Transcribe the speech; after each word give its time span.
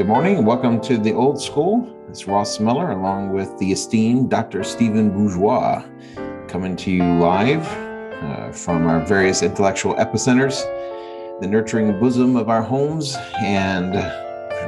Good 0.00 0.08
morning 0.08 0.38
and 0.38 0.46
welcome 0.46 0.80
to 0.80 0.96
the 0.96 1.12
old 1.12 1.38
school. 1.38 1.86
It's 2.08 2.26
Ross 2.26 2.58
Miller 2.58 2.92
along 2.92 3.34
with 3.34 3.58
the 3.58 3.70
esteemed 3.70 4.30
Dr. 4.30 4.64
Stephen 4.64 5.10
Bourgeois 5.10 5.84
coming 6.48 6.74
to 6.76 6.90
you 6.90 7.02
live 7.18 7.66
uh, 8.22 8.50
from 8.50 8.86
our 8.86 9.04
various 9.04 9.42
intellectual 9.42 9.94
epicenters, 9.96 10.62
the 11.42 11.46
nurturing 11.46 12.00
bosom 12.00 12.34
of 12.34 12.48
our 12.48 12.62
homes, 12.62 13.14
and 13.40 13.94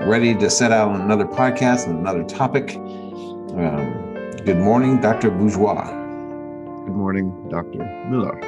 ready 0.07 0.35
to 0.35 0.51
set 0.51 0.71
out 0.71 0.91
on 0.91 1.01
another 1.01 1.25
podcast 1.25 1.87
and 1.87 1.99
another 1.99 2.25
topic. 2.25 2.77
Um, 2.77 4.15
good 4.45 4.59
morning, 4.59 5.01
Dr. 5.01 5.31
Bourgeois. 5.31 5.87
Good 5.87 6.95
morning, 6.95 7.49
Dr. 7.49 7.79
Miller. 8.11 8.39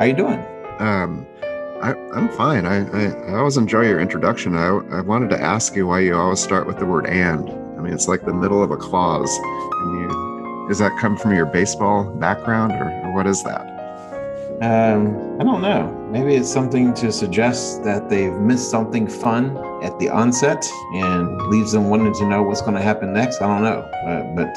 How 0.00 0.04
you 0.04 0.14
doing? 0.14 0.44
Um, 0.80 1.28
I, 1.84 1.90
am 2.16 2.30
fine. 2.30 2.64
I, 2.64 2.88
I, 2.88 3.32
I, 3.32 3.34
always 3.34 3.58
enjoy 3.58 3.82
your 3.82 4.00
introduction. 4.00 4.56
I, 4.56 4.68
I 4.68 5.02
wanted 5.02 5.28
to 5.30 5.38
ask 5.38 5.76
you 5.76 5.86
why 5.86 6.00
you 6.00 6.16
always 6.16 6.40
start 6.40 6.66
with 6.66 6.78
the 6.78 6.86
word 6.86 7.04
and. 7.06 7.50
I 7.50 7.82
mean, 7.82 7.92
it's 7.92 8.08
like 8.08 8.24
the 8.24 8.32
middle 8.32 8.62
of 8.62 8.70
a 8.70 8.76
clause. 8.78 9.30
And 9.38 10.00
you, 10.00 10.66
does 10.66 10.78
that 10.78 10.96
come 10.98 11.18
from 11.18 11.34
your 11.34 11.44
baseball 11.44 12.04
background 12.04 12.72
or, 12.72 12.90
or 13.04 13.12
what 13.14 13.26
is 13.26 13.42
that? 13.42 13.68
Um, 14.62 15.38
I 15.38 15.44
don't 15.44 15.60
know. 15.60 15.92
Maybe 16.10 16.36
it's 16.36 16.48
something 16.48 16.94
to 16.94 17.12
suggest 17.12 17.84
that 17.84 18.08
they've 18.08 18.32
missed 18.32 18.70
something 18.70 19.06
fun 19.06 19.58
at 19.82 19.98
the 19.98 20.08
onset 20.08 20.66
and 20.94 21.36
leaves 21.48 21.72
them 21.72 21.90
wanting 21.90 22.14
to 22.14 22.26
know 22.26 22.42
what's 22.42 22.62
going 22.62 22.76
to 22.76 22.82
happen 22.82 23.12
next. 23.12 23.42
I 23.42 23.46
don't 23.46 23.62
know. 23.62 23.80
Uh, 24.08 24.22
but 24.34 24.56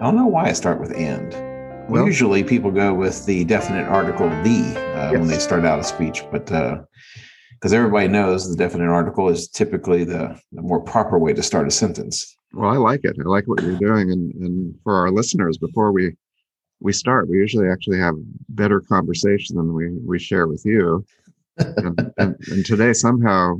don't 0.00 0.16
know 0.16 0.26
why 0.26 0.46
I 0.46 0.52
start 0.52 0.80
with 0.80 0.92
and. 0.96 1.47
Well, 1.88 2.04
Usually 2.04 2.44
people 2.44 2.70
go 2.70 2.92
with 2.92 3.24
the 3.24 3.44
definite 3.44 3.88
article 3.88 4.28
the 4.28 4.74
uh, 4.94 5.10
yes. 5.10 5.12
when 5.12 5.26
they 5.26 5.38
start 5.38 5.64
out 5.64 5.80
a 5.80 5.84
speech, 5.84 6.22
but 6.30 6.44
because 6.44 7.72
uh, 7.72 7.76
everybody 7.76 8.08
knows 8.08 8.50
the 8.50 8.56
definite 8.56 8.90
article 8.90 9.30
is 9.30 9.48
typically 9.48 10.04
the, 10.04 10.38
the, 10.52 10.60
more 10.60 10.80
proper 10.80 11.18
way 11.18 11.32
to 11.32 11.42
start 11.42 11.66
a 11.66 11.70
sentence. 11.70 12.36
Well, 12.52 12.68
I 12.68 12.76
like 12.76 13.00
it. 13.04 13.16
I 13.18 13.26
like 13.26 13.48
what 13.48 13.62
you're 13.62 13.78
doing, 13.78 14.12
and 14.12 14.34
and 14.34 14.74
for 14.84 14.96
our 14.96 15.10
listeners, 15.10 15.56
before 15.56 15.90
we 15.90 16.14
we 16.80 16.92
start, 16.92 17.26
we 17.26 17.38
usually 17.38 17.70
actually 17.70 17.98
have 18.00 18.16
better 18.50 18.82
conversation 18.82 19.56
than 19.56 19.72
we 19.72 19.88
we 20.06 20.18
share 20.18 20.46
with 20.46 20.66
you. 20.66 21.06
and, 21.56 22.12
and, 22.18 22.36
and 22.52 22.66
today 22.66 22.92
somehow 22.92 23.54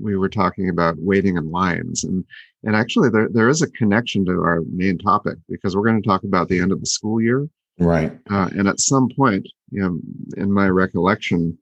we 0.00 0.16
were 0.16 0.30
talking 0.30 0.70
about 0.70 0.96
waiting 0.98 1.36
in 1.36 1.50
lines 1.50 2.02
and 2.02 2.24
and 2.64 2.74
actually 2.74 3.08
there, 3.08 3.28
there 3.30 3.48
is 3.48 3.62
a 3.62 3.70
connection 3.70 4.24
to 4.24 4.32
our 4.32 4.62
main 4.72 4.98
topic 4.98 5.38
because 5.48 5.76
we're 5.76 5.86
going 5.86 6.02
to 6.02 6.08
talk 6.08 6.24
about 6.24 6.48
the 6.48 6.58
end 6.58 6.72
of 6.72 6.80
the 6.80 6.86
school 6.86 7.20
year 7.20 7.48
Right. 7.78 8.12
Uh, 8.30 8.48
and 8.56 8.68
at 8.68 8.80
some 8.80 9.08
point, 9.14 9.46
you 9.70 9.82
know, 9.82 9.98
in 10.36 10.52
my 10.52 10.68
recollection, 10.68 11.58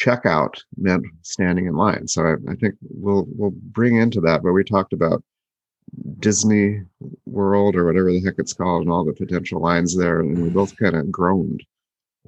checkout 0.00 0.54
meant 0.76 1.04
standing 1.22 1.66
in 1.66 1.74
line. 1.74 2.08
So 2.08 2.22
I, 2.22 2.32
I 2.50 2.54
think 2.56 2.74
we'll 2.82 3.26
we'll 3.36 3.52
bring 3.52 3.96
into 3.96 4.20
that. 4.22 4.42
But 4.42 4.52
we 4.52 4.64
talked 4.64 4.92
about 4.92 5.22
Disney 6.20 6.82
World 7.26 7.76
or 7.76 7.84
whatever 7.84 8.10
the 8.10 8.22
heck 8.22 8.34
it's 8.38 8.54
called, 8.54 8.82
and 8.82 8.90
all 8.90 9.04
the 9.04 9.12
potential 9.12 9.60
lines 9.60 9.96
there, 9.96 10.20
and 10.20 10.42
we 10.42 10.48
both 10.48 10.76
kind 10.76 10.96
of 10.96 11.10
groaned. 11.10 11.62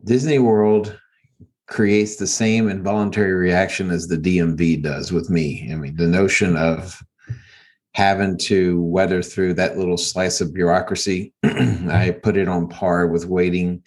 Disney 0.04 0.38
World 0.38 0.98
creates 1.66 2.16
the 2.16 2.26
same 2.26 2.68
involuntary 2.68 3.32
reaction 3.32 3.90
as 3.90 4.06
the 4.06 4.18
DMV 4.18 4.82
does 4.82 5.12
with 5.12 5.30
me. 5.30 5.70
I 5.72 5.76
mean, 5.76 5.96
the 5.96 6.06
notion 6.06 6.56
of 6.56 7.02
having 7.94 8.38
to 8.38 8.82
weather 8.82 9.22
through 9.22 9.54
that 9.54 9.76
little 9.76 9.98
slice 9.98 10.40
of 10.40 10.54
bureaucracy. 10.54 11.32
I 11.44 12.16
put 12.22 12.36
it 12.36 12.48
on 12.48 12.68
par 12.68 13.06
with 13.06 13.26
waiting 13.26 13.82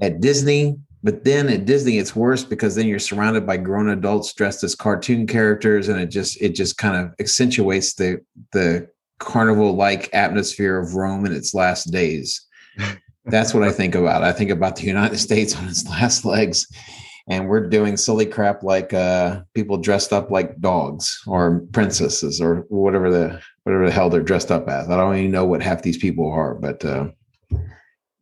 at 0.00 0.20
Disney. 0.20 0.76
But 1.02 1.24
then 1.24 1.48
at 1.50 1.66
Disney, 1.66 1.98
it's 1.98 2.16
worse 2.16 2.44
because 2.44 2.74
then 2.74 2.86
you're 2.86 2.98
surrounded 2.98 3.46
by 3.46 3.58
grown 3.58 3.90
adults 3.90 4.32
dressed 4.32 4.64
as 4.64 4.74
cartoon 4.74 5.26
characters, 5.26 5.88
and 5.88 6.00
it 6.00 6.06
just 6.06 6.40
it 6.40 6.54
just 6.54 6.78
kind 6.78 6.96
of 6.96 7.14
accentuates 7.20 7.92
the 7.94 8.24
the 8.52 8.88
carnival-like 9.18 10.08
atmosphere 10.14 10.78
of 10.78 10.94
Rome 10.94 11.26
in 11.26 11.34
its 11.34 11.52
last 11.52 11.90
days. 11.90 12.46
That's 13.26 13.52
what 13.52 13.62
I 13.62 13.70
think 13.70 13.94
about. 13.94 14.22
I 14.22 14.32
think 14.32 14.50
about 14.50 14.76
the 14.76 14.86
United 14.86 15.18
States 15.18 15.54
on 15.56 15.68
its 15.68 15.86
last 15.88 16.24
legs 16.24 16.66
and 17.28 17.48
we're 17.48 17.68
doing 17.68 17.96
silly 17.96 18.26
crap 18.26 18.62
like 18.62 18.92
uh, 18.92 19.40
people 19.54 19.78
dressed 19.78 20.12
up 20.12 20.30
like 20.30 20.60
dogs 20.60 21.22
or 21.26 21.64
princesses 21.72 22.40
or 22.40 22.66
whatever 22.68 23.10
the 23.10 23.40
whatever 23.62 23.86
the 23.86 23.92
hell 23.92 24.10
they're 24.10 24.22
dressed 24.22 24.50
up 24.50 24.68
as. 24.68 24.90
I 24.90 24.96
don't 24.96 25.16
even 25.16 25.30
know 25.30 25.46
what 25.46 25.62
half 25.62 25.82
these 25.82 25.96
people 25.96 26.30
are, 26.30 26.54
but 26.54 26.84
uh, 26.84 27.08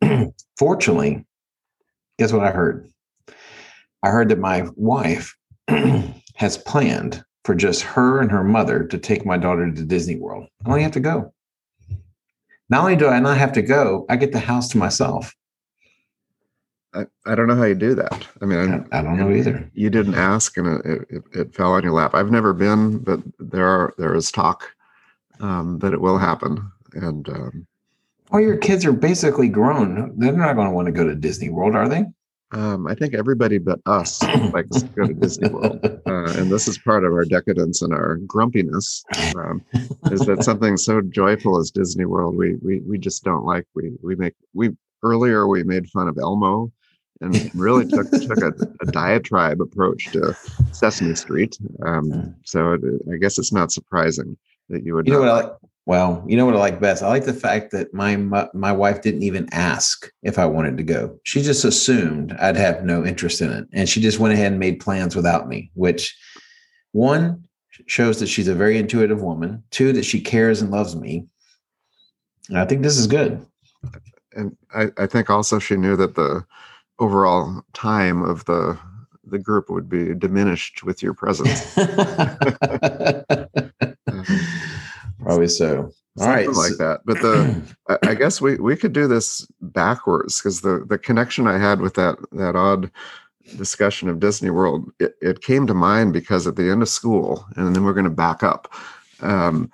fortunately, 0.59 1.27
guess 2.19 2.33
what 2.33 2.47
I 2.47 2.53
heard? 2.53 2.89
I 4.05 4.11
heard 4.11 4.29
that 4.29 4.39
my 4.39 4.69
wife 4.77 5.37
has 6.37 6.59
planned 6.59 7.25
for 7.45 7.55
just 7.55 7.83
her 7.83 8.21
and 8.21 8.31
her 8.31 8.45
mother 8.45 8.84
to 8.84 8.99
take 8.99 9.27
my 9.27 9.37
daughter 9.37 9.71
to 9.71 9.84
Disney 9.84 10.17
World. 10.17 10.47
I 10.65 10.71
only 10.71 10.83
have 10.83 10.93
to 10.93 11.01
go. 11.01 11.33
Not 12.69 12.83
only 12.83 12.97
do 12.97 13.09
I 13.09 13.21
not 13.21 13.37
have 13.37 13.53
to 13.53 13.63
go, 13.63 14.07
I 14.09 14.17
get 14.17 14.33
the 14.33 14.39
house 14.39 14.69
to 14.69 14.79
myself. 14.79 15.34
I, 16.94 17.06
I 17.25 17.34
don't 17.34 17.47
know 17.47 17.56
how 17.56 17.64
you 17.64 17.75
do 17.75 17.94
that. 17.94 18.26
I 18.42 18.44
mean, 18.44 18.86
I, 18.92 18.98
I 18.98 19.03
don't 19.03 19.16
know 19.16 19.30
either. 19.30 19.70
You 19.72 19.88
didn't 19.88 20.14
ask, 20.14 20.56
and 20.58 20.84
it, 20.84 21.06
it, 21.08 21.22
it, 21.32 21.54
fell 21.54 21.72
on 21.72 21.82
your 21.82 21.92
lap. 21.92 22.14
I've 22.14 22.30
never 22.30 22.53
been, 22.53 22.98
but 22.98 23.20
there 23.38 23.66
are 23.66 23.94
there 23.97 24.14
is 24.14 24.30
talk 24.30 24.70
um, 25.41 25.78
that 25.78 25.94
it 25.94 26.00
will 26.00 26.19
happen. 26.19 26.70
And 26.92 27.28
um, 27.30 27.66
well, 28.30 28.42
your 28.42 28.58
kids 28.58 28.84
are 28.84 28.92
basically 28.92 29.48
grown. 29.48 30.19
They're 30.19 30.32
not 30.32 30.54
going 30.54 30.69
to 30.69 30.75
want 30.75 30.86
to 30.86 30.92
go 30.92 31.04
to 31.04 31.14
Disney 31.14 31.48
World, 31.48 31.75
are 31.75 31.88
they? 31.88 32.04
Um, 32.53 32.86
I 32.86 32.94
think 32.94 33.14
everybody 33.14 33.56
but 33.56 33.80
us 33.86 34.22
likes 34.53 34.82
to 34.82 34.88
go 34.88 35.06
to 35.06 35.14
Disney 35.14 35.48
World, 35.48 35.82
uh, 36.06 36.32
and 36.36 36.53
this 36.53 36.69
is 36.69 36.76
part 36.76 37.04
of 37.04 37.12
our 37.12 37.24
decadence 37.24 37.80
and 37.80 37.94
our 37.94 38.16
grumpiness. 38.26 39.03
Um, 39.34 39.64
is 40.10 40.20
that 40.26 40.42
something 40.44 40.76
so 40.76 41.00
joyful 41.00 41.59
as 41.59 41.70
Disney 41.70 42.04
World? 42.04 42.36
We 42.36 42.56
we 42.56 42.80
we 42.80 42.98
just 42.98 43.24
don't 43.24 43.47
like. 43.47 43.66
We 43.74 43.92
we 44.03 44.14
make 44.14 44.34
we 44.53 44.70
earlier 45.03 45.48
we 45.48 45.64
made 45.64 45.88
fun 45.88 46.09
of 46.09 46.19
Elmo 46.19 46.70
and 47.22 47.55
really 47.55 47.87
took 47.87 48.10
took 48.10 48.43
a, 48.43 48.53
a, 48.81 48.87
diatribe 48.87 49.60
approach 49.60 50.10
to 50.12 50.37
Sesame 50.72 51.15
Street. 51.15 51.56
Um, 51.84 52.34
so 52.44 52.75
it, 52.75 52.81
I 53.12 53.16
guess 53.16 53.38
it's 53.38 53.53
not 53.53 53.72
surprising 53.72 54.37
that 54.69 54.84
you 54.84 54.94
would. 54.94 55.06
You 55.06 55.15
know 55.15 55.21
what 55.21 55.28
I 55.28 55.34
like? 55.34 55.53
Well, 55.84 56.25
you 56.28 56.37
know 56.37 56.47
what 56.47 56.55
I 56.55 56.59
like 56.59 56.81
best. 56.81 57.03
I 57.03 57.09
like 57.09 57.25
the 57.25 57.33
fact 57.33 57.72
that 57.72 57.93
my 57.94 58.16
my 58.55 58.72
wife 58.72 59.03
didn't 59.03 59.22
even 59.22 59.49
ask 59.53 60.10
if 60.22 60.38
I 60.38 60.47
wanted 60.47 60.77
to 60.77 60.83
go. 60.83 61.19
She 61.25 61.43
just 61.43 61.65
assumed 61.65 62.33
I'd 62.34 62.56
have 62.56 62.84
no 62.84 63.05
interest 63.05 63.41
in 63.41 63.50
it, 63.50 63.66
and 63.72 63.89
she 63.89 64.00
just 64.00 64.19
went 64.19 64.34
ahead 64.34 64.53
and 64.53 64.60
made 64.60 64.81
plans 64.81 65.16
without 65.16 65.49
me. 65.49 65.71
Which 65.75 66.16
one 66.93 67.44
shows 67.87 68.21
that 68.21 68.28
she's 68.28 68.49
a 68.49 68.54
very 68.54 68.78
intuitive 68.78 69.22
woman. 69.22 69.62
Two, 69.71 69.93
that 69.93 70.04
she 70.04 70.21
cares 70.21 70.60
and 70.62 70.71
loves 70.71 70.94
me. 70.94 71.27
And 72.49 72.59
I 72.59 72.65
think 72.65 72.83
this 72.83 72.99
is 72.99 73.06
good. 73.06 73.44
And 74.34 74.56
I, 74.75 74.89
I 74.99 75.06
think 75.06 75.31
also 75.31 75.59
she 75.59 75.77
knew 75.77 75.97
that 75.97 76.15
the 76.15 76.44
overall 77.03 77.65
time 77.73 78.23
of 78.23 78.45
the 78.45 78.79
the 79.25 79.39
group 79.39 79.71
would 79.71 79.89
be 79.89 80.15
diminished 80.15 80.83
with 80.83 81.03
your 81.03 81.15
presence. 81.15 81.75
Probably 85.21 85.49
so. 85.49 85.93
All 86.21 86.29
right, 86.29 86.49
like 86.49 86.77
that. 86.79 87.01
But 87.05 87.21
the 87.23 87.63
I 88.03 88.15
guess 88.15 88.41
we 88.41 88.57
we 88.57 88.77
could 88.77 88.93
do 88.93 89.09
this 89.09 89.47
backwards 89.61 90.39
because 90.39 90.61
the 90.61 90.85
the 90.89 90.99
connection 90.99 91.47
I 91.47 91.59
had 91.59 91.81
with 91.81 91.95
that 91.95 92.17
that 92.33 92.57
odd 92.57 92.91
discussion 93.57 94.09
of 94.09 94.21
Disney 94.21 94.51
World 94.51 94.93
it, 95.01 95.15
it 95.21 95.43
came 95.43 95.67
to 95.67 95.75
mind 95.75 96.13
because 96.13 96.47
at 96.47 96.57
the 96.57 96.71
end 96.71 96.83
of 96.83 96.89
school, 96.89 97.47
and 97.57 97.75
then 97.75 97.84
we're 97.84 97.95
going 97.95 98.05
to 98.05 98.10
back 98.10 98.43
up. 98.43 98.72
Um, 99.21 99.71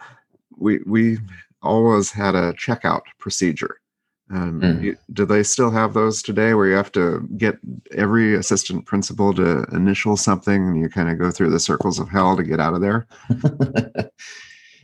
we 0.56 0.80
we 0.86 1.18
always 1.62 2.10
had 2.12 2.34
a 2.34 2.52
checkout 2.52 3.02
procedure 3.18 3.80
um, 4.30 4.60
mm. 4.60 4.82
you, 4.82 4.96
do 5.12 5.24
they 5.24 5.42
still 5.42 5.70
have 5.70 5.94
those 5.94 6.22
today 6.22 6.52
where 6.54 6.66
you 6.66 6.74
have 6.74 6.92
to 6.92 7.26
get 7.36 7.58
every 7.92 8.34
assistant 8.34 8.84
principal 8.84 9.32
to 9.34 9.64
initial 9.72 10.16
something 10.16 10.68
and 10.68 10.78
you 10.78 10.88
kind 10.88 11.08
of 11.08 11.18
go 11.18 11.30
through 11.30 11.50
the 11.50 11.60
circles 11.60 11.98
of 11.98 12.08
hell 12.08 12.36
to 12.36 12.42
get 12.42 12.60
out 12.60 12.74
of 12.74 12.80
there? 12.80 13.06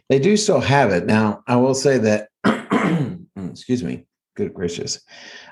they 0.09 0.19
do 0.19 0.37
still 0.37 0.61
have 0.61 0.91
it. 0.91 1.05
Now, 1.05 1.43
I 1.47 1.57
will 1.57 1.75
say 1.75 1.99
that, 1.99 2.29
excuse 3.37 3.85
me, 3.85 4.07
good 4.35 4.55
gracious. 4.55 5.01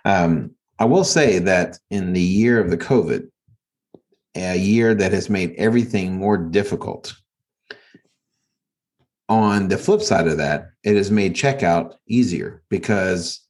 Um, 0.04 0.52
I 0.78 0.86
will 0.86 1.04
say 1.04 1.38
that 1.40 1.78
in 1.90 2.14
the 2.14 2.20
year 2.20 2.58
of 2.60 2.70
the 2.70 2.78
COVID, 2.78 3.28
a 4.34 4.56
year 4.56 4.94
that 4.94 5.12
has 5.12 5.28
made 5.28 5.54
everything 5.58 6.16
more 6.16 6.38
difficult. 6.38 7.14
On 9.28 9.68
the 9.68 9.78
flip 9.78 10.00
side 10.00 10.26
of 10.26 10.38
that, 10.38 10.70
it 10.82 10.96
has 10.96 11.10
made 11.10 11.34
checkout 11.34 11.94
easier 12.06 12.62
because 12.70 13.46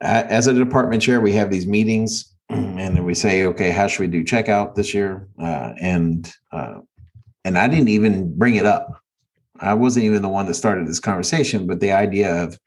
as 0.00 0.46
a 0.46 0.54
department 0.54 1.02
chair, 1.02 1.20
we 1.20 1.32
have 1.32 1.50
these 1.50 1.66
meetings 1.66 2.32
and 2.50 2.78
then 2.78 3.04
we 3.04 3.14
say, 3.14 3.44
okay, 3.46 3.70
how 3.70 3.86
should 3.86 4.00
we 4.00 4.06
do 4.06 4.24
checkout 4.24 4.74
this 4.74 4.94
year? 4.94 5.28
Uh, 5.40 5.72
and 5.80 6.32
uh, 6.52 6.78
and 7.44 7.58
I 7.58 7.68
didn't 7.68 7.88
even 7.88 8.36
bring 8.36 8.56
it 8.56 8.66
up. 8.66 9.02
I 9.60 9.74
wasn't 9.74 10.04
even 10.04 10.22
the 10.22 10.28
one 10.28 10.46
that 10.46 10.54
started 10.54 10.86
this 10.86 11.00
conversation, 11.00 11.66
but 11.66 11.80
the 11.80 11.92
idea 11.92 12.44
of, 12.44 12.58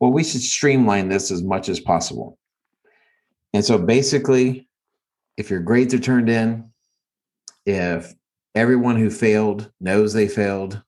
well, 0.00 0.12
we 0.12 0.24
should 0.24 0.40
streamline 0.40 1.08
this 1.08 1.30
as 1.30 1.42
much 1.42 1.68
as 1.68 1.80
possible. 1.80 2.38
And 3.52 3.64
so 3.64 3.76
basically, 3.76 4.68
if 5.36 5.50
your 5.50 5.60
grades 5.60 5.92
are 5.94 5.98
turned 5.98 6.28
in, 6.28 6.70
if 7.66 8.14
everyone 8.54 8.96
who 8.96 9.10
failed 9.10 9.70
knows 9.80 10.12
they 10.12 10.28
failed. 10.28 10.80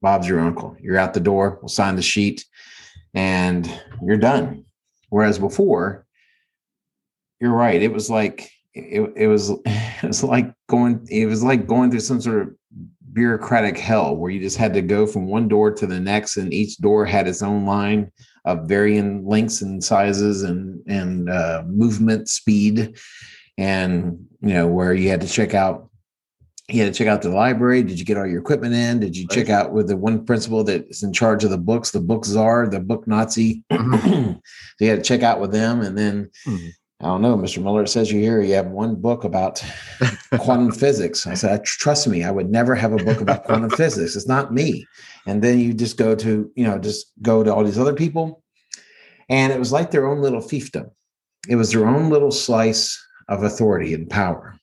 Bob's 0.00 0.28
your 0.28 0.40
uncle. 0.40 0.76
You're 0.80 0.98
out 0.98 1.14
the 1.14 1.20
door. 1.20 1.58
We'll 1.60 1.68
sign 1.68 1.96
the 1.96 2.02
sheet, 2.02 2.44
and 3.14 3.70
you're 4.04 4.16
done. 4.16 4.64
Whereas 5.12 5.38
before, 5.38 6.06
you're 7.38 7.52
right. 7.52 7.82
It 7.82 7.92
was 7.92 8.08
like 8.08 8.50
it, 8.72 9.12
it 9.14 9.26
was 9.26 9.50
it 9.66 10.06
was 10.06 10.24
like 10.24 10.50
going 10.70 11.06
it 11.10 11.26
was 11.26 11.44
like 11.44 11.66
going 11.66 11.90
through 11.90 12.00
some 12.00 12.18
sort 12.18 12.40
of 12.40 12.48
bureaucratic 13.12 13.76
hell 13.76 14.16
where 14.16 14.30
you 14.30 14.40
just 14.40 14.56
had 14.56 14.72
to 14.72 14.80
go 14.80 15.06
from 15.06 15.26
one 15.26 15.48
door 15.48 15.70
to 15.70 15.86
the 15.86 16.00
next 16.00 16.38
and 16.38 16.54
each 16.54 16.78
door 16.78 17.04
had 17.04 17.28
its 17.28 17.42
own 17.42 17.66
line 17.66 18.10
of 18.46 18.66
varying 18.66 19.26
lengths 19.26 19.60
and 19.60 19.84
sizes 19.84 20.44
and 20.44 20.80
and 20.88 21.28
uh, 21.28 21.62
movement 21.66 22.26
speed 22.26 22.96
and 23.58 24.18
you 24.40 24.54
know 24.54 24.66
where 24.66 24.94
you 24.94 25.10
had 25.10 25.20
to 25.20 25.28
check 25.28 25.52
out 25.52 25.90
you 26.68 26.82
had 26.82 26.92
to 26.92 26.96
check 26.96 27.08
out 27.08 27.22
the 27.22 27.28
library 27.28 27.82
did 27.82 27.98
you 27.98 28.04
get 28.04 28.16
all 28.16 28.26
your 28.26 28.40
equipment 28.40 28.74
in 28.74 29.00
did 29.00 29.16
you 29.16 29.26
right. 29.28 29.36
check 29.36 29.48
out 29.48 29.72
with 29.72 29.88
the 29.88 29.96
one 29.96 30.24
principal 30.24 30.62
that's 30.62 31.02
in 31.02 31.12
charge 31.12 31.44
of 31.44 31.50
the 31.50 31.58
books 31.58 31.90
the 31.90 32.00
book 32.00 32.24
czar 32.24 32.68
the 32.68 32.80
book 32.80 33.06
nazi 33.06 33.64
so 33.72 34.36
you 34.80 34.88
had 34.88 34.98
to 34.98 35.02
check 35.02 35.22
out 35.22 35.40
with 35.40 35.52
them 35.52 35.80
and 35.80 35.96
then 35.98 36.30
mm-hmm. 36.46 36.68
I 37.02 37.06
don't 37.06 37.22
know, 37.22 37.36
Mr. 37.36 37.60
Miller. 37.60 37.82
It 37.82 37.88
says 37.88 38.12
you're 38.12 38.20
here 38.20 38.40
you 38.42 38.54
have 38.54 38.68
one 38.68 38.94
book 38.94 39.24
about 39.24 39.62
quantum 40.38 40.70
physics. 40.80 41.26
I 41.26 41.34
said, 41.34 41.64
trust 41.64 42.06
me, 42.06 42.22
I 42.22 42.30
would 42.30 42.48
never 42.48 42.76
have 42.76 42.92
a 42.92 43.04
book 43.04 43.20
about 43.20 43.42
quantum 43.42 43.70
physics. 43.76 44.14
It's 44.14 44.28
not 44.28 44.54
me. 44.54 44.86
And 45.26 45.42
then 45.42 45.58
you 45.58 45.74
just 45.74 45.96
go 45.96 46.14
to, 46.14 46.50
you 46.54 46.64
know, 46.64 46.78
just 46.78 47.10
go 47.20 47.42
to 47.42 47.52
all 47.52 47.64
these 47.64 47.78
other 47.78 47.92
people. 47.92 48.44
And 49.28 49.52
it 49.52 49.58
was 49.58 49.72
like 49.72 49.90
their 49.90 50.06
own 50.06 50.20
little 50.20 50.40
fiefdom. 50.40 50.90
It 51.48 51.56
was 51.56 51.72
their 51.72 51.88
own 51.88 52.08
little 52.08 52.30
slice 52.30 53.04
of 53.28 53.42
authority 53.42 53.94
and 53.94 54.08
power. 54.08 54.56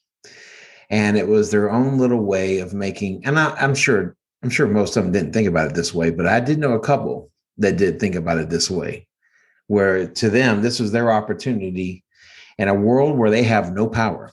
And 0.90 1.18
it 1.18 1.28
was 1.28 1.52
their 1.52 1.70
own 1.70 1.98
little 1.98 2.24
way 2.24 2.60
of 2.60 2.74
making, 2.74 3.26
and 3.26 3.40
I, 3.40 3.52
I'm 3.56 3.76
sure, 3.76 4.16
I'm 4.44 4.50
sure 4.50 4.68
most 4.68 4.98
of 4.98 5.04
them 5.04 5.12
didn't 5.12 5.34
think 5.34 5.48
about 5.48 5.68
it 5.68 5.76
this 5.76 5.94
way, 5.94 6.10
but 6.10 6.26
I 6.26 6.40
did 6.40 6.58
know 6.58 6.74
a 6.74 6.80
couple 6.80 7.30
that 7.58 7.78
did 7.78 8.00
think 8.00 8.16
about 8.16 8.40
it 8.40 8.50
this 8.50 8.72
way, 8.72 9.08
where 9.68 10.08
to 10.08 10.30
them, 10.30 10.62
this 10.62 10.80
was 10.80 10.92
their 10.92 11.12
opportunity 11.12 12.04
in 12.58 12.68
a 12.68 12.74
world 12.74 13.18
where 13.18 13.30
they 13.30 13.44
have 13.44 13.72
no 13.74 13.88
power, 13.88 14.32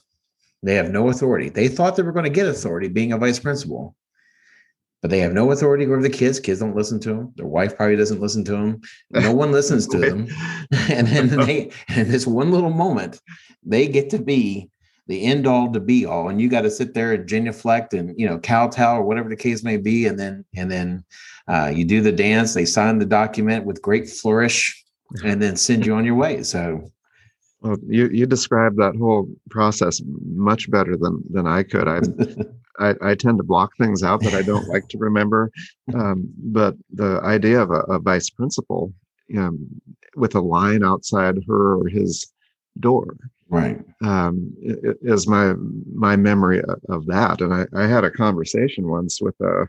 they 0.63 0.75
have 0.75 0.91
no 0.91 1.09
authority. 1.09 1.49
They 1.49 1.67
thought 1.67 1.95
they 1.95 2.03
were 2.03 2.11
going 2.11 2.23
to 2.23 2.29
get 2.29 2.47
authority 2.47 2.87
being 2.87 3.13
a 3.13 3.17
vice 3.17 3.39
principal, 3.39 3.95
but 5.01 5.11
they 5.11 5.19
have 5.19 5.33
no 5.33 5.51
authority 5.51 5.85
over 5.85 6.01
the 6.01 6.09
kids. 6.09 6.39
Kids 6.39 6.59
don't 6.59 6.75
listen 6.75 6.99
to 7.01 7.09
them. 7.09 7.33
Their 7.35 7.45
wife 7.45 7.77
probably 7.77 7.95
doesn't 7.95 8.19
listen 8.19 8.43
to 8.45 8.51
them. 8.51 8.81
No 9.11 9.33
one 9.33 9.51
listens 9.51 9.87
to 9.87 9.97
them. 9.99 10.27
and 10.89 11.07
then 11.07 11.29
they, 11.29 11.71
in 11.95 12.09
this 12.09 12.25
one 12.25 12.51
little 12.51 12.71
moment, 12.71 13.21
they 13.63 13.87
get 13.87 14.09
to 14.11 14.19
be 14.19 14.69
the 15.07 15.23
end 15.23 15.47
all 15.47 15.71
to 15.71 15.79
be 15.79 16.05
all. 16.05 16.29
And 16.29 16.41
you 16.41 16.49
got 16.49 16.61
to 16.61 16.71
sit 16.71 16.93
there 16.93 17.13
and 17.13 17.27
genuflect 17.27 17.93
and, 17.93 18.17
you 18.19 18.27
know, 18.27 18.39
kowtow 18.39 18.97
or 18.97 19.03
whatever 19.03 19.29
the 19.29 19.35
case 19.35 19.63
may 19.63 19.77
be. 19.77 20.05
And 20.05 20.19
then, 20.19 20.45
and 20.55 20.69
then 20.69 21.03
uh, 21.47 21.71
you 21.73 21.85
do 21.85 22.01
the 22.01 22.11
dance, 22.11 22.53
they 22.53 22.65
sign 22.65 22.99
the 22.99 23.05
document 23.05 23.65
with 23.65 23.81
great 23.81 24.09
flourish 24.09 24.83
and 25.23 25.41
then 25.41 25.55
send 25.55 25.85
you 25.85 25.95
on 25.95 26.05
your 26.05 26.15
way. 26.15 26.43
So 26.43 26.91
well, 27.61 27.77
you 27.87 28.07
you 28.09 28.25
described 28.25 28.77
that 28.77 28.95
whole 28.95 29.27
process 29.49 30.01
much 30.05 30.69
better 30.69 30.95
than 30.95 31.23
than 31.29 31.47
I 31.47 31.63
could. 31.63 31.87
I 31.87 32.01
I, 32.79 32.93
I, 33.01 33.15
tend 33.15 33.39
to 33.39 33.43
block 33.43 33.71
things 33.79 34.03
out 34.03 34.21
that 34.21 34.35
I 34.35 34.43
don't 34.43 34.67
like 34.67 34.87
to 34.89 34.99
remember. 34.99 35.49
Um, 35.95 36.29
but 36.37 36.75
the 36.93 37.19
idea 37.23 37.59
of 37.59 37.71
a, 37.71 37.79
a 37.89 37.97
vice 37.97 38.29
principal 38.29 38.93
um, 39.35 39.67
with 40.15 40.35
a 40.35 40.41
line 40.41 40.83
outside 40.83 41.39
her 41.47 41.77
or 41.79 41.87
his 41.87 42.31
door, 42.79 43.17
right, 43.49 43.79
um, 44.03 44.53
is 44.59 45.27
my 45.27 45.53
my 45.93 46.15
memory 46.15 46.61
of 46.89 47.05
that. 47.07 47.41
And 47.41 47.53
I, 47.53 47.65
I 47.75 47.87
had 47.87 48.03
a 48.03 48.11
conversation 48.11 48.87
once 48.87 49.21
with 49.21 49.35
a. 49.41 49.67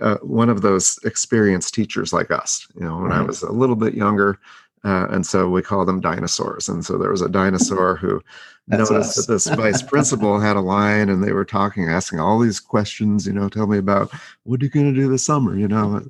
Uh, 0.00 0.18
one 0.22 0.48
of 0.48 0.60
those 0.62 1.00
experienced 1.04 1.74
teachers 1.74 2.12
like 2.12 2.30
us, 2.30 2.64
you 2.76 2.82
know, 2.82 2.98
when 2.98 3.10
right. 3.10 3.18
I 3.18 3.22
was 3.22 3.42
a 3.42 3.50
little 3.50 3.74
bit 3.74 3.92
younger, 3.92 4.38
uh, 4.84 5.06
and 5.10 5.26
so 5.26 5.48
we 5.48 5.62
call 5.62 5.84
them 5.84 6.00
dinosaurs. 6.00 6.68
And 6.68 6.84
so 6.84 6.96
there 6.96 7.10
was 7.10 7.22
a 7.22 7.28
dinosaur 7.28 7.96
who 7.96 8.22
noticed 8.66 8.92
us. 8.92 9.26
that 9.26 9.32
this 9.32 9.46
vice 9.46 9.82
principal 9.82 10.40
had 10.40 10.56
a 10.56 10.60
line 10.60 11.08
and 11.08 11.22
they 11.22 11.32
were 11.32 11.44
talking, 11.44 11.88
asking 11.88 12.20
all 12.20 12.38
these 12.38 12.60
questions, 12.60 13.26
you 13.26 13.32
know, 13.32 13.48
tell 13.48 13.66
me 13.66 13.78
about 13.78 14.10
what 14.44 14.60
are 14.60 14.64
you 14.64 14.70
going 14.70 14.92
to 14.92 14.98
do 14.98 15.08
this 15.08 15.24
summer, 15.24 15.56
you 15.56 15.68
know? 15.68 16.02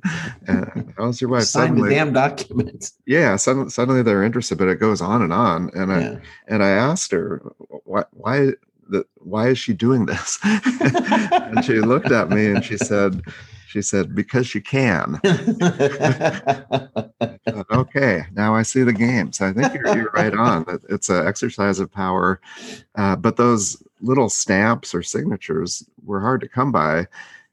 And 0.47 0.93
how's 0.97 1.19
your 1.19 1.29
wife? 1.29 1.43
Sign 1.43 1.69
suddenly, 1.69 1.89
the 1.89 1.95
damn 1.95 2.13
documents. 2.13 2.93
Yeah, 3.05 3.35
suddenly, 3.35 3.69
suddenly 3.69 4.03
they're 4.03 4.23
interested, 4.23 4.57
but 4.57 4.69
it 4.69 4.79
goes 4.79 5.01
on 5.01 5.21
and 5.21 5.33
on. 5.33 5.69
And 5.73 5.91
I 5.91 6.01
yeah. 6.01 6.17
and 6.47 6.63
I 6.63 6.69
asked 6.69 7.11
her 7.11 7.41
why 7.83 8.05
why 8.11 8.51
the, 8.91 9.05
why 9.15 9.47
is 9.47 9.57
she 9.57 9.73
doing 9.73 10.05
this? 10.05 10.37
and 10.43 11.65
she 11.65 11.79
looked 11.79 12.11
at 12.11 12.29
me 12.29 12.47
and 12.47 12.63
she 12.63 12.77
said, 12.77 13.23
she 13.67 13.81
said, 13.81 14.13
because 14.13 14.45
she 14.47 14.59
can. 14.59 15.19
okay, 17.71 18.25
now 18.33 18.53
I 18.53 18.63
see 18.63 18.83
the 18.83 18.93
game. 18.93 19.31
So 19.31 19.47
I 19.47 19.53
think 19.53 19.73
you're, 19.73 19.95
you're 19.95 20.11
right 20.13 20.33
on. 20.33 20.65
It's 20.89 21.07
an 21.09 21.25
exercise 21.25 21.79
of 21.79 21.89
power. 21.89 22.41
Uh, 22.95 23.15
but 23.15 23.37
those 23.37 23.81
little 24.01 24.27
stamps 24.27 24.93
or 24.93 25.01
signatures 25.01 25.87
were 26.03 26.19
hard 26.19 26.41
to 26.41 26.49
come 26.49 26.73
by. 26.73 27.07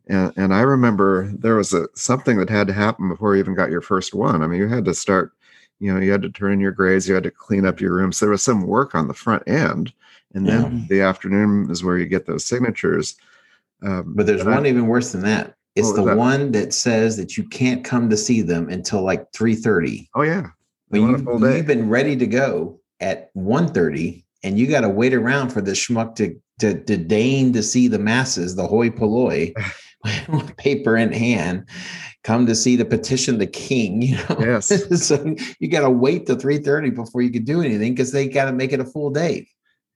And, 0.09 0.33
and 0.37 0.53
I 0.53 0.63
remember 0.63 1.31
there 1.39 1.55
was 1.55 1.73
a, 1.73 1.87
something 1.95 2.39
that 2.39 2.51
had 2.51 2.67
to 2.67 2.73
happen 2.73 3.09
before 3.09 3.37
you 3.37 3.41
even 3.41 3.55
got 3.55 3.71
your 3.71 3.83
first 3.83 4.13
one. 4.13 4.43
I 4.43 4.49
mean, 4.49 4.59
you 4.59 4.67
had 4.67 4.87
to 4.87 4.95
start, 4.95 5.31
you 5.79 5.95
know, 5.95 6.01
you 6.01 6.11
had 6.11 6.23
to 6.23 6.31
turn 6.31 6.53
in 6.53 6.61
your 6.61 6.73
grades, 6.73 7.09
you 7.09 7.15
had 7.15 7.23
to 7.23 7.31
clean 7.31 7.65
up 7.65 7.81
your 7.81 7.95
room. 7.95 8.11
So 8.11 8.27
there 8.27 8.33
was 8.33 8.43
some 8.43 8.67
work 8.67 8.97
on 8.97 9.07
the 9.07 9.15
front 9.15 9.45
end. 9.47 9.93
And 10.35 10.47
then 10.47 10.79
yeah. 10.79 10.87
the 10.89 11.01
afternoon 11.03 11.71
is 11.71 11.83
where 11.83 11.99
you 11.99 12.07
get 12.07 12.27
those 12.27 12.45
signatures. 12.45 13.17
Um, 13.83 14.13
but 14.15 14.27
there's 14.27 14.45
one 14.45 14.67
I, 14.67 14.69
even 14.69 14.87
worse 14.87 15.13
than 15.13 15.23
that. 15.23 15.55
It's 15.75 15.93
the 15.93 16.05
that? 16.05 16.17
one 16.17 16.53
that 16.53 16.75
says 16.75 17.17
that 17.17 17.37
you 17.37 17.45
can't 17.45 17.85
come 17.85 18.11
to 18.11 18.17
see 18.17 18.43
them 18.43 18.69
until 18.69 19.03
like 19.03 19.31
3:30. 19.33 20.09
Oh 20.15 20.23
yeah. 20.23 20.49
When 20.89 21.03
you, 21.03 21.55
you've 21.55 21.67
been 21.67 21.89
ready 21.89 22.17
to 22.17 22.27
go 22.27 22.81
at 23.01 23.33
1:30 23.35 24.25
and 24.43 24.59
you 24.59 24.67
got 24.67 24.81
to 24.81 24.89
wait 24.89 25.15
around 25.15 25.51
for 25.51 25.61
the 25.61 25.73
schmuck 25.73 26.15
to, 26.17 26.35
to, 26.61 26.83
to 26.85 26.97
deign 26.97 27.53
to 27.53 27.63
see 27.63 27.89
the 27.89 27.99
masses, 27.99 28.57
the 28.57 28.67
hoi 28.67 28.91
polloi, 28.91 29.53
with 30.29 30.57
paper 30.57 30.97
in 30.97 31.13
hand, 31.13 31.69
come 32.25 32.47
to 32.47 32.55
see 32.55 32.77
the 32.77 32.85
petition 32.85 33.39
the 33.39 33.47
king. 33.47 34.03
You 34.03 34.17
know? 34.17 34.37
Yes. 34.41 34.69
so 35.07 35.35
you 35.61 35.69
got 35.69 35.83
to 35.83 35.91
wait 35.91 36.27
till 36.27 36.37
3:30 36.37 36.95
before 36.95 37.23
you 37.23 37.31
can 37.31 37.45
do 37.45 37.61
anything 37.61 37.95
because 37.95 38.13
they 38.13 38.29
got 38.29 38.47
to 38.47 38.53
make 38.53 38.73
it 38.73 38.81
a 38.81 38.85
full 38.85 39.11
day. 39.11 39.47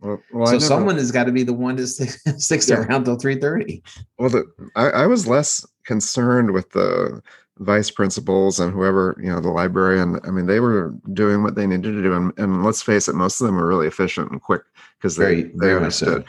Well, 0.02 0.20
well, 0.32 0.46
so 0.46 0.52
never, 0.54 0.64
someone 0.64 0.96
has 0.96 1.12
got 1.12 1.24
to 1.24 1.32
be 1.32 1.44
the 1.44 1.52
one 1.52 1.76
that 1.76 1.86
sticks 2.38 2.68
yeah. 2.68 2.76
around 2.76 3.04
till 3.04 3.16
three 3.16 3.36
thirty. 3.36 3.82
Well, 4.18 4.30
the, 4.30 4.44
I, 4.74 4.86
I, 4.90 5.06
was 5.06 5.28
less 5.28 5.64
concerned 5.84 6.50
with 6.50 6.70
the 6.70 7.22
vice 7.58 7.90
principals 7.90 8.58
and 8.58 8.72
whoever 8.72 9.16
you 9.22 9.30
know 9.30 9.40
the 9.40 9.50
librarian. 9.50 10.18
I 10.24 10.30
mean, 10.30 10.46
they 10.46 10.58
were 10.58 10.92
doing 11.12 11.44
what 11.44 11.54
they 11.54 11.68
needed 11.68 11.92
to 11.92 12.02
do, 12.02 12.12
and, 12.14 12.32
and 12.36 12.64
let's 12.64 12.82
face 12.82 13.06
it, 13.06 13.14
most 13.14 13.40
of 13.40 13.46
them 13.46 13.54
were 13.54 13.66
really 13.66 13.86
efficient 13.86 14.32
and 14.32 14.42
quick 14.42 14.62
because 14.98 15.16
they 15.16 15.24
very, 15.24 15.42
they 15.42 15.50
very 15.54 15.76
understood. 15.76 16.24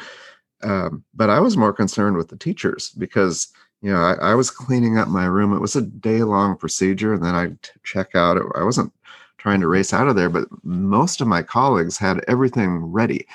So. 0.62 0.70
Um, 0.70 1.04
but 1.16 1.32
I 1.32 1.40
was 1.40 1.58
more 1.58 1.74
concerned 1.74 2.16
with 2.16 2.30
the 2.30 2.38
teachers 2.38 2.92
because 2.92 3.48
you 3.82 3.92
know 3.92 4.00
I, 4.00 4.14
I 4.14 4.36
was 4.36 4.52
cleaning 4.52 5.00
up 5.00 5.08
my 5.08 5.26
room. 5.26 5.52
It 5.52 5.62
was 5.62 5.76
a 5.76 5.82
day 5.82 6.22
long 6.22 6.58
procedure, 6.58 7.16
and 7.16 7.24
then 7.24 7.34
I'd 7.34 7.58
check 7.84 8.14
out. 8.14 8.38
I 8.56 8.64
wasn't 8.64 8.94
trying 9.44 9.60
to 9.60 9.68
race 9.68 9.94
out 9.94 10.08
of 10.08 10.16
there, 10.16 10.30
but 10.30 10.48
most 10.64 11.20
of 11.20 11.28
my 11.28 11.42
colleagues 11.42 11.98
had 11.98 12.24
everything 12.30 12.78
ready 12.78 13.28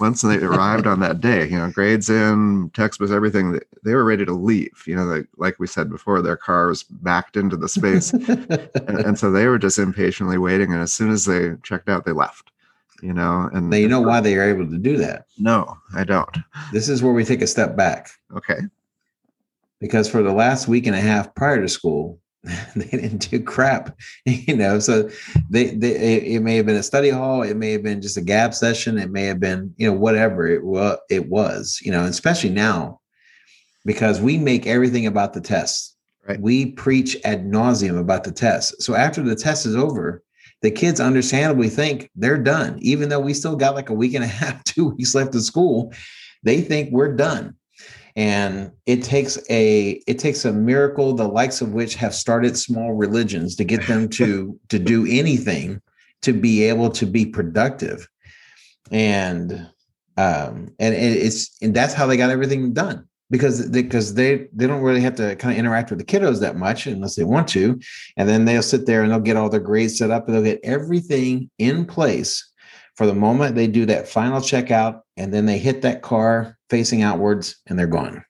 once 0.00 0.22
they 0.22 0.38
arrived 0.38 0.86
on 0.86 1.00
that 1.00 1.20
day, 1.20 1.48
you 1.48 1.58
know, 1.58 1.70
grades 1.70 2.08
in, 2.08 2.70
textbooks, 2.74 3.12
everything, 3.12 3.60
they 3.84 3.94
were 3.94 4.04
ready 4.04 4.24
to 4.24 4.32
leave. 4.32 4.82
You 4.86 4.96
know, 4.96 5.08
they, 5.08 5.26
like 5.36 5.58
we 5.58 5.66
said 5.66 5.90
before, 5.90 6.22
their 6.22 6.36
car 6.36 6.68
was 6.68 6.82
backed 6.84 7.36
into 7.36 7.56
the 7.56 7.68
space. 7.68 8.12
and, 8.12 8.98
and, 8.98 9.18
so 9.18 9.30
they 9.30 9.46
were 9.46 9.58
just 9.58 9.78
impatiently 9.78 10.38
waiting. 10.38 10.72
And 10.72 10.82
as 10.82 10.92
soon 10.92 11.10
as 11.10 11.24
they 11.24 11.52
checked 11.62 11.88
out, 11.88 12.04
they 12.04 12.12
left, 12.12 12.50
you 13.02 13.12
know. 13.12 13.50
And 13.52 13.70
now, 13.70 13.76
you 13.76 13.88
know 13.88 14.00
why 14.00 14.20
they 14.20 14.36
are 14.36 14.48
able 14.48 14.68
to 14.68 14.78
do 14.78 14.96
that? 14.98 15.26
No, 15.38 15.76
I 15.94 16.04
don't. 16.04 16.36
This 16.72 16.88
is 16.88 17.02
where 17.02 17.12
we 17.12 17.24
take 17.24 17.42
a 17.42 17.46
step 17.46 17.76
back. 17.76 18.10
Okay. 18.34 18.60
Because 19.80 20.08
for 20.08 20.22
the 20.22 20.32
last 20.32 20.66
week 20.66 20.86
and 20.86 20.96
a 20.96 21.00
half 21.00 21.34
prior 21.34 21.60
to 21.60 21.68
school, 21.68 22.18
they 22.76 22.86
didn't 22.86 23.30
do 23.30 23.42
crap, 23.42 23.96
you 24.24 24.56
know. 24.56 24.78
So 24.78 25.08
they, 25.50 25.70
they 25.70 26.16
it, 26.34 26.42
may 26.42 26.56
have 26.56 26.66
been 26.66 26.76
a 26.76 26.82
study 26.82 27.10
hall, 27.10 27.42
it 27.42 27.56
may 27.56 27.72
have 27.72 27.82
been 27.82 28.02
just 28.02 28.16
a 28.16 28.22
gab 28.22 28.54
session, 28.54 28.98
it 28.98 29.10
may 29.10 29.24
have 29.24 29.40
been 29.40 29.74
you 29.76 29.86
know 29.86 29.96
whatever 29.96 30.46
it 30.46 30.64
was. 30.64 30.98
It 31.10 31.28
was 31.28 31.80
you 31.82 31.90
know, 31.90 32.04
especially 32.04 32.50
now 32.50 33.00
because 33.84 34.20
we 34.20 34.38
make 34.38 34.66
everything 34.66 35.06
about 35.06 35.32
the 35.32 35.40
test. 35.40 35.96
Right. 36.26 36.40
We 36.40 36.72
preach 36.72 37.16
ad 37.24 37.46
nauseum 37.46 37.98
about 37.98 38.24
the 38.24 38.32
test. 38.32 38.82
So 38.82 38.94
after 38.94 39.22
the 39.22 39.34
test 39.34 39.64
is 39.64 39.74
over, 39.74 40.22
the 40.60 40.70
kids 40.70 41.00
understandably 41.00 41.70
think 41.70 42.10
they're 42.14 42.36
done, 42.36 42.78
even 42.82 43.08
though 43.08 43.20
we 43.20 43.32
still 43.32 43.56
got 43.56 43.74
like 43.74 43.88
a 43.88 43.94
week 43.94 44.12
and 44.12 44.24
a 44.24 44.26
half, 44.26 44.62
two 44.64 44.90
weeks 44.90 45.14
left 45.14 45.34
of 45.34 45.42
school. 45.42 45.92
They 46.42 46.60
think 46.60 46.90
we're 46.92 47.16
done 47.16 47.56
and 48.16 48.72
it 48.86 49.02
takes 49.02 49.38
a 49.50 50.02
it 50.06 50.18
takes 50.18 50.44
a 50.44 50.52
miracle 50.52 51.14
the 51.14 51.28
likes 51.28 51.60
of 51.60 51.72
which 51.72 51.94
have 51.94 52.14
started 52.14 52.56
small 52.56 52.92
religions 52.92 53.56
to 53.56 53.64
get 53.64 53.86
them 53.86 54.08
to 54.08 54.58
to 54.68 54.78
do 54.78 55.06
anything 55.08 55.80
to 56.22 56.32
be 56.32 56.64
able 56.64 56.90
to 56.90 57.06
be 57.06 57.26
productive. 57.26 58.08
And 58.90 59.52
um 60.16 60.68
and 60.78 60.94
it's 60.94 61.56
and 61.62 61.74
that's 61.74 61.94
how 61.94 62.06
they 62.06 62.16
got 62.16 62.30
everything 62.30 62.72
done 62.72 63.06
because 63.30 63.68
because 63.68 64.14
they 64.14 64.48
they 64.52 64.66
don't 64.66 64.82
really 64.82 65.00
have 65.00 65.14
to 65.16 65.36
kind 65.36 65.52
of 65.52 65.58
interact 65.58 65.90
with 65.90 65.98
the 65.98 66.04
kiddos 66.04 66.40
that 66.40 66.56
much 66.56 66.86
unless 66.86 67.14
they 67.14 67.24
want 67.24 67.48
to. 67.48 67.78
And 68.16 68.28
then 68.28 68.44
they'll 68.44 68.62
sit 68.62 68.86
there 68.86 69.02
and 69.02 69.12
they'll 69.12 69.20
get 69.20 69.36
all 69.36 69.50
their 69.50 69.60
grades 69.60 69.98
set 69.98 70.10
up 70.10 70.26
and 70.26 70.34
they'll 70.34 70.42
get 70.42 70.60
everything 70.64 71.50
in 71.58 71.84
place 71.84 72.50
for 72.96 73.06
the 73.06 73.14
moment 73.14 73.54
they 73.54 73.68
do 73.68 73.86
that 73.86 74.08
final 74.08 74.40
checkout 74.40 75.02
and 75.18 75.34
then 75.34 75.46
they 75.46 75.58
hit 75.58 75.82
that 75.82 76.02
car 76.02 76.56
facing 76.70 77.02
outwards 77.02 77.56
and 77.66 77.78
they're 77.78 77.86
gone. 77.86 78.24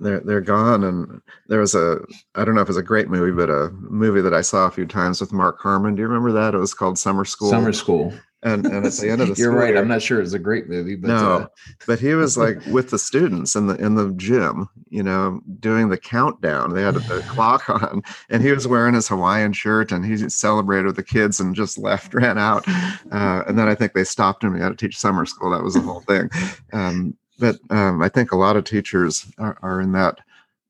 They're 0.00 0.20
they're 0.20 0.40
gone 0.40 0.84
and 0.84 1.22
there 1.48 1.60
was 1.60 1.74
a 1.74 1.98
i 2.34 2.44
don't 2.44 2.54
know 2.54 2.60
if 2.60 2.68
it's 2.68 2.76
a 2.76 2.82
great 2.82 3.08
movie 3.08 3.32
but 3.32 3.48
a 3.48 3.70
movie 3.70 4.20
that 4.20 4.34
i 4.34 4.42
saw 4.42 4.66
a 4.66 4.70
few 4.70 4.84
times 4.84 5.22
with 5.22 5.32
mark 5.32 5.58
harmon. 5.58 5.94
Do 5.94 6.02
you 6.02 6.08
remember 6.08 6.32
that? 6.32 6.54
It 6.54 6.58
was 6.58 6.74
called 6.74 6.98
summer 6.98 7.24
school. 7.24 7.48
Summer 7.48 7.72
school 7.72 8.12
and 8.42 8.66
and 8.66 8.86
at 8.86 8.92
the 8.92 9.10
end 9.10 9.20
of 9.20 9.28
the 9.28 9.34
you're 9.38 9.52
right 9.52 9.70
year, 9.70 9.78
i'm 9.78 9.88
not 9.88 10.02
sure 10.02 10.20
it's 10.20 10.34
a 10.34 10.38
great 10.38 10.68
movie 10.68 10.94
but 10.94 11.08
no 11.08 11.38
uh, 11.38 11.46
but 11.86 11.98
he 11.98 12.14
was 12.14 12.36
like 12.36 12.64
with 12.70 12.90
the 12.90 12.98
students 12.98 13.56
in 13.56 13.66
the 13.66 13.74
in 13.76 13.94
the 13.94 14.12
gym 14.16 14.68
you 14.88 15.02
know 15.02 15.40
doing 15.60 15.88
the 15.88 15.98
countdown. 15.98 16.72
They 16.72 16.82
had 16.82 16.96
a, 16.96 17.00
clock 17.28 17.68
on 17.68 18.02
and 18.30 18.42
he 18.42 18.52
was 18.52 18.66
wearing 18.66 18.94
his 18.94 19.08
hawaiian 19.08 19.52
shirt 19.52 19.92
and 19.92 20.04
he 20.04 20.16
celebrated 20.28 20.86
with 20.86 20.96
the 20.96 21.02
kids 21.02 21.40
and 21.40 21.54
just 21.54 21.78
left 21.78 22.14
ran 22.14 22.38
out. 22.38 22.66
Uh, 23.12 23.42
and 23.46 23.58
then 23.58 23.68
i 23.68 23.74
think 23.74 23.92
they 23.92 24.04
stopped 24.04 24.42
him. 24.42 24.54
He 24.54 24.62
had 24.62 24.70
to 24.70 24.76
teach 24.76 24.96
summer 24.96 25.26
school. 25.26 25.50
That 25.50 25.62
was 25.62 25.74
the 25.74 25.80
whole 25.80 26.00
thing. 26.00 26.30
Um, 26.72 27.16
but 27.38 27.58
um, 27.70 28.02
I 28.02 28.08
think 28.08 28.32
a 28.32 28.36
lot 28.36 28.56
of 28.56 28.64
teachers 28.64 29.26
are, 29.38 29.58
are 29.60 29.80
in 29.80 29.92
that 29.92 30.20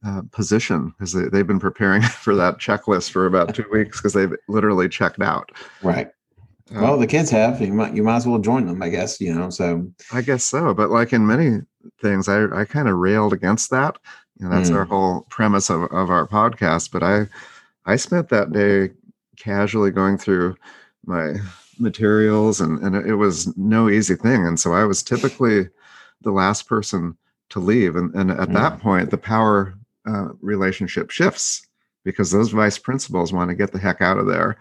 uh, 0.05 0.23
position 0.33 0.89
because 0.91 1.13
they, 1.13 1.29
they've 1.29 1.47
been 1.47 1.61
preparing 1.61 2.03
for 2.03 2.35
that 2.35 2.59
checklist 2.59 3.11
for 3.11 3.27
about 3.27 3.55
two 3.55 3.67
weeks 3.71 3.99
because 3.99 4.13
they've 4.13 4.35
literally 4.49 4.89
checked 4.89 5.23
out. 5.23 5.51
right 5.83 6.09
Um, 6.75 6.83
well 6.83 6.99
the 6.99 7.07
kids 7.07 7.31
have 7.31 7.61
you 7.61 7.73
might 7.73 7.95
you 7.95 8.03
might 8.03 8.17
as 8.17 8.27
well 8.27 8.39
join 8.41 8.67
them 8.67 8.83
i 8.83 8.89
guess 8.89 9.21
you 9.21 9.33
know 9.33 9.51
so 9.51 9.87
I 10.13 10.21
guess 10.23 10.45
so. 10.45 10.75
But 10.75 10.91
like 10.91 11.13
in 11.13 11.27
many 11.27 11.61
things, 12.03 12.29
I, 12.29 12.45
I 12.53 12.65
kind 12.65 12.89
of 12.89 12.97
railed 12.97 13.33
against 13.33 13.71
that. 13.71 13.99
You 14.39 14.49
know, 14.49 14.55
that's 14.55 14.71
Mm. 14.71 14.75
our 14.77 14.85
whole 14.85 15.21
premise 15.31 15.71
of, 15.71 15.83
of 15.93 16.11
our 16.11 16.27
podcast. 16.27 16.91
But 16.91 17.03
I 17.03 17.29
I 17.85 17.97
spent 17.97 18.29
that 18.31 18.51
day 18.53 18.91
casually 19.39 19.91
going 19.93 20.19
through 20.19 20.57
my 21.05 21.35
materials 21.79 22.61
and, 22.61 22.79
and 22.81 22.97
it 22.97 23.15
was 23.15 23.57
no 23.57 23.89
easy 23.89 24.17
thing. 24.17 24.45
And 24.47 24.59
so 24.59 24.73
I 24.75 24.85
was 24.85 25.03
typically 25.03 25.69
the 26.23 26.33
last 26.33 26.67
person 26.69 27.17
to 27.51 27.61
leave. 27.61 27.95
And, 27.97 28.13
and 28.15 28.31
at 28.33 28.53
that 28.55 28.81
point, 28.81 29.11
the 29.11 29.19
power 29.19 29.75
uh, 30.09 30.31
relationship 30.41 31.11
shifts 31.11 31.67
because 32.05 32.31
those 32.33 32.51
vice 32.51 32.79
principals 32.79 33.33
want 33.33 33.51
to 33.51 33.55
get 33.57 33.73
the 33.73 33.79
heck 33.79 34.01
out 34.01 34.19
of 34.19 34.27
there. 34.27 34.57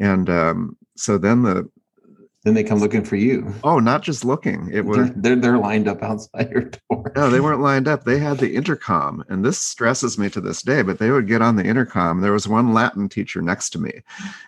And 0.00 0.28
um, 0.28 0.76
so 0.96 1.18
then 1.18 1.42
the, 1.42 1.68
then 2.44 2.54
they 2.54 2.64
come 2.64 2.78
looking 2.78 3.04
for 3.04 3.16
you 3.16 3.54
oh, 3.64 3.78
not 3.78 4.02
just 4.02 4.24
looking, 4.24 4.70
it 4.72 4.84
was, 4.84 4.96
they're, 4.96 5.12
they're 5.16 5.36
they're 5.36 5.58
lined 5.58 5.88
up 5.88 6.02
outside 6.02 6.50
your 6.50 6.62
door 6.62 6.96
no, 7.16 7.30
they 7.30 7.40
weren't 7.40 7.62
lined 7.62 7.88
up. 7.88 8.04
They 8.04 8.18
had 8.18 8.38
the 8.38 8.54
intercom. 8.54 9.24
And 9.28 9.42
this 9.42 9.58
stresses 9.58 10.18
me 10.18 10.28
to 10.30 10.40
this 10.40 10.60
day, 10.60 10.82
but 10.82 10.98
they 10.98 11.10
would 11.10 11.26
get 11.26 11.40
on 11.40 11.56
the 11.56 11.64
intercom. 11.64 12.20
There 12.20 12.32
was 12.32 12.46
one 12.46 12.74
Latin 12.74 13.08
teacher 13.08 13.40
next 13.40 13.70
to 13.70 13.78
me. 13.78 14.02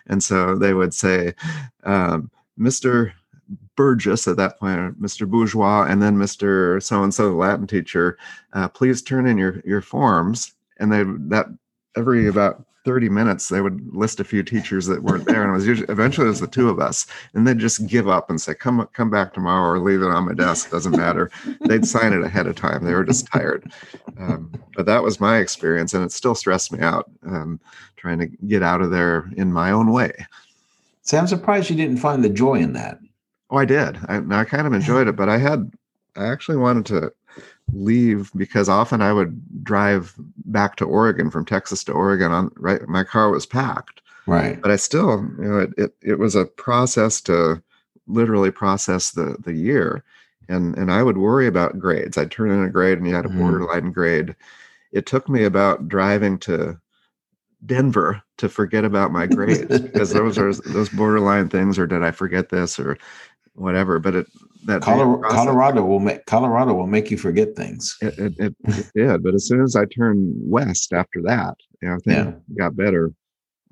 And 0.05 0.23
so 0.23 0.55
they 0.55 0.75
would 0.75 0.93
say, 0.93 1.33
um, 1.83 2.29
Mr. 2.59 3.11
Burgess 3.75 4.27
at 4.27 4.37
that 4.37 4.59
point, 4.59 5.01
Mr. 5.01 5.27
Bourgeois, 5.27 5.87
and 5.89 6.01
then 6.01 6.17
Mr. 6.17 6.81
So 6.83 7.01
and 7.01 7.11
so, 7.11 7.29
the 7.29 7.35
Latin 7.35 7.65
teacher, 7.65 8.19
uh, 8.53 8.67
please 8.67 9.01
turn 9.01 9.25
in 9.25 9.39
your, 9.39 9.61
your 9.65 9.81
forms. 9.81 10.53
And 10.77 10.91
they 10.91 11.03
that 11.29 11.47
every 11.97 12.27
about 12.27 12.63
30 12.85 13.09
minutes, 13.09 13.49
they 13.49 13.61
would 13.61 13.93
list 13.93 14.19
a 14.19 14.23
few 14.23 14.43
teachers 14.43 14.85
that 14.87 15.03
weren't 15.03 15.25
there. 15.25 15.43
And 15.43 15.51
it 15.51 15.55
was 15.55 15.67
usually 15.67 15.89
eventually 15.89 16.27
it 16.27 16.29
was 16.29 16.39
the 16.39 16.47
two 16.47 16.69
of 16.69 16.79
us. 16.79 17.05
And 17.33 17.47
they'd 17.47 17.59
just 17.59 17.87
give 17.87 18.07
up 18.07 18.29
and 18.29 18.39
say, 18.39 18.53
Come 18.53 18.87
come 18.93 19.09
back 19.09 19.33
tomorrow 19.33 19.71
or 19.71 19.79
leave 19.79 20.01
it 20.01 20.09
on 20.09 20.25
my 20.25 20.33
desk. 20.33 20.71
Doesn't 20.71 20.95
matter 20.95 21.29
they'd 21.61 21.85
sign 21.85 22.13
it 22.13 22.23
ahead 22.23 22.47
of 22.47 22.55
time. 22.55 22.83
They 22.83 22.93
were 22.93 23.03
just 23.03 23.27
tired. 23.27 23.71
Um, 24.17 24.51
but 24.75 24.85
that 24.85 25.03
was 25.03 25.19
my 25.19 25.37
experience, 25.37 25.93
and 25.93 26.03
it 26.03 26.11
still 26.11 26.35
stressed 26.35 26.71
me 26.71 26.79
out 26.79 27.09
um, 27.25 27.59
trying 27.95 28.19
to 28.19 28.27
get 28.27 28.63
out 28.63 28.81
of 28.81 28.91
there 28.91 29.29
in 29.35 29.51
my 29.51 29.71
own 29.71 29.91
way. 29.91 30.13
See, 31.01 31.17
I'm 31.17 31.27
surprised 31.27 31.69
you 31.69 31.75
didn't 31.75 31.97
find 31.97 32.23
the 32.23 32.29
joy 32.29 32.55
in 32.55 32.73
that. 32.73 32.99
Oh, 33.49 33.57
I 33.57 33.65
did. 33.65 33.97
I, 34.07 34.21
I 34.31 34.45
kind 34.45 34.67
of 34.67 34.73
enjoyed 34.73 35.07
it, 35.07 35.15
but 35.15 35.27
I 35.29 35.37
had, 35.37 35.71
I 36.15 36.27
actually 36.27 36.57
wanted 36.57 36.85
to 36.87 37.11
leave 37.71 38.31
because 38.35 38.69
often 38.69 39.01
I 39.01 39.13
would 39.13 39.63
drive 39.63 40.13
back 40.45 40.75
to 40.77 40.85
Oregon 40.85 41.29
from 41.29 41.45
Texas 41.45 41.83
to 41.85 41.91
Oregon 41.93 42.31
on 42.31 42.51
right. 42.57 42.87
My 42.87 43.03
car 43.03 43.29
was 43.29 43.45
packed, 43.45 44.01
Right. 44.25 44.61
but 44.61 44.71
I 44.71 44.75
still, 44.75 45.21
you 45.37 45.43
know, 45.43 45.59
it, 45.59 45.73
it, 45.77 45.95
it 46.01 46.19
was 46.19 46.35
a 46.35 46.45
process 46.45 47.21
to 47.21 47.61
literally 48.07 48.51
process 48.51 49.11
the, 49.11 49.35
the 49.39 49.53
year. 49.53 50.03
And, 50.47 50.75
and 50.77 50.91
I 50.91 51.03
would 51.03 51.17
worry 51.17 51.45
about 51.45 51.77
grades. 51.77 52.17
I'd 52.17 52.31
turn 52.31 52.49
in 52.49 52.63
a 52.63 52.69
grade 52.69 52.97
and 52.97 53.07
you 53.07 53.13
had 53.13 53.25
a 53.25 53.29
Mhm. 53.29 53.37
borderline 53.37 53.91
grade. 53.91 54.35
It 54.91 55.05
took 55.05 55.29
me 55.29 55.43
about 55.43 55.87
driving 55.87 56.39
to 56.39 56.79
Denver 57.65 58.21
to 58.37 58.49
forget 58.49 58.85
about 58.85 59.11
my 59.11 59.27
grades 59.27 59.79
because 59.81 60.11
those 60.13 60.39
are 60.39 60.53
those 60.53 60.89
borderline 60.89 61.49
things, 61.49 61.77
or 61.77 61.85
did 61.85 62.01
I 62.03 62.11
forget 62.11 62.49
this 62.49 62.79
or 62.79 62.97
whatever? 63.59 63.99
But 63.99 64.15
it 64.15 64.27
that 64.65 64.81
Colorado, 64.81 65.29
Colorado 65.35 65.85
will 65.85 65.99
make 65.99 66.25
Colorado 66.25 66.73
will 66.73 66.87
make 66.87 67.09
you 67.11 67.17
forget 67.17 67.55
things. 67.55 67.97
it, 68.01 68.17
it, 68.17 68.33
it, 68.39 68.55
it 68.65 68.91
did. 68.95 69.23
But 69.23 69.33
as 69.33 69.47
soon 69.47 69.61
as 69.63 69.75
I 69.75 69.85
turned 69.85 70.33
west 70.37 70.93
after 70.93 71.21
that, 71.23 71.55
you 71.81 71.89
know, 71.89 71.97
things 72.03 72.35
got 72.57 72.75
better. 72.75 73.11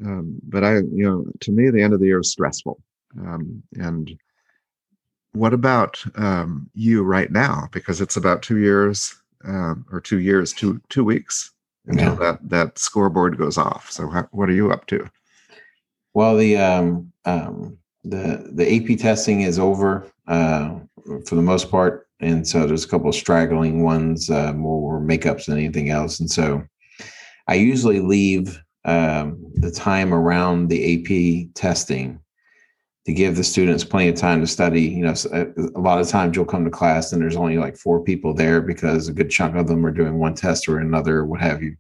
Um, 0.06 0.40
but 0.44 0.64
I, 0.64 0.76
you 0.76 1.04
know, 1.04 1.26
to 1.42 1.52
me, 1.52 1.70
the 1.70 1.82
end 1.82 1.94
of 1.94 2.00
the 2.00 2.06
year 2.06 2.20
is 2.20 2.32
stressful. 2.32 2.80
Um, 3.20 3.64
and 3.76 4.18
what 5.34 5.54
about 5.54 6.04
um, 6.16 6.70
you 6.74 7.04
right 7.04 7.32
now? 7.32 7.68
Because 7.72 8.00
it's 8.00 8.16
about 8.18 8.42
two 8.42 8.58
years 8.58 9.16
um, 9.46 9.86
or 9.92 10.00
two 10.00 10.20
years, 10.20 10.54
two 10.54 10.80
two 10.90 11.04
weeks 11.04 11.52
until 11.88 12.14
Yeah. 12.14 12.16
that 12.20 12.50
that 12.50 12.80
scoreboard 12.80 13.38
goes 13.38 13.58
off. 13.58 13.92
So, 13.92 14.08
how, 14.10 14.28
what 14.32 14.50
are 14.50 14.54
you 14.54 14.72
up 14.72 14.86
to? 14.88 15.10
Well, 16.14 16.38
the 16.38 16.58
um, 16.58 17.12
um, 17.26 17.78
the 18.10 18.50
the 18.54 18.94
AP 18.94 19.00
testing 19.00 19.42
is 19.42 19.60
over 19.60 20.12
uh, 20.28 20.80
for 21.26 21.36
the 21.36 21.42
most 21.42 21.70
part, 21.70 22.08
and 22.20 22.48
so 22.48 22.66
there's 22.66 22.86
a 22.86 22.88
couple 22.88 23.10
of 23.10 23.16
straggling 23.16 23.84
ones, 23.84 24.30
uh, 24.30 24.54
more 24.54 25.00
makeups 25.00 25.46
than 25.46 25.58
anything 25.58 25.90
else. 25.90 26.20
And 26.20 26.30
so, 26.30 26.64
I 27.48 27.56
usually 27.56 28.00
leave 28.00 28.62
um, 28.86 29.46
the 29.56 29.72
time 29.72 30.14
around 30.14 30.70
the 30.70 31.48
AP 31.48 31.54
testing 31.54 32.20
to 33.06 33.14
give 33.14 33.38
the 33.38 33.44
students 33.44 33.86
plenty 33.86 34.10
of 34.10 34.16
time 34.16 34.42
to 34.42 34.48
study. 34.48 34.82
You 34.82 35.06
know, 35.06 35.14
uh, 35.32 35.46
a 35.76 35.80
lot 35.80 36.02
of 36.02 36.10
times 36.10 36.36
you'll 36.36 36.46
come 36.46 36.66
to 36.66 36.70
class 36.70 37.14
and 37.14 37.22
there's 37.22 37.38
only 37.38 37.58
like 37.58 37.78
four 37.78 38.04
people 38.04 38.34
there 38.34 38.62
because 38.62 39.08
a 39.08 39.14
good 39.14 39.30
chunk 39.30 39.56
of 39.56 39.68
them 39.68 39.86
are 39.86 39.92
doing 39.92 40.20
one 40.20 40.36
test 40.36 40.68
or 40.68 40.80
another, 40.80 41.26
what 41.26 41.40
have 41.40 41.64
you. 41.64 41.78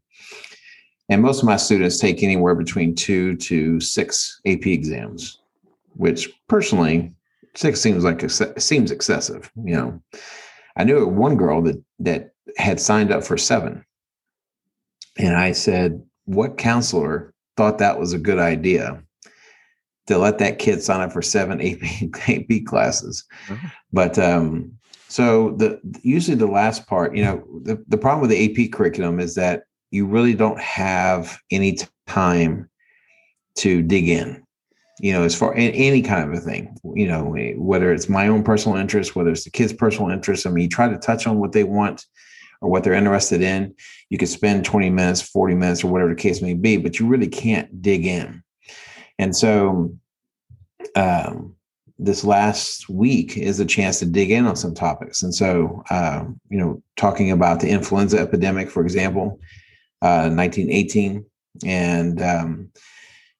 And 1.10 1.22
most 1.22 1.39
of 1.39 1.46
my 1.46 1.57
students 1.57 2.00
take 2.00 2.24
anywhere 2.24 2.55
between 2.55 2.96
two 2.96 3.36
to 3.38 3.79
six 3.79 4.39
AP 4.46 4.67
exams, 4.67 5.41
which 5.98 6.30
personally, 6.48 7.13
six 7.56 7.82
seems 7.82 8.04
like 8.04 8.24
seems 8.60 8.92
excessive. 8.92 9.51
You 9.63 9.75
know, 9.75 10.01
I 10.77 10.84
knew 10.84 11.06
one 11.08 11.36
girl 11.36 11.62
that 11.63 11.84
that 12.00 12.32
had 12.58 12.80
signed 12.80 13.12
up 13.12 13.24
for 13.24 13.38
seven, 13.38 13.84
and 15.18 15.36
I 15.36 15.51
said, 15.51 16.01
"What 16.25 16.58
counselor 16.58 17.34
thought 17.58 17.80
that 17.80 18.00
was 18.00 18.13
a 18.13 18.20
good 18.20 18.39
idea 18.39 19.01
to 20.06 20.18
let 20.18 20.38
that 20.38 20.60
kid 20.60 20.82
sign 20.82 21.01
up 21.01 21.12
for 21.12 21.22
seven 21.22 21.60
AP, 21.62 22.30
AP 22.30 22.66
classes?" 22.66 23.25
Oh. 23.50 23.60
But 23.92 24.18
um, 24.20 24.72
so 25.08 25.51
the 25.51 25.82
usually 26.04 26.38
the 26.38 26.48
last 26.48 26.88
part, 26.88 27.16
you 27.16 27.24
know, 27.24 27.44
the, 27.63 27.84
the 27.88 27.98
problem 27.98 28.22
with 28.22 28.30
the 28.30 28.66
AP 28.66 28.72
curriculum 28.72 29.20
is 29.20 29.36
that 29.36 29.63
you 29.92 30.06
really 30.06 30.34
don't 30.34 30.60
have 30.60 31.39
any 31.50 31.77
time 32.06 32.70
to 33.56 33.82
dig 33.82 34.08
in 34.10 34.44
you 35.00 35.13
know 35.13 35.24
as 35.24 35.36
far 35.36 35.54
any 35.56 36.01
kind 36.01 36.27
of 36.27 36.38
a 36.38 36.42
thing 36.42 36.75
you 36.96 37.08
know 37.08 37.36
whether 37.58 37.94
it's 37.94 38.10
my 38.10 38.27
own 38.27 38.44
personal 38.44 38.77
interest 38.77 39.16
whether 39.16 39.30
it's 39.30 39.44
the 39.44 39.50
kids 39.50 39.72
personal 39.72 40.10
interest 40.10 40.46
i 40.46 40.50
mean 40.50 40.63
you 40.63 40.70
try 40.70 40.88
to 40.88 40.98
touch 40.98 41.27
on 41.27 41.39
what 41.39 41.51
they 41.51 41.63
want 41.63 42.06
or 42.62 42.70
what 42.70 42.84
they're 42.84 42.94
interested 42.94 43.42
in. 43.42 43.74
You 44.10 44.18
could 44.18 44.30
spend 44.30 44.66
20 44.66 44.89
minutes 44.89 45.22
40 45.22 45.56
minutes 45.56 45.84
or 45.84 45.92
whatever 45.92 46.10
the 46.13 46.22
case 46.22 46.42
may 46.42 46.54
be 46.54 46.77
but 46.77 47.00
you 47.00 47.08
really 47.08 47.27
can't 47.27 47.82
dig 47.82 48.06
in. 48.06 48.44
And 49.20 49.36
so 49.36 49.96
um, 50.96 51.56
this 51.98 52.24
last 52.24 52.89
week 52.89 53.38
is 53.38 53.60
a 53.60 53.66
chance 53.66 54.00
to 54.00 54.06
dig 54.06 54.32
in 54.32 54.46
on 54.46 54.56
some 54.56 54.74
topics. 54.74 55.24
And 55.24 55.34
so 55.34 55.84
um, 55.89 56.39
you 56.50 56.58
know 56.58 56.82
talking 56.96 57.32
about 57.32 57.60
the 57.60 57.70
influenza 57.70 58.20
epidemic 58.20 58.70
for 58.70 58.84
example 58.84 59.39
uh, 60.01 60.30
1918 60.30 61.25
and 61.66 62.22
um, 62.22 62.70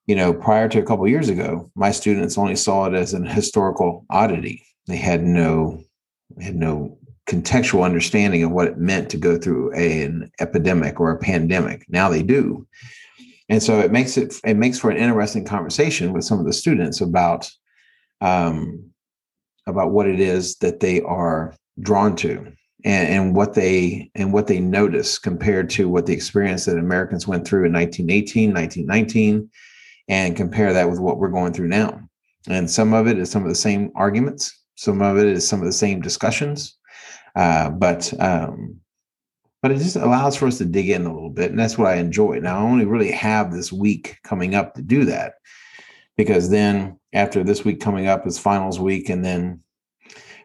you 0.08 0.16
know 0.16 0.34
prior 0.34 0.68
to 0.70 0.80
a 0.80 0.84
couple 0.84 1.08
years 1.08 1.30
ago 1.30 1.70
my 1.76 1.92
students 1.92 2.38
only 2.38 2.56
saw 2.56 2.86
it 2.86 2.94
as 2.94 3.14
an 3.14 3.26
historical 3.26 4.06
oddity. 4.10 4.66
They 4.88 4.98
had 4.98 5.24
no 5.24 5.84
had 6.42 6.56
no 6.56 6.98
contextual 7.28 7.84
understanding 7.84 8.44
of 8.44 8.52
what 8.52 8.68
it 8.68 8.78
meant 8.78 9.10
to 9.10 9.18
go 9.18 9.38
through 9.38 9.74
a, 9.76 10.04
an 10.04 10.32
epidemic 10.40 11.00
or 11.00 11.12
a 11.12 11.20
pandemic. 11.20 11.86
Now 11.90 12.10
they 12.10 12.24
do. 12.24 12.66
And 13.50 13.62
so 13.62 13.80
it 13.80 13.92
makes 13.92 14.18
it 14.18 14.36
it 14.44 14.56
makes 14.56 14.80
for 14.80 14.90
an 14.90 14.98
interesting 14.98 15.46
conversation 15.46 16.14
with 16.14 16.24
some 16.24 16.40
of 16.40 16.46
the 16.46 16.54
students 16.54 17.02
about 17.02 17.50
um, 18.22 18.92
about 19.68 19.92
what 19.92 20.08
it 20.08 20.20
is 20.20 20.56
that 20.58 20.80
they 20.80 21.02
are 21.02 21.54
drawn 21.80 22.16
to 22.16 22.52
and, 22.84 23.10
and 23.10 23.36
what 23.36 23.54
they 23.54 24.10
and 24.16 24.34
what 24.34 24.48
they 24.48 24.60
notice 24.60 25.18
compared 25.18 25.70
to 25.72 25.88
what 25.88 26.06
the 26.06 26.14
experience 26.14 26.66
that 26.66 26.78
Americans 26.78 27.28
went 27.28 27.48
through 27.48 27.66
in 27.66 27.74
1918, 27.74 28.54
1919, 28.54 29.50
and 30.08 30.36
compare 30.36 30.74
that 30.74 30.90
with 30.90 31.00
what 31.00 31.18
we're 31.18 31.30
going 31.30 31.54
through 31.54 31.68
now. 31.68 32.02
And 32.48 32.70
some 32.70 32.94
of 32.94 33.08
it 33.08 33.18
is 33.18 33.30
some 33.30 33.44
of 33.44 33.50
the 33.50 33.56
same 33.56 33.92
arguments. 33.96 34.64
Some 34.76 35.02
of 35.02 35.18
it 35.18 35.26
is 35.26 35.48
some 35.48 35.60
of 35.60 35.66
the 35.66 35.74
same 35.74 36.02
discussions. 36.02 36.78
Uh, 37.36 37.70
but 37.70 38.14
um, 38.20 38.80
but 39.62 39.72
it 39.72 39.80
just 39.80 39.96
allows 39.96 40.36
for 40.36 40.48
us 40.48 40.58
to 40.60 40.66
dig 40.66 40.90
in 40.90 41.06
a 41.06 41.14
little 41.14 41.30
bit, 41.30 41.52
and 41.52 41.60
that's 41.60 41.78
what 41.78 41.88
I 41.88 41.96
enjoy. 41.96 42.40
Now 42.40 42.60
I 42.60 42.62
only 42.62 42.86
really 42.86 43.12
have 43.12 43.52
this 43.52 43.72
week 43.72 44.18
coming 44.24 44.56
up 44.56 44.74
to 44.76 44.82
do 44.82 45.06
that, 45.06 45.34
because 46.16 46.50
then 46.50 47.00
after 47.14 47.44
this 47.44 47.66
week 47.66 47.80
coming 47.80 48.08
up 48.08 48.26
is 48.26 48.40
finals 48.40 48.80
week, 48.80 49.10
and 49.10 49.26
then 49.26 49.62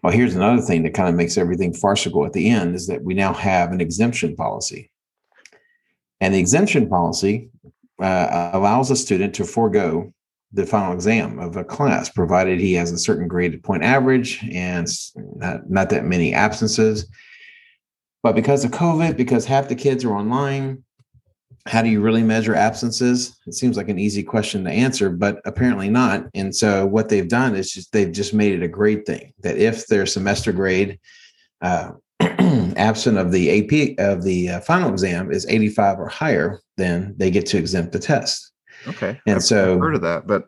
well, 0.03 0.13
here's 0.13 0.35
another 0.35 0.61
thing 0.61 0.83
that 0.83 0.95
kind 0.95 1.09
of 1.09 1.15
makes 1.15 1.39
everything 1.39 1.73
farcical 1.73 2.27
at 2.27 2.33
the 2.33 2.51
end 2.51 2.75
is 2.75 2.89
that 2.89 3.05
we 3.05 3.15
now 3.15 3.33
have 3.33 3.71
an 3.71 3.81
exemption 3.81 4.35
policy. 4.35 4.91
And 6.21 6.35
the 6.35 6.41
exemption 6.41 6.89
policy 6.89 7.51
uh, 8.03 8.51
allows 8.53 8.91
a 8.91 8.97
student 8.97 9.35
to 9.35 9.45
forego 9.45 10.13
the 10.53 10.67
final 10.67 10.93
exam 10.93 11.39
of 11.39 11.57
a 11.57 11.65
class, 11.65 12.09
provided 12.09 12.61
he 12.61 12.75
has 12.75 12.93
a 12.93 12.99
certain 12.99 13.27
graded 13.27 13.63
point 13.63 13.83
average 13.83 14.45
and 14.53 14.87
not, 15.17 15.71
not 15.71 15.91
that 15.91 16.05
many 16.05 16.35
absences. 16.35 17.07
But 18.23 18.35
because 18.35 18.65
of 18.65 18.71
COVID, 18.71 19.17
because 19.17 19.47
half 19.47 19.69
the 19.69 19.75
kids 19.75 20.05
are 20.05 20.15
online, 20.15 20.85
how 21.67 21.81
do 21.81 21.89
you 21.89 22.01
really 22.01 22.23
measure 22.23 22.55
absences? 22.55 23.39
It 23.47 23.55
seems 23.55 23.77
like 23.77 23.89
an 23.89 23.99
easy 23.99 24.23
question 24.23 24.65
to 24.65 24.71
answer, 24.71 25.11
but 25.11 25.41
apparently 25.45 25.89
not. 25.89 26.27
And 26.35 26.55
so 26.55 26.87
what 26.87 27.09
they've 27.09 27.29
done 27.29 27.55
is 27.55 27.73
just 27.73 27.93
they've 27.93 28.13
just 28.13 28.35
made 28.35 28.53
it 28.53 28.65
a 28.65 28.69
grade 28.69 29.07
thing 29.07 29.33
that 29.41 29.57
if 29.57 29.87
their 29.87 30.07
semester 30.07 30.53
grade 30.53 30.99
uh, 31.61 31.93
absent 32.83 33.17
of 33.17 33.31
the 33.31 33.49
AP 33.51 33.99
of 33.99 34.25
the 34.25 34.49
uh, 34.49 34.61
final 34.61 34.91
exam 34.91 35.31
is 35.31 35.47
85 35.47 36.01
or 36.01 36.09
higher, 36.09 36.61
then 36.77 37.15
they 37.17 37.31
get 37.31 37.47
to 37.47 37.59
exempt 37.59 37.93
the 37.93 37.99
test. 37.99 38.53
Okay. 38.89 39.21
And 39.27 39.37
I've, 39.37 39.45
so 39.45 39.75
I've 39.75 39.81
heard 39.81 39.95
of 39.95 40.03
that, 40.03 40.27
but 40.27 40.47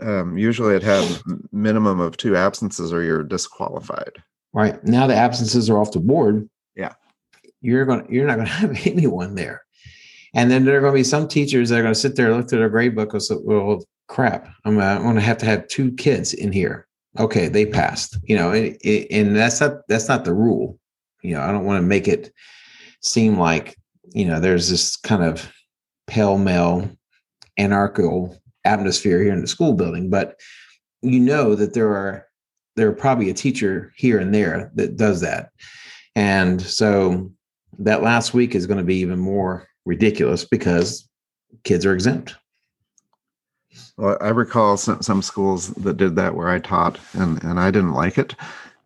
um, 0.00 0.38
usually 0.38 0.76
it 0.76 0.82
had 0.82 1.20
minimum 1.52 2.00
of 2.00 2.16
two 2.16 2.36
absences 2.36 2.92
or 2.92 3.02
you're 3.02 3.22
disqualified. 3.22 4.22
right 4.52 4.82
now 4.84 5.06
the 5.06 5.14
absences 5.16 5.68
are 5.68 5.78
off 5.78 5.92
the 5.92 6.00
board. 6.00 6.48
Yeah. 6.76 6.92
You're 7.60 7.84
going 7.84 8.06
to 8.06 8.12
you're 8.12 8.26
not 8.26 8.36
going 8.36 8.46
to 8.52 8.52
have 8.52 8.86
anyone 8.86 9.34
there. 9.34 9.62
And 10.34 10.50
then 10.50 10.64
there 10.64 10.78
are 10.78 10.80
going 10.80 10.92
to 10.92 10.98
be 10.98 11.04
some 11.04 11.28
teachers 11.28 11.68
that 11.68 11.78
are 11.78 11.82
going 11.82 11.94
to 11.94 12.00
sit 12.00 12.16
there 12.16 12.26
and 12.26 12.36
look 12.36 12.44
at 12.44 12.50
their 12.50 12.68
grade 12.68 12.96
book 12.96 13.12
and 13.12 13.22
say, 13.22 13.36
well, 13.40 13.84
crap, 14.08 14.48
I'm, 14.64 14.78
uh, 14.78 14.98
going 14.98 15.14
to 15.14 15.20
have 15.20 15.38
to 15.38 15.46
have 15.46 15.68
two 15.68 15.92
kids 15.92 16.34
in 16.34 16.52
here. 16.52 16.88
Okay, 17.20 17.46
they 17.46 17.64
passed, 17.64 18.18
you 18.24 18.36
know, 18.36 18.50
it, 18.50 18.76
and 19.12 19.36
that's 19.36 19.60
not, 19.60 19.86
that's 19.86 20.08
not 20.08 20.24
the 20.24 20.34
rule. 20.34 20.80
You 21.24 21.34
know, 21.34 21.40
I 21.40 21.50
don't 21.50 21.64
want 21.64 21.78
to 21.78 21.86
make 21.86 22.06
it 22.06 22.32
seem 23.00 23.38
like, 23.38 23.76
you 24.12 24.26
know, 24.26 24.38
there's 24.38 24.68
this 24.68 24.96
kind 24.96 25.24
of 25.24 25.50
pale 26.06 26.36
male 26.36 26.90
anarchical 27.56 28.38
atmosphere 28.64 29.22
here 29.22 29.32
in 29.32 29.40
the 29.40 29.46
school 29.46 29.72
building, 29.72 30.10
but 30.10 30.38
you 31.00 31.18
know 31.18 31.54
that 31.54 31.72
there 31.72 31.88
are, 31.94 32.26
there 32.76 32.88
are 32.88 32.94
probably 32.94 33.30
a 33.30 33.34
teacher 33.34 33.92
here 33.96 34.18
and 34.18 34.34
there 34.34 34.70
that 34.74 34.96
does 34.96 35.22
that. 35.22 35.50
And 36.14 36.60
so 36.60 37.32
that 37.78 38.02
last 38.02 38.34
week 38.34 38.54
is 38.54 38.66
going 38.66 38.78
to 38.78 38.84
be 38.84 38.96
even 38.96 39.18
more 39.18 39.66
ridiculous 39.86 40.44
because 40.44 41.08
kids 41.64 41.86
are 41.86 41.94
exempt. 41.94 42.34
Well, 43.96 44.18
I 44.20 44.28
recall 44.28 44.76
some, 44.76 45.00
some 45.02 45.22
schools 45.22 45.68
that 45.74 45.96
did 45.96 46.16
that 46.16 46.34
where 46.34 46.48
I 46.48 46.58
taught, 46.58 46.98
and, 47.14 47.42
and 47.42 47.58
I 47.58 47.70
didn't 47.70 47.94
like 47.94 48.18
it 48.18 48.34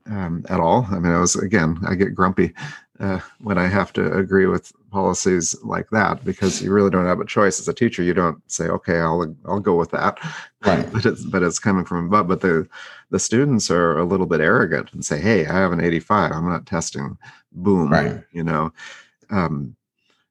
um, 0.09 0.44
at 0.49 0.61
all. 0.61 0.87
I 0.90 0.99
mean, 0.99 1.12
I 1.12 1.21
was, 1.21 1.37
again, 1.37 1.79
I 1.87 1.94
get 1.94 2.14
grumpy 2.14 2.53
uh, 3.01 3.21
when 3.40 3.59
I 3.59 3.66
have 3.66 3.92
to 3.94 4.12
agree 4.12 4.47
with 4.47 4.73
policies 4.90 5.55
like 5.62 5.88
that 5.90 6.25
because 6.25 6.62
you 6.62 6.73
really 6.73 6.90
don't 6.90 7.07
have 7.07 7.21
a 7.21 7.27
choice 7.27 7.61
as 7.61 7.68
a 7.68 7.75
teacher. 7.75 8.03
You 8.03 8.14
don't 8.14 8.40
say, 8.51 8.64
okay, 8.64 8.99
I'll, 8.99 9.35
I'll 9.47 9.61
go 9.61 9.77
with 9.77 9.90
that. 9.90 10.18
Right. 10.64 10.90
but 10.92 11.07
it's, 11.07 11.25
but 11.25 11.42
it's 11.42 11.59
coming 11.59 11.85
from 11.85 12.07
above. 12.07 12.29
But 12.29 12.40
the, 12.40 12.68
the 13.11 13.18
students 13.18 13.71
are 13.71 13.99
a 13.99 14.05
little 14.05 14.27
bit 14.27 14.40
arrogant 14.40 14.92
and 14.92 15.05
say, 15.05 15.21
hey, 15.21 15.47
I 15.47 15.55
have 15.55 15.73
an 15.73 15.81
85. 15.81 16.33
I'm 16.33 16.49
not 16.49 16.66
testing. 16.66 17.16
Boom. 17.53 17.90
Right. 17.90 18.23
You 18.33 18.44
know, 18.44 18.73
um, 19.31 19.77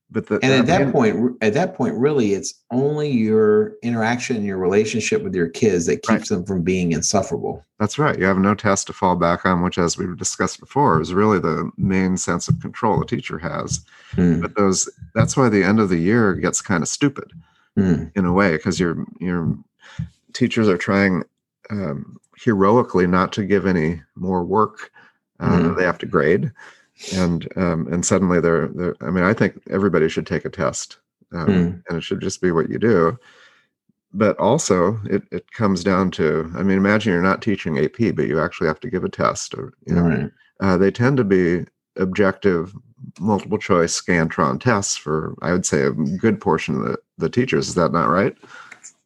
but 0.10 0.28
the, 0.28 0.36
And 0.36 0.54
at 0.54 0.66
that 0.68 0.92
point, 0.94 1.38
at 1.42 1.54
that 1.54 1.76
point, 1.76 1.96
really, 1.96 2.34
it's 2.34 2.54
only 2.72 3.12
your 3.12 3.74
interaction, 3.84 4.38
and 4.38 4.46
your 4.46 4.58
relationship 4.58 5.22
with 5.22 5.36
your 5.36 5.50
kids 5.50 5.86
that 5.88 5.98
keeps 6.04 6.10
Right. 6.10 6.28
them 6.30 6.46
from 6.46 6.62
being 6.62 6.94
insufferable. 6.94 7.66
That's 7.80 8.00
right. 8.00 8.18
You 8.18 8.26
have 8.26 8.38
no 8.38 8.56
test 8.56 8.88
to 8.88 8.94
fall 8.94 9.16
back 9.18 9.46
on, 9.46 9.62
which, 9.62 9.78
as 9.78 9.98
we've 9.98 10.18
discussed 10.18 10.60
before, 10.60 11.02
is 11.02 11.14
really 11.14 11.40
the 11.40 11.70
main 11.78 12.16
sense 12.18 12.48
of 12.48 12.60
control 12.62 13.02
a 13.02 13.06
teacher 13.06 13.38
has. 13.38 13.82
Mm, 14.16 14.42
But 14.42 14.56
those 14.56 14.90
that's 15.14 15.36
why 15.36 15.50
the 15.50 15.64
end 15.64 15.80
of 15.80 15.90
the 15.90 16.00
year 16.00 16.34
gets 16.36 16.62
kind 16.62 16.82
of 16.82 16.88
stupid 16.88 17.32
mm, 17.78 18.10
in 18.16 18.26
a 18.26 18.32
way, 18.34 18.52
because 18.54 18.80
your 18.80 19.06
your 19.20 19.58
teachers 20.34 20.70
are 20.70 20.78
trying 20.78 21.24
um, 21.70 22.18
heroically 22.38 23.08
not 23.08 23.34
to 23.34 23.44
give 23.44 23.66
any 23.66 24.02
more 24.16 24.46
work 24.46 24.92
uh, 25.40 25.60
that 25.62 25.76
they 25.78 25.84
have 25.84 25.98
to 26.00 26.06
grade, 26.06 26.52
and 27.14 27.48
um, 27.58 27.88
and 27.92 28.06
suddenly 28.06 28.40
they're 28.40 28.68
they're. 28.70 28.96
I 29.02 29.10
mean, 29.10 29.24
I 29.24 29.34
think 29.34 29.62
everybody 29.70 30.10
should 30.10 30.28
take 30.28 30.46
a 30.46 30.50
test, 30.50 30.98
um, 31.34 31.48
Mm. 31.48 31.84
and 31.88 31.98
it 31.98 32.02
should 32.02 32.22
just 32.22 32.42
be 32.42 32.52
what 32.52 32.70
you 32.70 32.80
do. 32.80 33.18
But 34.14 34.38
also, 34.40 35.00
it, 35.06 35.24
it 35.32 35.52
comes 35.52 35.84
down 35.84 36.12
to, 36.12 36.52
I 36.56 36.64
mean, 36.64 36.78
imagine 36.78 37.12
you're 37.14 37.22
not 37.22 37.42
teaching 37.42 37.78
AP, 37.78 38.16
but 38.16 38.28
you 38.28 38.40
actually 38.40 38.68
have 38.68 38.80
to 38.80 38.90
give 38.90 39.04
a 39.04 39.10
test. 39.10 39.54
Or, 39.54 39.74
you 39.86 39.94
know, 39.96 40.02
right. 40.02 40.32
uh, 40.62 40.78
they 40.78 40.90
tend 40.92 41.18
to 41.18 41.24
be 41.24 41.66
objective 41.98 42.74
multiple 43.20 43.58
choice 43.58 44.00
scantron 44.00 44.60
tests 44.60 44.96
for 44.96 45.36
i 45.42 45.52
would 45.52 45.66
say 45.66 45.82
a 45.84 45.92
good 45.92 46.40
portion 46.42 46.76
of 46.76 46.84
the, 46.84 46.98
the 47.18 47.30
teachers 47.30 47.68
is 47.70 47.76
that 47.76 47.92
not 47.92 48.10
right 48.10 48.36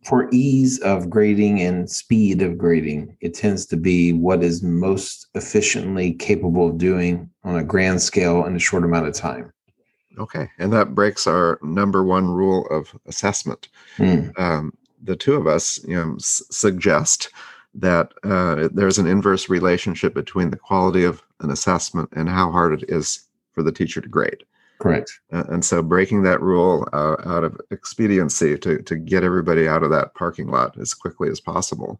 For 0.03 0.27
ease 0.31 0.79
of 0.79 1.09
grading 1.09 1.61
and 1.61 1.89
speed 1.89 2.41
of 2.41 2.57
grading, 2.57 3.15
it 3.21 3.35
tends 3.35 3.65
to 3.67 3.77
be 3.77 4.13
what 4.13 4.43
is 4.43 4.63
most 4.63 5.27
efficiently 5.35 6.13
capable 6.13 6.69
of 6.69 6.77
doing 6.79 7.29
on 7.43 7.57
a 7.57 7.63
grand 7.63 8.01
scale 8.01 8.45
in 8.45 8.55
a 8.55 8.59
short 8.59 8.83
amount 8.83 9.07
of 9.07 9.13
time. 9.13 9.53
okay 10.17 10.49
and 10.59 10.73
that 10.73 10.93
breaks 10.95 11.27
our 11.27 11.59
number 11.61 12.03
one 12.03 12.27
rule 12.27 12.67
of 12.69 12.93
assessment. 13.05 13.69
Mm, 13.97 14.37
um, 14.39 14.73
the 15.03 15.15
two 15.15 15.35
of 15.35 15.47
us 15.47 15.79
you 15.87 15.95
know 15.95 16.15
s- 16.15 16.41
suggest 16.51 17.29
that 17.73 18.11
uh, 18.23 18.67
there's 18.73 18.97
an 18.99 19.07
inverse 19.07 19.49
relationship 19.49 20.13
between 20.13 20.49
the 20.49 20.57
quality 20.57 21.03
of 21.05 21.23
an 21.39 21.49
assessment 21.51 22.09
and 22.13 22.27
how 22.27 22.51
hard 22.51 22.73
it 22.73 22.89
is 22.89 23.27
for 23.53 23.63
the 23.63 23.71
teacher 23.71 24.01
to 24.01 24.09
grade 24.09 24.43
correct. 24.81 25.19
Uh, 25.31 25.43
and 25.49 25.63
so 25.63 25.81
breaking 25.81 26.23
that 26.23 26.41
rule 26.41 26.87
uh, 26.93 27.15
out 27.25 27.43
of 27.43 27.59
expediency 27.71 28.57
to, 28.57 28.81
to 28.83 28.95
get 28.95 29.23
everybody 29.23 29.67
out 29.67 29.83
of 29.83 29.91
that 29.91 30.13
parking 30.15 30.49
lot 30.49 30.77
as 30.77 30.93
quickly 30.93 31.29
as 31.29 31.39
possible 31.39 31.99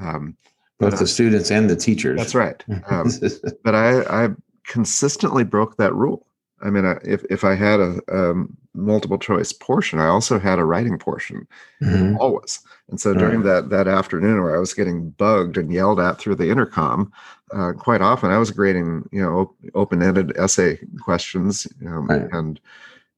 um, 0.00 0.36
Both 0.78 0.98
the 0.98 1.06
students 1.06 1.50
and 1.50 1.68
the 1.68 1.76
teachers. 1.76 2.18
that's 2.18 2.34
right 2.34 2.62
um, 2.88 3.10
but 3.64 3.74
I, 3.74 4.24
I 4.24 4.28
consistently 4.64 5.44
broke 5.44 5.76
that 5.76 5.94
rule. 5.94 6.26
I 6.62 6.70
mean, 6.70 6.84
I, 6.84 6.98
if 7.04 7.24
if 7.30 7.44
I 7.44 7.54
had 7.54 7.80
a 7.80 8.00
um, 8.12 8.56
multiple 8.74 9.18
choice 9.18 9.52
portion, 9.52 9.98
I 9.98 10.06
also 10.06 10.38
had 10.38 10.58
a 10.58 10.64
writing 10.64 10.98
portion 10.98 11.46
Mhm. 11.82 12.16
always. 12.18 12.60
And 12.88 13.00
so 13.00 13.14
during 13.14 13.42
that 13.42 13.70
that 13.70 13.86
afternoon 13.88 14.42
where 14.42 14.54
I 14.56 14.58
was 14.58 14.74
getting 14.74 15.10
bugged 15.10 15.56
and 15.56 15.72
yelled 15.72 16.00
at 16.00 16.18
through 16.18 16.36
the 16.36 16.48
intercom, 16.50 17.12
uh, 17.52 17.72
quite 17.72 18.00
often 18.00 18.30
I 18.30 18.38
was 18.38 18.50
grading, 18.50 19.08
you 19.12 19.22
know, 19.22 19.38
op- 19.40 19.56
open-ended 19.74 20.36
essay 20.36 20.78
questions, 21.00 21.66
um, 21.86 22.06
Right. 22.06 22.28
and 22.32 22.60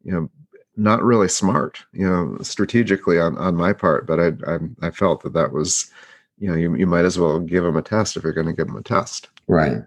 you 0.02 0.12
know, 0.12 0.28
not 0.76 1.02
really 1.02 1.28
smart, 1.28 1.84
you 1.92 2.08
know, 2.08 2.36
strategically 2.42 3.18
on 3.18 3.38
on 3.38 3.54
my 3.54 3.72
part. 3.72 4.06
But 4.06 4.20
I 4.20 4.32
I, 4.52 4.58
I 4.82 4.90
felt 4.90 5.22
that 5.22 5.32
that 5.34 5.52
was, 5.52 5.90
you 6.38 6.48
know, 6.48 6.54
you 6.54 6.74
you 6.74 6.86
might 6.86 7.04
as 7.04 7.18
well 7.18 7.38
give 7.38 7.62
them 7.64 7.76
a 7.76 7.82
test 7.82 8.16
if 8.16 8.22
you're 8.24 8.32
going 8.32 8.48
to 8.48 8.52
give 8.52 8.66
them 8.66 8.76
a 8.76 8.82
test. 8.82 9.28
Right. 9.46 9.82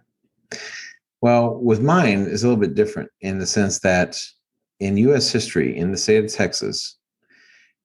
Well, 1.22 1.56
with 1.56 1.82
mine, 1.82 2.20
is 2.22 2.44
a 2.44 2.48
little 2.48 2.62
bit 2.62 2.76
different 2.76 3.10
in 3.22 3.40
the 3.40 3.46
sense 3.48 3.80
that 3.80 4.18
in 4.80 4.98
US 4.98 5.32
history, 5.32 5.76
in 5.76 5.92
the 5.92 5.98
state 5.98 6.24
of 6.24 6.32
Texas, 6.32 6.98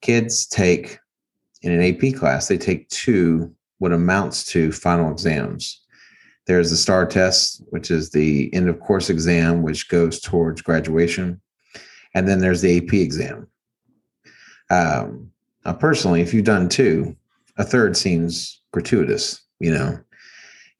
kids 0.01 0.47
take 0.47 0.99
in 1.63 1.73
an 1.73 1.83
AP 1.83 2.15
class, 2.15 2.49
they 2.49 2.59
take 2.59 2.89
two 2.89 3.55
what 3.79 3.93
amounts 3.93 4.45
to 4.47 4.71
final 4.73 5.11
exams. 5.11 5.81
There's 6.47 6.71
the 6.71 6.77
STAAR 6.77 7.07
test, 7.07 7.63
which 7.71 7.91
is 7.91 8.11
the 8.11 8.53
end 8.53 8.69
of 8.69 8.81
course 8.81 9.11
exam, 9.11 9.63
which 9.63 9.89
goes 9.89 10.21
towards 10.21 10.63
graduation. 10.63 11.41
And 12.15 12.29
then 12.29 12.41
there's 12.41 12.61
the 12.61 12.79
AP 12.79 12.95
exam. 12.95 13.49
Um, 14.71 15.31
now, 15.65 15.73
personally, 15.73 16.21
if 16.21 16.35
you've 16.35 16.45
done 16.45 16.69
two, 16.69 17.17
a 17.57 17.65
third 17.65 17.97
seems 17.97 18.61
gratuitous, 18.73 19.41
you 19.61 19.73
know. 19.73 19.99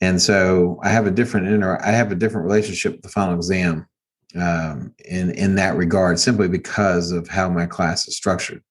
And 0.01 0.21
so 0.21 0.81
I 0.83 0.89
have 0.89 1.07
a 1.07 1.13
different 1.13 1.47
inter 1.47 1.79
I 1.83 1.91
have 1.91 2.11
a 2.11 2.17
different 2.17 2.47
relationship 2.47 2.93
with 2.93 3.03
the 3.03 3.09
final 3.09 3.35
exam 3.35 3.87
um, 4.35 4.95
in 5.05 5.31
in 5.33 5.55
that 5.57 5.77
regard, 5.77 6.19
simply 6.19 6.49
because 6.49 7.13
of 7.13 7.29
how 7.29 7.49
my 7.49 7.67
class 7.67 8.07
is 8.09 8.17
structured. 8.17 8.63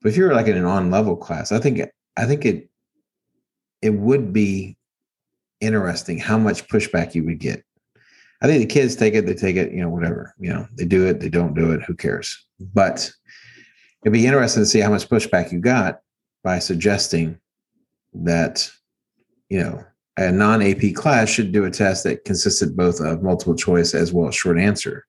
But 0.00 0.10
if 0.10 0.16
you're 0.16 0.34
like 0.34 0.46
in 0.46 0.56
an 0.56 0.64
on 0.64 0.90
level 0.90 1.16
class, 1.16 1.52
I 1.52 1.58
think 1.58 1.80
I 2.16 2.26
think 2.26 2.44
it 2.44 2.68
it 3.82 3.90
would 3.90 4.32
be 4.32 4.76
interesting 5.60 6.18
how 6.18 6.38
much 6.38 6.68
pushback 6.68 7.14
you 7.14 7.24
would 7.24 7.38
get 7.38 7.64
I 8.40 8.46
think 8.46 8.60
the 8.60 8.72
kids 8.72 8.94
take 8.94 9.14
it, 9.14 9.26
they 9.26 9.34
take 9.34 9.56
it, 9.56 9.72
you 9.72 9.80
know, 9.80 9.88
whatever, 9.88 10.34
you 10.38 10.50
know, 10.50 10.66
they 10.74 10.84
do 10.84 11.06
it, 11.06 11.20
they 11.20 11.28
don't 11.28 11.54
do 11.54 11.72
it, 11.72 11.82
who 11.82 11.94
cares? 11.94 12.46
But 12.60 13.10
it'd 14.02 14.12
be 14.12 14.26
interesting 14.26 14.62
to 14.62 14.66
see 14.66 14.80
how 14.80 14.90
much 14.90 15.08
pushback 15.08 15.50
you 15.50 15.58
got 15.58 16.00
by 16.44 16.60
suggesting 16.60 17.38
that, 18.14 18.70
you 19.48 19.60
know, 19.60 19.84
a 20.18 20.32
non 20.32 20.62
AP 20.62 20.94
class 20.94 21.28
should 21.28 21.52
do 21.52 21.64
a 21.64 21.70
test 21.70 22.04
that 22.04 22.24
consisted 22.24 22.76
both 22.76 23.00
of 23.00 23.22
multiple 23.22 23.54
choice 23.54 23.94
as 23.94 24.12
well 24.12 24.28
as 24.28 24.34
short 24.34 24.58
answer. 24.58 25.06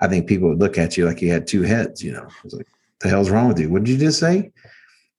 I 0.00 0.08
think 0.08 0.26
people 0.26 0.48
would 0.48 0.58
look 0.58 0.78
at 0.78 0.96
you 0.96 1.06
like 1.06 1.22
you 1.22 1.30
had 1.30 1.46
two 1.46 1.62
heads, 1.62 2.02
you 2.02 2.12
know, 2.12 2.26
it's 2.44 2.54
like, 2.54 2.66
the 3.00 3.08
hell's 3.08 3.30
wrong 3.30 3.48
with 3.48 3.58
you? 3.58 3.68
What 3.68 3.84
did 3.84 3.92
you 3.92 3.98
just 3.98 4.18
say? 4.18 4.52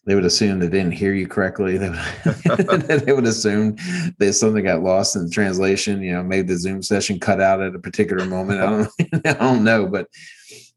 They 0.05 0.15
would 0.15 0.25
assume 0.25 0.59
they 0.59 0.67
didn't 0.67 0.91
hear 0.91 1.13
you 1.13 1.27
correctly. 1.27 1.77
They 1.77 1.89
would, 1.89 1.99
they 3.05 3.13
would 3.13 3.25
assume 3.25 3.77
that 4.17 4.33
something 4.33 4.63
got 4.63 4.83
lost 4.83 5.15
in 5.15 5.25
the 5.25 5.29
translation. 5.29 6.01
You 6.01 6.13
know, 6.13 6.23
maybe 6.23 6.47
the 6.47 6.57
Zoom 6.57 6.81
session 6.81 7.19
cut 7.19 7.39
out 7.39 7.61
at 7.61 7.75
a 7.75 7.79
particular 7.79 8.25
moment. 8.25 8.61
I 8.61 8.69
don't, 8.69 9.25
I 9.25 9.33
don't 9.33 9.63
know, 9.63 9.87
but 9.87 10.07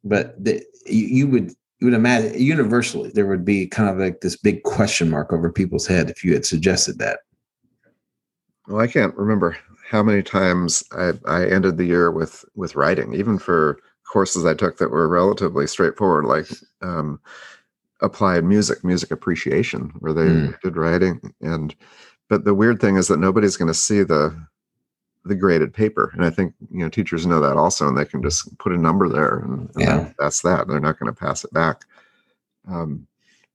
but 0.04 0.44
the, 0.44 0.62
you, 0.84 1.06
you 1.06 1.26
would 1.28 1.50
you 1.80 1.86
would 1.86 1.94
imagine 1.94 2.40
universally 2.40 3.10
there 3.10 3.26
would 3.26 3.44
be 3.44 3.66
kind 3.66 3.88
of 3.88 3.98
like 3.98 4.20
this 4.20 4.36
big 4.36 4.62
question 4.62 5.10
mark 5.10 5.32
over 5.32 5.50
people's 5.50 5.86
head 5.88 6.08
if 6.08 6.22
you 6.22 6.32
had 6.32 6.46
suggested 6.46 6.98
that. 6.98 7.20
Well, 8.68 8.80
I 8.80 8.86
can't 8.86 9.14
remember 9.16 9.56
how 9.88 10.02
many 10.02 10.22
times 10.22 10.82
I, 10.92 11.12
I 11.26 11.46
ended 11.46 11.76
the 11.76 11.84
year 11.84 12.10
with 12.10 12.44
with 12.54 12.74
writing, 12.74 13.14
even 13.14 13.38
for 13.38 13.78
courses 14.04 14.44
I 14.44 14.54
took 14.54 14.78
that 14.78 14.90
were 14.90 15.08
relatively 15.08 15.66
straightforward, 15.66 16.24
like 16.24 16.46
um, 16.82 17.20
applied 18.00 18.44
music, 18.44 18.84
music 18.84 19.10
appreciation, 19.10 19.92
where 20.00 20.12
they 20.12 20.26
mm. 20.26 20.60
did 20.60 20.76
writing. 20.76 21.20
And 21.40 21.74
but 22.28 22.44
the 22.44 22.54
weird 22.54 22.80
thing 22.80 22.96
is 22.96 23.08
that 23.08 23.20
nobody's 23.20 23.56
going 23.56 23.68
to 23.68 23.74
see 23.74 24.02
the 24.02 24.36
the 25.24 25.34
graded 25.34 25.74
paper, 25.74 26.10
and 26.14 26.24
I 26.24 26.30
think 26.30 26.54
you 26.70 26.78
know 26.78 26.88
teachers 26.88 27.26
know 27.26 27.40
that 27.40 27.56
also, 27.56 27.88
and 27.88 27.96
they 27.96 28.04
can 28.04 28.22
just 28.22 28.56
put 28.58 28.72
a 28.72 28.78
number 28.78 29.08
there, 29.08 29.38
and, 29.38 29.70
and 29.74 29.80
yeah. 29.80 30.12
that's 30.18 30.42
that. 30.42 30.66
They're 30.66 30.80
not 30.80 30.98
going 30.98 31.12
to 31.12 31.18
pass 31.18 31.44
it 31.44 31.52
back. 31.52 31.84
Um, 32.68 33.06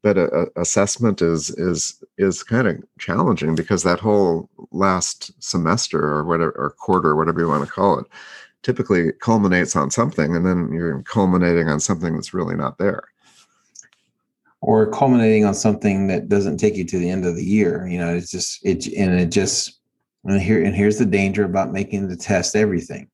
but 0.04 0.18
a, 0.18 0.32
a 0.32 0.62
assessment 0.62 1.22
is 1.22 1.50
is 1.52 2.04
is 2.18 2.44
kind 2.44 2.68
of 2.68 2.78
challenging 3.00 3.56
because 3.56 3.84
that 3.84 4.00
whole 4.00 4.50
last 4.72 5.32
semester 5.42 6.04
or 6.04 6.24
whatever 6.24 6.52
or 6.52 6.72
quarter, 6.72 7.16
whatever 7.16 7.40
you 7.40 7.48
want 7.48 7.66
to 7.66 7.72
call 7.72 8.00
it, 8.00 8.06
typically 8.64 9.12
culminates 9.14 9.76
on 9.76 9.92
something 9.92 10.36
and 10.36 10.46
then 10.46 10.72
you're 10.74 11.02
culminating 11.04 11.70
on 11.70 11.80
something 11.80 12.16
that's 12.16 12.34
really 12.34 12.56
not 12.56 12.78
there. 12.78 13.04
Or 14.62 14.92
culminating 14.92 15.46
on 15.46 15.56
something 15.56 16.08
that 16.08 16.30
doesn't 16.30 16.58
take 16.58 16.76
you 16.76 16.86
to 16.86 17.00
the 17.00 17.10
end 17.10 17.26
of 17.26 17.36
the 17.36 17.46
year 17.46 17.88
you 17.88 17.98
know 17.98 18.14
it's 18.14 18.32
just 18.32 18.64
it 18.64 18.86
and 18.94 19.20
it 19.20 19.32
just 19.32 19.80
and 20.24 20.40
here 20.40 20.64
and 20.64 20.76
here's 20.76 21.00
the 21.00 21.06
danger 21.06 21.44
about 21.44 21.72
making 21.72 22.08
the 22.08 22.16
test 22.16 22.56
everything 22.56 23.10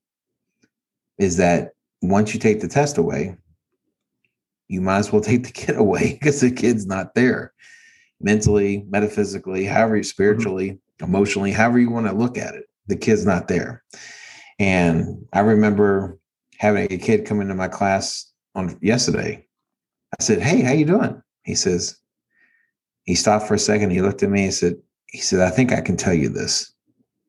is 1.18 1.38
that 1.38 1.72
once 2.02 2.34
you 2.34 2.40
take 2.40 2.60
the 2.60 2.68
test 2.68 2.98
away 2.98 3.36
you 4.68 4.82
might 4.82 4.98
as 4.98 5.12
well 5.12 5.22
take 5.22 5.44
the 5.44 5.52
kid 5.52 5.76
away 5.78 6.14
because 6.14 6.42
the 6.42 6.52
kid's 6.52 6.86
not 6.86 7.16
there 7.16 7.54
mentally 8.20 8.86
metaphysically 8.90 9.66
however 9.66 9.96
mm-hmm. 9.96 10.04
spiritually 10.04 10.72
mm-hmm. 10.72 11.06
emotionally 11.06 11.52
however 11.52 11.80
you 11.80 11.90
want 11.90 12.08
to 12.08 12.14
look 12.14 12.38
at 12.38 12.56
it 12.56 12.66
the 12.88 12.96
kid's 12.96 13.26
not 13.26 13.48
there 13.48 13.84
and 14.60 15.26
I 15.34 15.42
remember 15.42 16.18
having 16.58 16.92
a 16.92 16.98
kid 16.98 17.26
come 17.26 17.42
into 17.42 17.54
my 17.54 17.68
class 17.68 18.32
on 18.56 18.78
yesterday. 18.82 19.46
I 20.20 20.24
said, 20.24 20.42
"Hey, 20.42 20.62
how 20.62 20.74
you 20.74 20.86
doing?" 20.86 21.22
He 21.44 21.56
says, 21.56 21.98
he 23.04 23.16
stopped 23.16 23.48
for 23.48 23.54
a 23.54 23.60
second. 23.60 23.92
He 23.92 24.02
looked 24.02 24.24
at 24.24 24.30
me. 24.30 24.44
He 24.44 24.52
said, 24.52 24.76
"He 25.12 25.20
said, 25.20 25.42
I 25.42 25.50
think 25.50 25.72
I 25.72 25.82
can 25.82 25.98
tell 25.98 26.14
you 26.14 26.30
this." 26.30 26.74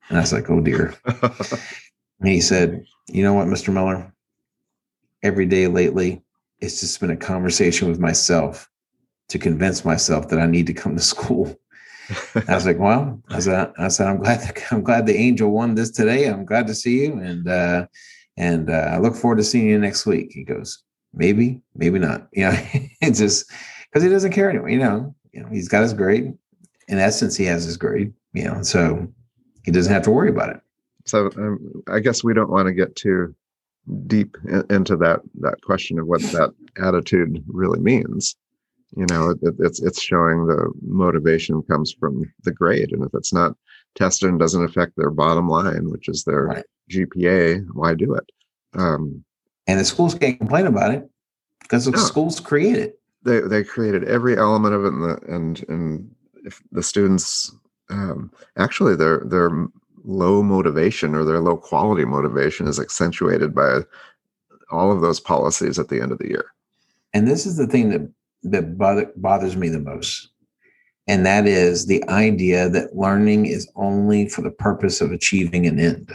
And 0.09 0.19
I 0.19 0.21
was 0.23 0.33
like, 0.33 0.49
"Oh 0.49 0.61
dear." 0.61 0.95
and 1.05 2.29
he 2.29 2.41
said, 2.41 2.83
"You 3.09 3.23
know 3.23 3.35
what, 3.35 3.47
Mr. 3.47 3.73
Miller? 3.73 4.13
Every 5.23 5.47
day 5.47 5.67
lately, 5.67 6.23
it's 6.61 6.81
just 6.81 7.01
been 7.01 7.11
a 7.11 7.17
conversation 7.17 7.89
with 7.89 7.99
myself 7.99 8.69
to 9.29 9.39
convince 9.39 9.85
myself 9.85 10.29
that 10.29 10.41
I 10.41 10.47
need 10.47 10.67
to 10.67 10.75
come 10.75 10.97
to 10.97 11.03
school." 11.03 11.59
I 12.49 12.55
was 12.55 12.67
like, 12.67 12.79
well, 12.79 13.21
I 13.29 13.41
said, 13.41 13.73
I 13.79 13.89
said, 13.89 14.07
I'm 14.07 14.19
glad, 14.19 14.63
I'm 14.71 14.83
glad 14.83 15.07
the 15.07 15.17
angel 15.17 15.51
won 15.51 15.75
this 15.75 15.91
today. 15.91 16.27
I'm 16.27 16.45
glad 16.45 16.67
to 16.69 16.75
see 16.75 17.03
you. 17.05 17.19
And, 17.19 17.49
uh, 17.49 17.87
and, 18.37 18.71
uh, 18.71 18.91
I 18.93 18.99
look 18.99 19.15
forward 19.15 19.37
to 19.37 19.45
seeing 19.45 19.69
you 19.69 19.79
next 19.79 20.07
week. 20.07 20.31
He 20.33 20.45
goes, 20.45 20.83
maybe, 21.13 21.61
maybe 21.75 21.99
not. 21.99 22.29
You 22.33 22.45
know, 22.45 22.59
it's 23.01 23.19
just 23.19 23.51
because 23.85 24.03
he 24.03 24.09
doesn't 24.09 24.33
care 24.33 24.51
anyway. 24.51 24.73
You 24.73 24.79
know, 24.79 25.15
you 25.33 25.43
know, 25.43 25.49
he's 25.51 25.69
got 25.69 25.83
his 25.83 25.95
grade. 25.95 26.33
In 26.89 26.99
essence, 26.99 27.37
he 27.37 27.45
has 27.45 27.65
his 27.65 27.77
grade, 27.77 28.13
you 28.33 28.45
know, 28.45 28.63
so 28.63 29.07
he 29.65 29.71
doesn't 29.71 29.93
have 29.93 30.05
to 30.05 30.11
worry 30.11 30.31
about 30.31 30.51
it. 30.51 30.61
So 31.05 31.27
um, 31.37 31.83
I 31.89 32.01
guess 32.01 32.25
we 32.25 32.33
don't 32.33 32.51
want 32.51 32.67
to 32.67 32.73
get 32.73 32.97
too 32.97 33.35
deep 34.07 34.37
into 34.71 34.97
that, 34.97 35.21
that 35.41 35.63
question 35.63 35.99
of 35.99 36.07
what 36.07 36.23
that 36.23 36.53
attitude 36.83 37.43
really 37.49 37.81
means. 37.81 38.37
You 38.97 39.07
know 39.07 39.31
it, 39.31 39.55
it's 39.59 39.81
it's 39.83 40.01
showing 40.01 40.47
the 40.47 40.73
motivation 40.81 41.63
comes 41.63 41.93
from 41.93 42.25
the 42.45 42.53
grade. 42.53 42.91
And 42.93 43.05
if 43.05 43.11
it's 43.13 43.35
not 43.35 43.55
tested 43.95 44.31
and 44.31 44.39
doesn't 44.39 44.65
affect 44.65 44.95
their 44.97 45.11
bottom 45.11 45.49
line 45.49 45.91
which 45.91 46.09
is 46.09 46.25
their 46.25 46.45
right. 46.45 46.65
gpa 46.91 47.67
why 47.75 47.95
do 47.95 48.15
it? 48.15 48.25
Um, 48.75 49.25
and 49.67 49.79
the 49.79 49.85
schools 49.85 50.15
can't 50.15 50.39
complain 50.39 50.67
about 50.67 50.95
it 50.95 51.09
because 51.61 51.85
the 51.85 51.91
no, 51.91 51.99
schools 51.99 52.41
create 52.41 52.77
it. 52.77 52.99
They 53.25 53.41
they 53.41 53.63
created 53.63 54.05
every 54.05 54.39
element 54.39 54.75
of 54.75 54.85
it 54.85 54.93
and 54.93 55.03
the, 55.03 55.35
and 55.35 55.65
and 55.69 56.11
if 56.45 56.63
the 56.73 56.83
students 56.83 57.55
um, 57.91 58.33
actually 58.57 58.97
their 58.97 59.23
their 59.27 59.51
low 60.09 60.43
motivation 60.43 61.15
or 61.15 61.25
their 61.25 61.39
low 61.39 61.57
quality 61.57 62.05
motivation 62.05 62.67
is 62.67 62.81
accentuated 62.81 63.55
by 63.55 63.81
all 64.71 64.91
of 64.91 65.01
those 65.01 65.21
policies 65.21 65.79
at 65.79 65.89
the 65.89 66.01
end 66.01 66.11
of 66.11 66.19
the 66.19 66.29
year 66.29 66.47
and 67.15 67.29
this 67.29 67.47
is 67.47 67.57
the 67.57 67.67
thing 67.67 67.91
that 67.91 68.11
that 68.45 68.79
bother, 68.79 69.11
bothers 69.17 69.57
me 69.57 69.69
the 69.69 69.81
most. 69.81 70.29
And 71.07 71.25
that 71.25 71.47
is 71.47 71.87
the 71.87 72.07
idea 72.09 72.69
that 72.69 72.95
learning 72.95 73.47
is 73.47 73.71
only 73.77 74.29
for 74.29 74.43
the 74.43 74.51
purpose 74.51 75.01
of 75.01 75.11
achieving 75.11 75.67
an 75.67 75.79
end. 75.79 76.13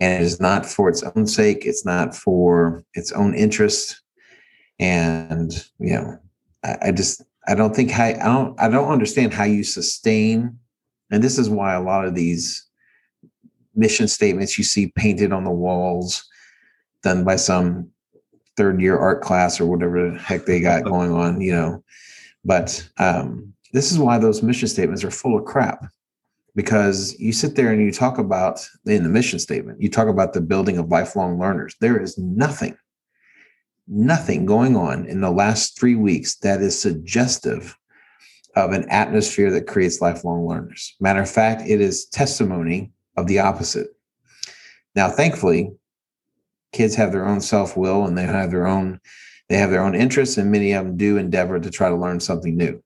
And 0.00 0.14
it 0.14 0.22
is 0.22 0.40
not 0.40 0.66
for 0.66 0.88
its 0.88 1.02
own 1.02 1.26
sake, 1.26 1.64
it's 1.64 1.84
not 1.84 2.14
for 2.14 2.84
its 2.94 3.12
own 3.12 3.34
interest. 3.34 4.02
And, 4.78 5.52
you 5.78 5.92
know, 5.92 6.18
I, 6.64 6.78
I 6.84 6.92
just, 6.92 7.22
I 7.46 7.54
don't 7.54 7.76
think 7.76 7.90
how, 7.90 8.04
I 8.04 8.12
don't, 8.14 8.60
I 8.60 8.68
don't 8.68 8.90
understand 8.90 9.32
how 9.32 9.44
you 9.44 9.62
sustain. 9.62 10.58
And 11.10 11.22
this 11.22 11.38
is 11.38 11.50
why 11.50 11.74
a 11.74 11.82
lot 11.82 12.04
of 12.04 12.14
these 12.14 12.66
mission 13.74 14.08
statements 14.08 14.58
you 14.58 14.64
see 14.64 14.92
painted 14.96 15.32
on 15.32 15.44
the 15.44 15.50
walls 15.50 16.24
done 17.02 17.24
by 17.24 17.36
some 17.36 17.90
third 18.56 18.80
year 18.80 18.98
art 18.98 19.22
class 19.22 19.60
or 19.60 19.66
whatever 19.66 20.10
the 20.10 20.18
heck 20.18 20.44
they 20.44 20.60
got 20.60 20.84
going 20.94 21.12
on, 21.12 21.40
you 21.40 21.52
know. 21.52 21.82
But 22.44 22.88
um, 22.98 23.52
this 23.72 23.92
is 23.92 23.98
why 23.98 24.18
those 24.18 24.42
mission 24.42 24.68
statements 24.68 25.04
are 25.04 25.10
full 25.10 25.38
of 25.38 25.44
crap 25.44 25.84
because 26.56 27.18
you 27.18 27.32
sit 27.32 27.54
there 27.54 27.72
and 27.72 27.80
you 27.80 27.92
talk 27.92 28.18
about 28.18 28.66
in 28.86 29.02
the 29.02 29.08
mission 29.08 29.38
statement, 29.38 29.80
you 29.80 29.88
talk 29.88 30.08
about 30.08 30.32
the 30.32 30.40
building 30.40 30.78
of 30.78 30.88
lifelong 30.88 31.38
learners. 31.38 31.76
There 31.80 32.00
is 32.00 32.18
nothing, 32.18 32.76
nothing 33.86 34.46
going 34.46 34.76
on 34.76 35.06
in 35.06 35.20
the 35.20 35.30
last 35.30 35.78
three 35.78 35.94
weeks 35.94 36.36
that 36.36 36.60
is 36.60 36.78
suggestive 36.78 37.76
of 38.56 38.72
an 38.72 38.88
atmosphere 38.90 39.50
that 39.50 39.66
creates 39.66 40.00
lifelong 40.00 40.46
learners. 40.46 40.94
Matter 41.00 41.22
of 41.22 41.30
fact, 41.30 41.62
it 41.66 41.80
is 41.80 42.06
testimony 42.06 42.92
of 43.16 43.26
the 43.26 43.38
opposite. 43.38 43.88
Now, 44.94 45.08
thankfully, 45.08 45.72
kids 46.72 46.94
have 46.94 47.12
their 47.12 47.26
own 47.26 47.40
self-will 47.40 48.06
and 48.06 48.16
they 48.16 48.24
have 48.24 48.50
their 48.50 48.66
own 48.66 49.00
they 49.48 49.56
have 49.56 49.70
their 49.70 49.82
own 49.82 49.94
interests 49.94 50.38
and 50.38 50.50
many 50.50 50.72
of 50.72 50.86
them 50.86 50.96
do 50.96 51.16
endeavor 51.16 51.58
to 51.58 51.70
try 51.70 51.88
to 51.88 51.96
learn 51.96 52.20
something 52.20 52.56
new 52.56 52.80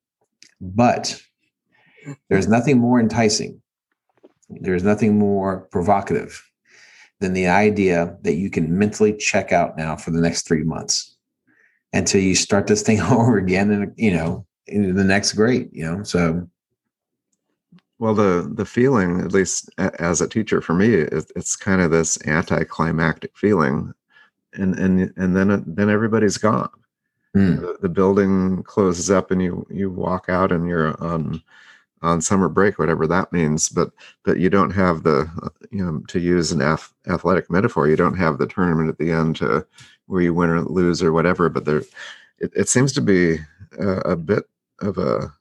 but 0.61 1.21
there's 2.29 2.49
nothing 2.49 2.79
more 2.79 2.99
enticing 2.99 3.61
there's 4.49 4.83
nothing 4.85 5.19
more 5.19 5.69
provocative 5.71 6.43
than 7.21 7.33
the 7.33 7.47
idea 7.47 8.17
that 8.23 8.35
you 8.35 8.51
can 8.51 8.77
mentally 8.77 9.15
check 9.15 9.53
out 9.53 9.77
now 9.77 9.97
for 9.97 10.11
the 10.11 10.21
next 10.21 10.47
three 10.47 10.63
months 10.63 11.17
until 11.93 12.21
you 12.21 12.35
start 12.35 12.67
this 12.67 12.83
thing 12.83 13.01
over 13.03 13.37
again 13.37 13.71
and 13.71 13.93
you 13.97 14.13
know 14.13 14.47
in 14.67 14.95
the 14.95 15.05
next 15.05 15.33
grade 15.33 15.69
you 15.73 15.85
know 15.85 16.03
so 16.03 16.49
well, 17.99 18.15
the 18.15 18.51
the 18.53 18.67
feeling, 18.67 19.21
at 19.21 19.33
least 19.33 19.71
as 19.79 20.21
a 20.21 20.29
teacher, 20.29 20.61
for 20.61 20.75
me, 20.75 20.95
it, 20.95 21.31
it's 21.37 21.57
kind 21.57 21.81
of 21.81 21.91
this 21.91 22.19
anticlimactic 22.27 23.37
feeling, 23.37 23.95
and 24.53 24.79
and 24.79 25.13
and 25.17 25.37
then 25.37 25.65
then 25.67 25.89
everybody's 25.89 26.37
gone. 26.37 26.71
Mm. 27.37 27.61
The, 27.61 27.79
the, 27.83 27.89
building 27.89 28.63
closes 28.65 29.11
up, 29.11 29.31
and 29.31 29.43
you 29.43 29.67
you 29.71 29.91
walk 29.91 30.29
out, 30.29 30.51
and 30.51 30.69
you're 30.69 31.01
on 31.03 31.41
on 32.03 32.21
summer 32.21 32.49
break, 32.49 32.79
whatever 32.79 33.07
that 33.07 33.33
means. 33.33 33.69
But 33.69 33.93
but 34.25 34.39
you 34.39 34.51
don't 34.51 34.73
have 34.73 35.05
the 35.05 35.31
you 35.71 35.85
know 35.85 36.03
to 36.09 36.19
use 36.19 36.51
an 36.51 36.63
athletic 36.63 37.49
metaphor, 37.49 37.89
you 37.89 37.97
don't 37.97 38.19
have 38.19 38.39
the 38.39 38.47
tournament 38.47 38.89
at 38.89 38.99
the 38.99 39.13
end 39.13 39.37
to 39.37 39.65
where 40.07 40.21
you 40.21 40.35
win 40.35 40.51
or 40.51 40.63
lose 40.63 41.03
or 41.03 41.13
whatever. 41.13 41.49
But 41.49 41.65
there, 41.65 41.83
it, 42.39 42.53
it 42.57 42.69
seems 42.69 42.93
to 42.95 43.01
be 43.01 43.39
a, 43.79 43.89
a 44.01 44.17
bit 44.17 44.45
of 44.81 44.99
a 44.99 45.33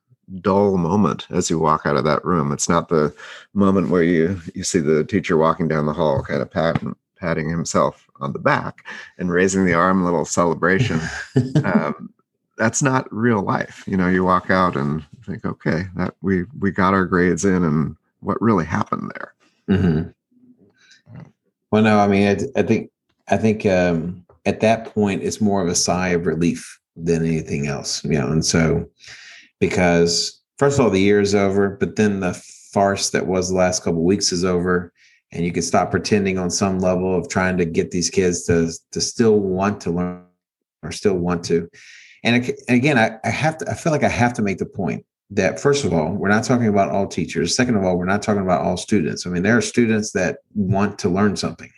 dull 0.41 0.77
moment 0.77 1.27
as 1.29 1.49
you 1.49 1.59
walk 1.59 1.85
out 1.85 1.97
of 1.97 2.05
that 2.05 2.23
room. 2.23 2.51
It's 2.51 2.69
not 2.69 2.89
the 2.89 3.13
moment 3.53 3.89
where 3.89 4.03
you 4.03 4.39
you 4.53 4.63
see 4.63 4.79
the 4.79 5.03
teacher 5.03 5.37
walking 5.37 5.67
down 5.67 5.85
the 5.85 5.93
hall, 5.93 6.23
kind 6.23 6.41
of 6.41 6.51
patting 6.51 6.95
patting 7.17 7.49
himself 7.49 8.09
on 8.19 8.33
the 8.33 8.39
back 8.39 8.85
and 9.17 9.31
raising 9.31 9.65
the 9.65 9.73
arm, 9.73 10.03
little 10.03 10.25
celebration. 10.25 10.99
um, 11.63 12.13
that's 12.57 12.83
not 12.83 13.11
real 13.13 13.41
life. 13.41 13.83
You 13.87 13.97
know, 13.97 14.09
you 14.09 14.23
walk 14.23 14.49
out 14.49 14.75
and 14.75 15.03
think, 15.25 15.45
okay, 15.45 15.85
that 15.95 16.15
we 16.21 16.43
we 16.59 16.71
got 16.71 16.93
our 16.93 17.05
grades 17.05 17.45
in, 17.45 17.63
and 17.63 17.95
what 18.19 18.41
really 18.41 18.65
happened 18.65 19.11
there. 19.15 19.33
Mm-hmm. 19.69 20.09
Well, 21.71 21.81
no, 21.81 21.99
I 21.99 22.07
mean, 22.07 22.27
I, 22.27 22.59
I 22.59 22.63
think 22.63 22.91
I 23.29 23.37
think 23.37 23.65
um, 23.65 24.25
at 24.45 24.59
that 24.59 24.93
point 24.93 25.23
it's 25.23 25.41
more 25.41 25.61
of 25.61 25.67
a 25.67 25.75
sigh 25.75 26.09
of 26.09 26.25
relief 26.25 26.79
than 26.95 27.25
anything 27.25 27.67
else, 27.67 28.03
you 28.03 28.11
know. 28.11 28.27
And 28.27 28.45
so, 28.45 28.87
because 29.67 30.41
first 30.57 30.77
of 30.77 30.83
all, 30.83 30.91
the 30.91 30.99
year 30.99 31.21
is 31.21 31.33
over, 31.33 31.69
but 31.69 31.95
then 31.95 32.19
the 32.19 32.33
farce 32.73 33.11
that 33.11 33.25
was 33.25 33.47
the 33.47 33.55
last 33.55 33.81
couple 33.81 34.03
weeks 34.03 34.33
is 34.33 34.43
over, 34.43 34.91
and 35.31 35.45
you 35.45 35.53
can 35.53 35.63
stop 35.63 35.89
pretending 35.89 36.37
on 36.37 36.49
some 36.49 36.79
level 36.79 37.17
of 37.17 37.29
trying 37.29 37.55
to 37.55 37.63
get 37.63 37.89
these 37.89 38.09
kids 38.09 38.43
to 38.47 38.73
to 38.91 38.99
still 38.99 39.39
want 39.39 39.79
to 39.79 39.91
learn 39.91 40.25
or 40.81 40.91
still 40.91 41.13
want 41.13 41.45
to. 41.45 41.69
And 42.25 42.53
again, 42.67 42.97
I, 42.97 43.17
I 43.23 43.29
have 43.29 43.57
to. 43.59 43.71
I 43.71 43.73
feel 43.73 43.93
like 43.93 44.03
I 44.03 44.09
have 44.09 44.33
to 44.33 44.41
make 44.41 44.57
the 44.57 44.65
point 44.65 45.05
that 45.29 45.61
first 45.61 45.85
of 45.85 45.93
all, 45.93 46.11
we're 46.11 46.27
not 46.27 46.43
talking 46.43 46.67
about 46.67 46.89
all 46.89 47.07
teachers. 47.07 47.55
Second 47.55 47.77
of 47.77 47.85
all, 47.85 47.97
we're 47.97 48.03
not 48.03 48.21
talking 48.21 48.43
about 48.43 48.61
all 48.61 48.75
students. 48.75 49.25
I 49.25 49.29
mean, 49.29 49.43
there 49.43 49.57
are 49.57 49.61
students 49.61 50.11
that 50.11 50.39
want 50.53 50.99
to 50.99 51.09
learn 51.09 51.37
something. 51.37 51.71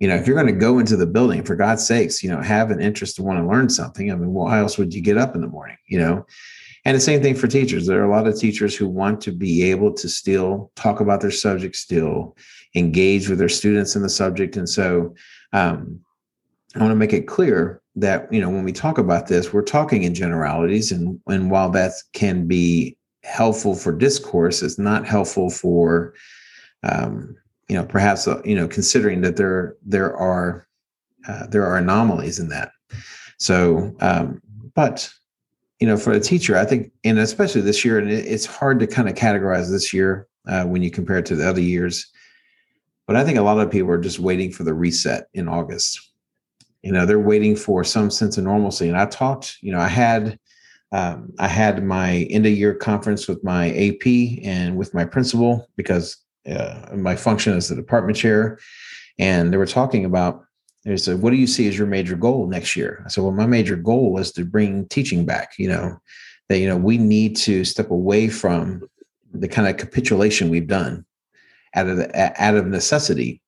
You 0.00 0.08
know, 0.08 0.16
if 0.16 0.26
you're 0.26 0.34
going 0.34 0.52
to 0.52 0.60
go 0.60 0.80
into 0.80 0.96
the 0.96 1.06
building, 1.06 1.44
for 1.44 1.54
God's 1.54 1.86
sakes, 1.86 2.20
you 2.22 2.30
know, 2.30 2.40
have 2.40 2.72
an 2.72 2.80
interest 2.80 3.16
to 3.16 3.22
want 3.22 3.38
to 3.38 3.46
learn 3.46 3.68
something. 3.68 4.10
I 4.10 4.16
mean, 4.16 4.32
why 4.32 4.58
else 4.58 4.76
would 4.76 4.92
you 4.92 5.02
get 5.02 5.18
up 5.18 5.36
in 5.36 5.40
the 5.40 5.46
morning? 5.46 5.76
You 5.86 5.98
know, 6.00 6.26
and 6.90 6.96
the 6.96 7.00
same 7.00 7.22
thing 7.22 7.36
for 7.36 7.46
teachers. 7.46 7.86
There 7.86 8.00
are 8.00 8.04
a 8.04 8.10
lot 8.10 8.26
of 8.26 8.36
teachers 8.36 8.74
who 8.74 8.88
want 8.88 9.20
to 9.20 9.30
be 9.30 9.62
able 9.62 9.92
to 9.92 10.08
still 10.08 10.72
talk 10.74 10.98
about 10.98 11.20
their 11.20 11.30
subject, 11.30 11.76
still 11.76 12.36
engage 12.74 13.28
with 13.28 13.38
their 13.38 13.48
students 13.48 13.94
in 13.94 14.02
the 14.02 14.08
subject. 14.08 14.56
And 14.56 14.68
so 14.68 15.14
um, 15.52 16.00
I 16.74 16.80
want 16.80 16.90
to 16.90 16.96
make 16.96 17.12
it 17.12 17.28
clear 17.28 17.80
that 17.94 18.32
you 18.32 18.40
know 18.40 18.50
when 18.50 18.64
we 18.64 18.72
talk 18.72 18.98
about 18.98 19.28
this 19.28 19.52
we're 19.52 19.62
talking 19.62 20.02
in 20.02 20.14
generalities 20.14 20.90
and 20.90 21.20
and 21.26 21.50
while 21.50 21.70
that 21.70 21.92
can 22.12 22.46
be 22.46 22.96
helpful 23.24 23.74
for 23.74 23.92
discourse 23.92 24.62
it's 24.62 24.78
not 24.78 25.04
helpful 25.04 25.50
for 25.50 26.14
um, 26.84 27.36
you 27.68 27.76
know 27.76 27.84
perhaps 27.84 28.28
uh, 28.28 28.40
you 28.44 28.54
know 28.54 28.68
considering 28.68 29.20
that 29.20 29.36
there 29.36 29.76
there 29.84 30.16
are 30.16 30.68
uh, 31.28 31.46
there 31.48 31.66
are 31.66 31.78
anomalies 31.78 32.38
in 32.38 32.48
that 32.48 32.70
so 33.38 33.92
um, 34.00 34.40
but 34.76 35.12
you 35.80 35.86
know 35.86 35.96
for 35.96 36.12
a 36.12 36.20
teacher 36.20 36.56
i 36.56 36.64
think 36.64 36.92
and 37.04 37.18
especially 37.18 37.62
this 37.62 37.84
year 37.84 37.98
and 37.98 38.10
it's 38.10 38.46
hard 38.46 38.78
to 38.78 38.86
kind 38.86 39.08
of 39.08 39.14
categorize 39.14 39.70
this 39.70 39.92
year 39.92 40.28
uh, 40.46 40.64
when 40.64 40.82
you 40.82 40.90
compare 40.90 41.18
it 41.18 41.26
to 41.26 41.34
the 41.34 41.48
other 41.48 41.60
years 41.60 42.06
but 43.06 43.16
i 43.16 43.24
think 43.24 43.38
a 43.38 43.42
lot 43.42 43.58
of 43.58 43.70
people 43.70 43.90
are 43.90 44.00
just 44.00 44.18
waiting 44.18 44.52
for 44.52 44.62
the 44.62 44.74
reset 44.74 45.26
in 45.34 45.48
august. 45.48 46.06
You 46.82 46.92
know 46.92 47.04
they're 47.04 47.20
waiting 47.20 47.56
for 47.56 47.84
some 47.84 48.10
sense 48.10 48.38
of 48.38 48.44
normalcy 48.44 48.88
and 48.88 48.96
i 48.96 49.06
talked 49.06 49.56
you 49.60 49.72
know 49.72 49.80
i 49.80 49.88
had 49.88 50.38
um, 50.92 51.32
i 51.38 51.46
had 51.46 51.84
my 51.84 52.26
end 52.30 52.46
of 52.46 52.52
year 52.52 52.74
conference 52.74 53.28
with 53.28 53.42
my 53.44 53.70
ap 53.70 54.06
and 54.42 54.76
with 54.76 54.94
my 54.94 55.04
principal 55.04 55.68
because 55.76 56.16
uh, 56.50 56.86
my 56.94 57.16
function 57.16 57.54
as 57.54 57.68
the 57.68 57.76
department 57.76 58.16
chair 58.16 58.58
and 59.18 59.52
they 59.52 59.58
were 59.58 59.66
talking 59.66 60.06
about 60.06 60.42
they 60.84 60.96
said 60.96 61.20
what 61.20 61.30
do 61.30 61.36
you 61.36 61.46
see 61.46 61.68
as 61.68 61.76
your 61.76 61.86
major 61.86 62.16
goal 62.16 62.46
next 62.46 62.76
year 62.76 63.02
i 63.04 63.08
said 63.08 63.22
well 63.22 63.32
my 63.32 63.46
major 63.46 63.76
goal 63.76 64.18
is 64.18 64.32
to 64.32 64.44
bring 64.44 64.86
teaching 64.88 65.24
back 65.24 65.52
you 65.58 65.68
know 65.68 65.98
that 66.48 66.58
you 66.58 66.66
know 66.66 66.76
we 66.76 66.98
need 66.98 67.36
to 67.36 67.64
step 67.64 67.90
away 67.90 68.28
from 68.28 68.82
the 69.32 69.48
kind 69.48 69.68
of 69.68 69.76
capitulation 69.76 70.48
we've 70.48 70.66
done 70.66 71.04
out 71.74 71.86
of 71.86 71.96
the, 71.96 72.42
out 72.42 72.56
of 72.56 72.66
necessity 72.66 73.40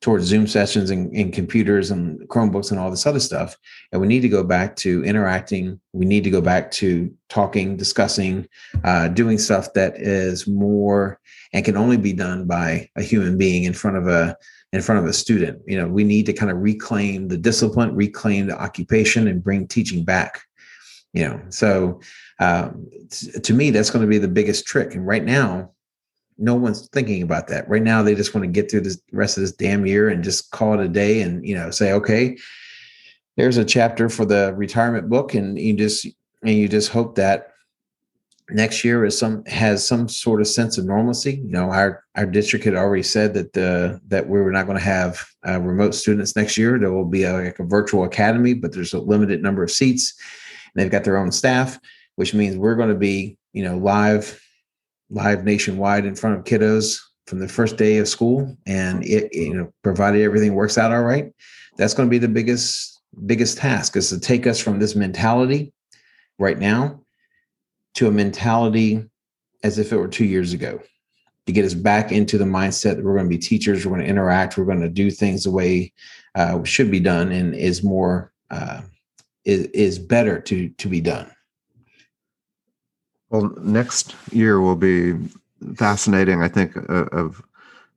towards 0.00 0.26
Zoom 0.26 0.46
sessions 0.46 0.90
and, 0.90 1.10
and, 1.16 1.32
computers 1.32 1.90
and 1.90 2.20
Chromebooks 2.28 2.70
and 2.70 2.78
all 2.78 2.90
this 2.90 3.06
other 3.06 3.20
stuff. 3.20 3.56
And 3.90 4.02
we 4.02 4.06
need 4.06 4.20
to 4.20 4.28
go 4.28 4.44
back 4.44 4.76
to 4.76 5.02
interacting. 5.02 5.80
We 5.94 6.04
need 6.04 6.24
to 6.24 6.30
go 6.30 6.42
back 6.42 6.70
to 6.72 7.10
talking, 7.30 7.78
discussing, 7.78 8.46
uh, 8.84 9.08
doing 9.08 9.38
stuff 9.38 9.72
that 9.72 9.96
is 9.96 10.46
more 10.46 11.18
and 11.54 11.64
can 11.64 11.78
only 11.78 11.96
be 11.96 12.12
done 12.12 12.44
by 12.44 12.90
a 12.96 13.02
human 13.02 13.38
being 13.38 13.64
in 13.64 13.72
front 13.72 13.96
of 13.96 14.06
a 14.06 14.36
in 14.74 14.82
front 14.82 15.00
of 15.00 15.06
a 15.06 15.12
student. 15.12 15.62
You 15.66 15.78
know, 15.78 15.86
we 15.86 16.02
need 16.02 16.26
to 16.26 16.32
kind 16.32 16.50
of 16.50 16.58
reclaim 16.58 17.28
the 17.28 17.38
discipline, 17.38 17.94
reclaim 17.94 18.48
the 18.48 18.60
occupation, 18.60 19.28
and 19.28 19.42
bring 19.42 19.68
teaching 19.68 20.04
back. 20.04 20.42
You 21.12 21.28
know, 21.28 21.40
so 21.48 22.00
um, 22.40 22.90
to 23.42 23.54
me, 23.54 23.70
that's 23.70 23.90
going 23.90 24.04
to 24.04 24.10
be 24.10 24.18
the 24.18 24.26
biggest 24.26 24.66
trick. 24.66 24.96
And 24.96 25.06
right 25.06 25.24
now, 25.24 25.70
no 26.38 26.56
one's 26.56 26.88
thinking 26.88 27.22
about 27.22 27.46
that 27.46 27.68
right 27.68 27.84
now 27.84 28.02
they 28.02 28.12
just 28.12 28.34
want 28.34 28.44
to 28.44 28.50
get 28.50 28.68
through 28.68 28.80
this 28.80 29.00
rest 29.12 29.36
of 29.36 29.42
this 29.42 29.52
damn 29.52 29.86
year 29.86 30.08
and 30.08 30.24
just 30.24 30.50
call 30.50 30.74
it 30.74 30.84
a 30.84 30.88
day 30.88 31.22
and 31.22 31.46
you 31.46 31.54
know 31.54 31.70
say 31.70 31.92
okay 31.92 32.36
there's 33.36 33.56
a 33.56 33.64
chapter 33.64 34.08
for 34.08 34.24
the 34.24 34.52
retirement 34.56 35.08
book 35.08 35.34
and 35.34 35.56
you 35.56 35.72
just 35.74 36.04
and 36.42 36.56
you 36.56 36.68
just 36.68 36.90
hope 36.90 37.14
that 37.14 37.53
next 38.50 38.84
year 38.84 39.04
is 39.04 39.18
some 39.18 39.44
has 39.46 39.86
some 39.86 40.08
sort 40.08 40.40
of 40.40 40.46
sense 40.46 40.78
of 40.78 40.84
normalcy. 40.84 41.36
You 41.36 41.50
know 41.50 41.70
our 41.70 42.04
our 42.14 42.26
district 42.26 42.64
had 42.64 42.74
already 42.74 43.02
said 43.02 43.34
that 43.34 43.52
the 43.52 44.00
that 44.08 44.28
we 44.28 44.40
were 44.40 44.52
not 44.52 44.66
going 44.66 44.78
to 44.78 44.84
have 44.84 45.24
uh, 45.46 45.60
remote 45.60 45.94
students 45.94 46.36
next 46.36 46.56
year. 46.58 46.78
There 46.78 46.92
will 46.92 47.04
be 47.04 47.24
a, 47.24 47.32
like 47.32 47.58
a 47.58 47.64
virtual 47.64 48.04
academy 48.04 48.54
but 48.54 48.72
there's 48.72 48.92
a 48.92 49.00
limited 49.00 49.42
number 49.42 49.62
of 49.62 49.70
seats. 49.70 50.14
And 50.74 50.82
they've 50.82 50.92
got 50.92 51.04
their 51.04 51.16
own 51.16 51.32
staff 51.32 51.78
which 52.16 52.34
means 52.34 52.56
we're 52.56 52.76
going 52.76 52.90
to 52.90 52.94
be 52.94 53.36
you 53.52 53.64
know 53.64 53.76
live 53.76 54.40
live 55.10 55.44
nationwide 55.44 56.04
in 56.04 56.14
front 56.14 56.38
of 56.38 56.44
kiddos 56.44 56.98
from 57.26 57.38
the 57.38 57.48
first 57.48 57.76
day 57.76 57.98
of 57.98 58.08
school. 58.08 58.56
And 58.66 59.04
it 59.04 59.32
you 59.32 59.54
know 59.54 59.72
provided 59.82 60.22
everything 60.22 60.54
works 60.54 60.78
out 60.78 60.92
all 60.92 61.02
right 61.02 61.32
that's 61.76 61.94
going 61.94 62.08
to 62.08 62.10
be 62.10 62.18
the 62.18 62.28
biggest 62.28 63.00
biggest 63.26 63.58
task 63.58 63.96
is 63.96 64.08
to 64.10 64.18
take 64.18 64.46
us 64.46 64.60
from 64.60 64.78
this 64.78 64.94
mentality 64.94 65.72
right 66.38 66.58
now 66.58 67.00
to 67.94 68.08
a 68.08 68.10
mentality 68.10 69.04
as 69.62 69.78
if 69.78 69.92
it 69.92 69.96
were 69.96 70.08
two 70.08 70.24
years 70.24 70.52
ago 70.52 70.80
to 71.46 71.52
get 71.52 71.64
us 71.64 71.74
back 71.74 72.10
into 72.10 72.38
the 72.38 72.44
mindset 72.44 72.96
that 72.96 73.04
we're 73.04 73.14
going 73.14 73.26
to 73.26 73.36
be 73.36 73.38
teachers 73.38 73.84
we're 73.84 73.90
going 73.90 74.02
to 74.02 74.08
interact 74.08 74.56
we're 74.56 74.64
going 74.64 74.80
to 74.80 74.88
do 74.88 75.10
things 75.10 75.44
the 75.44 75.50
way 75.50 75.92
uh, 76.34 76.62
should 76.64 76.90
be 76.90 77.00
done 77.00 77.30
and 77.32 77.54
is 77.54 77.82
more 77.82 78.32
uh, 78.50 78.80
is, 79.44 79.66
is 79.66 79.98
better 79.98 80.40
to 80.40 80.68
to 80.70 80.88
be 80.88 81.00
done 81.00 81.30
well, 83.34 83.52
next 83.60 84.14
year 84.30 84.60
will 84.60 84.76
be 84.76 85.14
fascinating. 85.74 86.40
I 86.40 86.46
think 86.46 86.76
uh, 86.76 87.06
of 87.06 87.42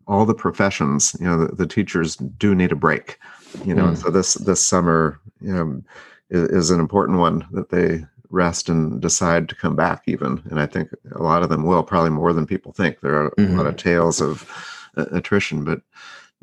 all 0.07 0.25
the 0.25 0.33
professions. 0.33 1.15
You 1.19 1.27
know, 1.27 1.45
the, 1.45 1.55
the, 1.55 1.67
teachers 1.67 2.15
do 2.15 2.55
need 2.55 2.71
a 2.71 2.75
break. 2.75 3.19
You 3.63 3.75
know, 3.75 3.89
mm. 3.89 3.97
so 3.97 4.09
this 4.09 4.33
this 4.33 4.65
summer 4.65 5.19
you 5.39 5.53
know, 5.53 5.83
is, 6.31 6.49
is, 6.49 6.71
an 6.71 6.79
important 6.79 7.19
one 7.19 7.45
that 7.51 7.69
they 7.69 8.03
rest 8.29 8.69
and 8.69 9.01
decide 9.01 9.49
to 9.49 9.55
come 9.55 9.75
back. 9.75 10.03
Even, 10.07 10.41
and 10.49 10.59
I 10.59 10.65
think 10.65 10.89
a 11.13 11.21
lot 11.21 11.43
of 11.43 11.49
them 11.49 11.63
will, 11.63 11.83
probably 11.83 12.11
more 12.11 12.33
than 12.33 12.45
people 12.45 12.71
think. 12.71 12.99
There 12.99 13.15
are 13.15 13.31
mm-hmm. 13.31 13.53
a 13.53 13.57
lot 13.57 13.67
of 13.67 13.77
tales 13.77 14.21
of 14.21 14.49
uh, 14.97 15.05
attrition, 15.11 15.63
but 15.63 15.81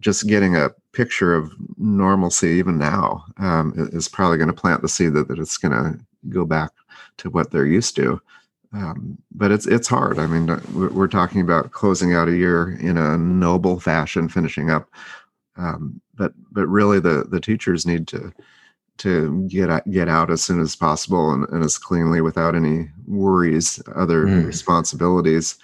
just 0.01 0.27
getting 0.27 0.57
a 0.57 0.71
picture 0.93 1.35
of 1.35 1.53
normalcy 1.79 2.49
even 2.49 2.79
now 2.79 3.25
um, 3.39 3.73
is 3.93 4.09
probably 4.09 4.37
going 4.39 4.49
to 4.49 4.55
plant 4.55 4.83
the 4.83 4.89
seed 4.89 5.15
that, 5.15 5.29
that 5.29 5.39
it's 5.39 5.57
going 5.57 5.73
to 5.73 5.99
go 6.29 6.45
back 6.45 6.71
to 7.19 7.31
what 7.31 7.51
they're 7.51 7.67
used 7.67 7.97
to. 7.97 8.21
Um, 8.73 9.19
but 9.31 9.53
it's 9.53 9.67
it's 9.67 9.87
hard. 9.87 10.19
I 10.19 10.27
mean, 10.27 10.51
uh, 10.51 10.61
we're 10.75 11.07
talking 11.07 11.41
about 11.41 11.71
closing 11.71 12.13
out 12.13 12.29
a 12.29 12.37
year 12.37 12.77
in 12.81 12.99
a 12.99 13.17
noble 13.17 13.79
fashion, 13.79 14.29
finishing 14.29 14.69
up. 14.69 14.89
Um, 15.57 16.01
but 16.17 16.33
but 16.51 16.67
really, 16.67 16.99
the 16.99 17.25
the 17.31 17.41
teachers 17.41 17.87
need 17.87 18.09
to 18.09 18.33
to 18.99 19.47
get 19.49 19.71
out, 19.71 19.91
get 19.91 20.09
out 20.09 20.31
as 20.31 20.43
soon 20.43 20.61
as 20.61 20.77
possible 20.77 21.33
and, 21.33 21.49
and 21.49 21.65
as 21.65 21.79
cleanly 21.79 22.21
without 22.21 22.55
any 22.55 22.89
worries, 23.07 23.83
other 23.95 24.27
mm. 24.27 24.47
responsibilities. 24.47 25.57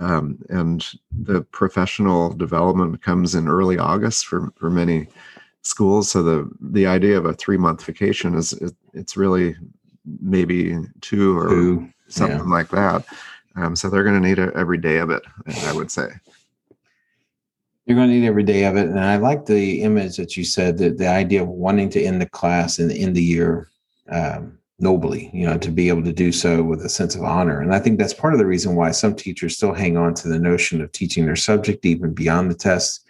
Um, 0.00 0.38
and 0.48 0.84
the 1.12 1.42
professional 1.42 2.30
development 2.30 3.02
comes 3.02 3.34
in 3.34 3.46
early 3.46 3.78
August 3.78 4.26
for 4.26 4.52
for 4.56 4.68
many 4.68 5.06
schools. 5.62 6.10
So 6.10 6.22
the 6.22 6.50
the 6.60 6.86
idea 6.86 7.16
of 7.16 7.24
a 7.24 7.34
three 7.34 7.56
month 7.56 7.84
vacation 7.84 8.34
is 8.34 8.52
it, 8.54 8.74
it's 8.94 9.16
really 9.16 9.54
maybe 10.20 10.76
two 11.00 11.38
or 11.38 11.48
two 11.48 11.92
something 12.08 12.38
yeah. 12.38 12.44
like 12.44 12.68
that. 12.70 13.04
Um, 13.56 13.76
so 13.76 13.88
they're 13.88 14.04
going 14.04 14.20
to 14.20 14.28
need 14.28 14.38
a, 14.38 14.52
every 14.56 14.78
day 14.78 14.96
of 14.98 15.10
it, 15.10 15.22
I 15.64 15.72
would 15.72 15.90
say. 15.90 16.08
You're 17.86 17.96
going 17.96 18.08
to 18.08 18.14
need 18.14 18.26
every 18.26 18.44
day 18.44 18.64
of 18.64 18.76
it. 18.76 18.88
And 18.88 19.00
I 19.00 19.16
like 19.16 19.46
the 19.46 19.82
image 19.82 20.16
that 20.16 20.36
you 20.36 20.44
said 20.44 20.78
that 20.78 20.98
the 20.98 21.08
idea 21.08 21.42
of 21.42 21.48
wanting 21.48 21.90
to 21.90 22.02
end 22.02 22.20
the 22.20 22.28
class 22.28 22.78
and 22.78 22.92
end 22.92 23.16
the 23.16 23.22
year 23.22 23.70
um, 24.08 24.58
nobly, 24.78 25.30
you 25.32 25.46
know, 25.46 25.58
to 25.58 25.70
be 25.70 25.88
able 25.88 26.02
to 26.04 26.12
do 26.12 26.32
so 26.32 26.62
with 26.62 26.84
a 26.84 26.88
sense 26.88 27.14
of 27.14 27.22
honor. 27.22 27.60
And 27.60 27.74
I 27.74 27.78
think 27.78 27.98
that's 27.98 28.14
part 28.14 28.34
of 28.34 28.38
the 28.38 28.46
reason 28.46 28.76
why 28.76 28.90
some 28.90 29.14
teachers 29.14 29.56
still 29.56 29.72
hang 29.72 29.96
on 29.96 30.14
to 30.14 30.28
the 30.28 30.38
notion 30.38 30.80
of 30.80 30.92
teaching 30.92 31.24
their 31.24 31.36
subject 31.36 31.84
even 31.84 32.12
beyond 32.12 32.50
the 32.50 32.54
test, 32.54 33.04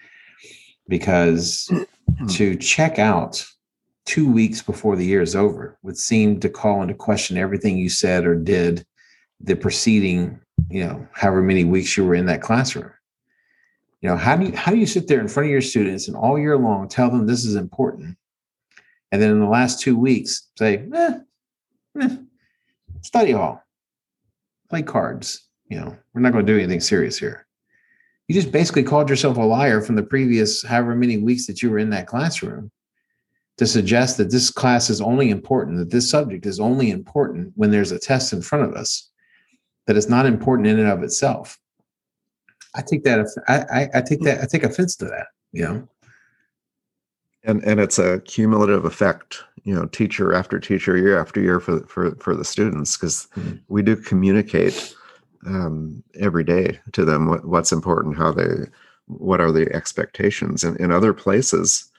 because 0.88 1.70
to 2.30 2.56
check 2.56 2.98
out 2.98 3.44
two 4.04 4.30
weeks 4.30 4.62
before 4.62 4.96
the 4.96 5.06
year 5.06 5.22
is 5.22 5.37
over 5.37 5.78
would 5.82 5.96
seem 5.96 6.40
to 6.40 6.48
call 6.48 6.82
into 6.82 6.94
question 6.94 7.37
everything 7.37 7.78
you 7.78 7.88
said 7.88 8.26
or 8.26 8.35
did 8.35 8.85
the 9.40 9.54
preceding, 9.54 10.40
you 10.70 10.85
know, 10.85 11.06
however 11.12 11.42
many 11.42 11.64
weeks 11.64 11.96
you 11.96 12.04
were 12.04 12.14
in 12.14 12.26
that 12.26 12.42
classroom. 12.42 12.90
You 14.03 14.09
know, 14.09 14.17
how 14.17 14.37
do 14.37 14.47
you 14.47 14.57
how 14.57 14.73
do 14.73 14.79
you 14.79 14.87
sit 14.87 15.07
there 15.07 15.21
in 15.21 15.29
front 15.29 15.47
of 15.47 15.53
your 15.53 15.61
students 15.61 16.09
and 16.09 16.17
all 16.17 16.38
year 16.38 16.59
long 16.59 16.88
tell 16.88 17.09
them 17.09 17.25
this 17.25 17.45
is 17.45 17.55
important, 17.55 18.17
and 19.12 19.23
then 19.23 19.31
in 19.31 19.38
the 19.38 19.47
last 19.47 19.81
two 19.81 19.97
weeks 19.97 20.49
say, 20.59 20.88
eh, 20.93 21.19
eh, 22.01 22.17
study 23.01 23.31
hall, 23.31 23.62
play 24.69 24.83
cards. 24.83 25.49
You 25.69 25.81
know, 25.81 25.97
we're 26.12 26.21
not 26.21 26.33
going 26.33 26.45
to 26.45 26.53
do 26.53 26.59
anything 26.59 26.81
serious 26.81 27.17
here. 27.17 27.47
You 28.27 28.35
just 28.35 28.53
basically 28.53 28.83
called 28.83 29.09
yourself 29.09 29.37
a 29.37 29.41
liar 29.41 29.81
from 29.81 29.95
the 29.95 30.03
previous 30.03 30.65
however 30.65 30.97
many 30.97 31.19
weeks 31.19 31.47
that 31.47 31.62
you 31.62 31.71
were 31.71 31.79
in 31.79 31.91
that 31.91 32.07
classroom 32.07 32.71
to 33.59 33.67
suggest 33.67 34.17
that 34.17 34.31
this 34.31 34.51
class 34.51 34.91
is 34.91 35.01
only 35.01 35.31
important, 35.31 35.79
that 35.79 35.91
this 35.91 36.11
subject 36.11 36.45
is 36.45 36.59
only 36.59 36.91
important 36.91 37.53
when 37.55 37.71
there's 37.71 37.93
a 37.93 37.99
test 37.99 38.33
in 38.33 38.43
front 38.43 38.65
of 38.65 38.75
us, 38.75 39.11
that 39.87 39.97
it's 39.97 40.09
not 40.09 40.27
important 40.27 40.67
in 40.67 40.79
and 40.79 40.88
of 40.88 41.03
itself. 41.03 41.59
I 42.74 42.82
take 42.82 43.04
that. 43.04 43.26
I, 43.48 43.88
I 43.98 44.00
take 44.00 44.20
that. 44.22 44.42
I 44.42 44.46
take 44.46 44.64
offense 44.64 44.96
to 44.96 45.06
that. 45.06 45.26
You 45.52 45.62
know. 45.62 45.88
And 47.44 47.62
and 47.64 47.80
it's 47.80 47.98
a 47.98 48.20
cumulative 48.20 48.85
effect. 48.85 49.42
You 49.64 49.74
know, 49.74 49.87
teacher 49.87 50.32
after 50.32 50.58
teacher, 50.58 50.96
year 50.96 51.20
after 51.20 51.40
year 51.40 51.61
for 51.61 51.80
for 51.87 52.14
for 52.16 52.35
the 52.35 52.44
students, 52.44 52.96
because 52.96 53.28
mm-hmm. 53.37 53.56
we 53.68 53.82
do 53.82 53.96
communicate 53.96 54.94
um, 55.46 56.02
every 56.18 56.44
day 56.44 56.80
to 56.92 57.04
them 57.04 57.28
what, 57.28 57.44
what's 57.44 57.72
important, 57.72 58.16
how 58.16 58.32
they, 58.32 58.66
what 59.06 59.40
are 59.40 59.52
the 59.52 59.72
expectations. 59.74 60.64
And 60.64 60.76
in 60.78 60.90
other 60.90 61.12
places, 61.12 61.90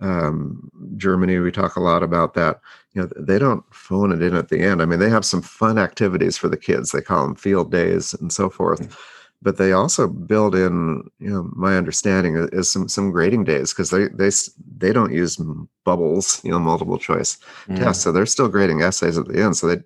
um, 0.00 0.70
Germany, 0.96 1.38
we 1.38 1.52
talk 1.52 1.76
a 1.76 1.80
lot 1.80 2.02
about 2.02 2.34
that. 2.34 2.60
You 2.94 3.02
know, 3.02 3.08
they 3.16 3.38
don't 3.38 3.64
phone 3.72 4.12
it 4.12 4.22
in 4.22 4.34
at 4.34 4.48
the 4.48 4.60
end. 4.60 4.82
I 4.82 4.86
mean, 4.86 4.98
they 4.98 5.10
have 5.10 5.24
some 5.24 5.42
fun 5.42 5.78
activities 5.78 6.36
for 6.36 6.48
the 6.48 6.56
kids. 6.56 6.90
They 6.90 7.02
call 7.02 7.26
them 7.26 7.36
field 7.36 7.70
days 7.70 8.14
and 8.14 8.32
so 8.32 8.50
forth. 8.50 8.80
Mm-hmm. 8.80 8.94
But 9.42 9.56
they 9.56 9.72
also 9.72 10.06
build 10.06 10.54
in, 10.54 11.08
you 11.18 11.30
know, 11.30 11.50
my 11.54 11.76
understanding 11.76 12.48
is 12.52 12.70
some 12.70 12.88
some 12.88 13.10
grading 13.10 13.44
days 13.44 13.72
because 13.72 13.90
they 13.90 14.08
they 14.08 14.30
they 14.76 14.92
don't 14.92 15.12
use 15.12 15.40
bubbles, 15.84 16.40
you 16.44 16.50
know, 16.50 16.58
multiple 16.58 16.98
choice 16.98 17.38
mm. 17.66 17.78
tests. 17.78 18.02
So 18.02 18.12
they're 18.12 18.26
still 18.26 18.48
grading 18.48 18.82
essays 18.82 19.16
at 19.16 19.26
the 19.26 19.42
end. 19.42 19.56
So 19.56 19.66
they 19.68 19.82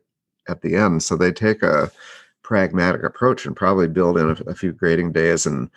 at 0.48 0.62
the 0.62 0.76
end, 0.76 1.02
so 1.02 1.16
they 1.16 1.32
take 1.32 1.62
a 1.62 1.90
pragmatic 2.42 3.02
approach 3.02 3.46
and 3.46 3.56
probably 3.56 3.88
build 3.88 4.18
in 4.18 4.30
a, 4.30 4.50
a 4.50 4.54
few 4.54 4.72
grading 4.72 5.12
days 5.12 5.46
and 5.46 5.70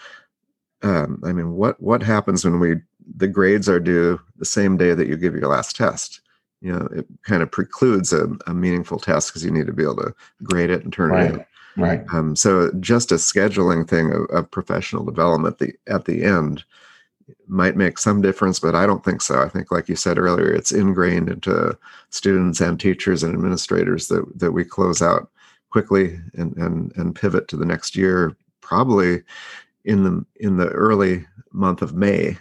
um, 0.83 1.21
I 1.25 1.33
mean, 1.33 1.53
what 1.53 1.81
what 1.81 2.03
happens 2.03 2.45
when 2.45 2.59
we 2.59 2.75
the 3.15 3.27
grades 3.27 3.69
are 3.69 3.79
due 3.79 4.19
the 4.37 4.45
same 4.45 4.77
day 4.77 4.93
that 4.93 5.07
you 5.07 5.17
give 5.17 5.33
your 5.33 5.49
last 5.49 5.75
test. 5.75 6.21
You 6.61 6.73
know, 6.73 6.87
it 6.91 7.05
kind 7.23 7.41
of 7.41 7.51
precludes 7.51 8.11
a, 8.11 8.27
a 8.47 8.53
meaningful 8.53 8.99
test 8.99 9.29
because 9.29 9.45
you 9.45 9.51
need 9.51 9.67
to 9.67 9.73
be 9.73 9.83
able 9.83 9.97
to 9.97 10.15
grade 10.43 10.69
it 10.69 10.83
and 10.83 10.91
turn 10.91 11.11
right. 11.11 11.31
it 11.31 11.33
in. 11.35 11.45
Right. 11.77 12.03
Um, 12.11 12.35
so 12.35 12.71
just 12.79 13.11
a 13.11 13.15
scheduling 13.15 13.87
thing 13.87 14.11
of, 14.11 14.23
of 14.31 14.49
professional 14.49 15.05
development 15.05 15.59
the, 15.59 15.73
at 15.87 16.05
the 16.05 16.23
end 16.23 16.63
might 17.47 17.75
make 17.75 17.97
some 17.97 18.21
difference, 18.21 18.59
but 18.59 18.75
I 18.75 18.85
don't 18.85 19.03
think 19.03 19.21
so. 19.21 19.41
I 19.41 19.49
think, 19.49 19.71
like 19.71 19.89
you 19.89 19.95
said 19.95 20.17
earlier, 20.17 20.51
it's 20.51 20.71
ingrained 20.71 21.29
into 21.29 21.77
students 22.09 22.61
and 22.61 22.79
teachers 22.79 23.23
and 23.23 23.33
administrators 23.33 24.07
that 24.07 24.25
that 24.39 24.51
we 24.51 24.63
close 24.63 25.01
out 25.01 25.29
quickly 25.69 26.19
and 26.33 26.55
and 26.57 26.95
and 26.95 27.15
pivot 27.15 27.47
to 27.49 27.57
the 27.57 27.65
next 27.65 27.95
year, 27.95 28.35
probably 28.61 29.23
in 29.85 30.03
the 30.03 30.25
in 30.37 30.57
the 30.57 30.69
early 30.69 31.25
month 31.51 31.81
of 31.81 31.95
May 31.95 32.37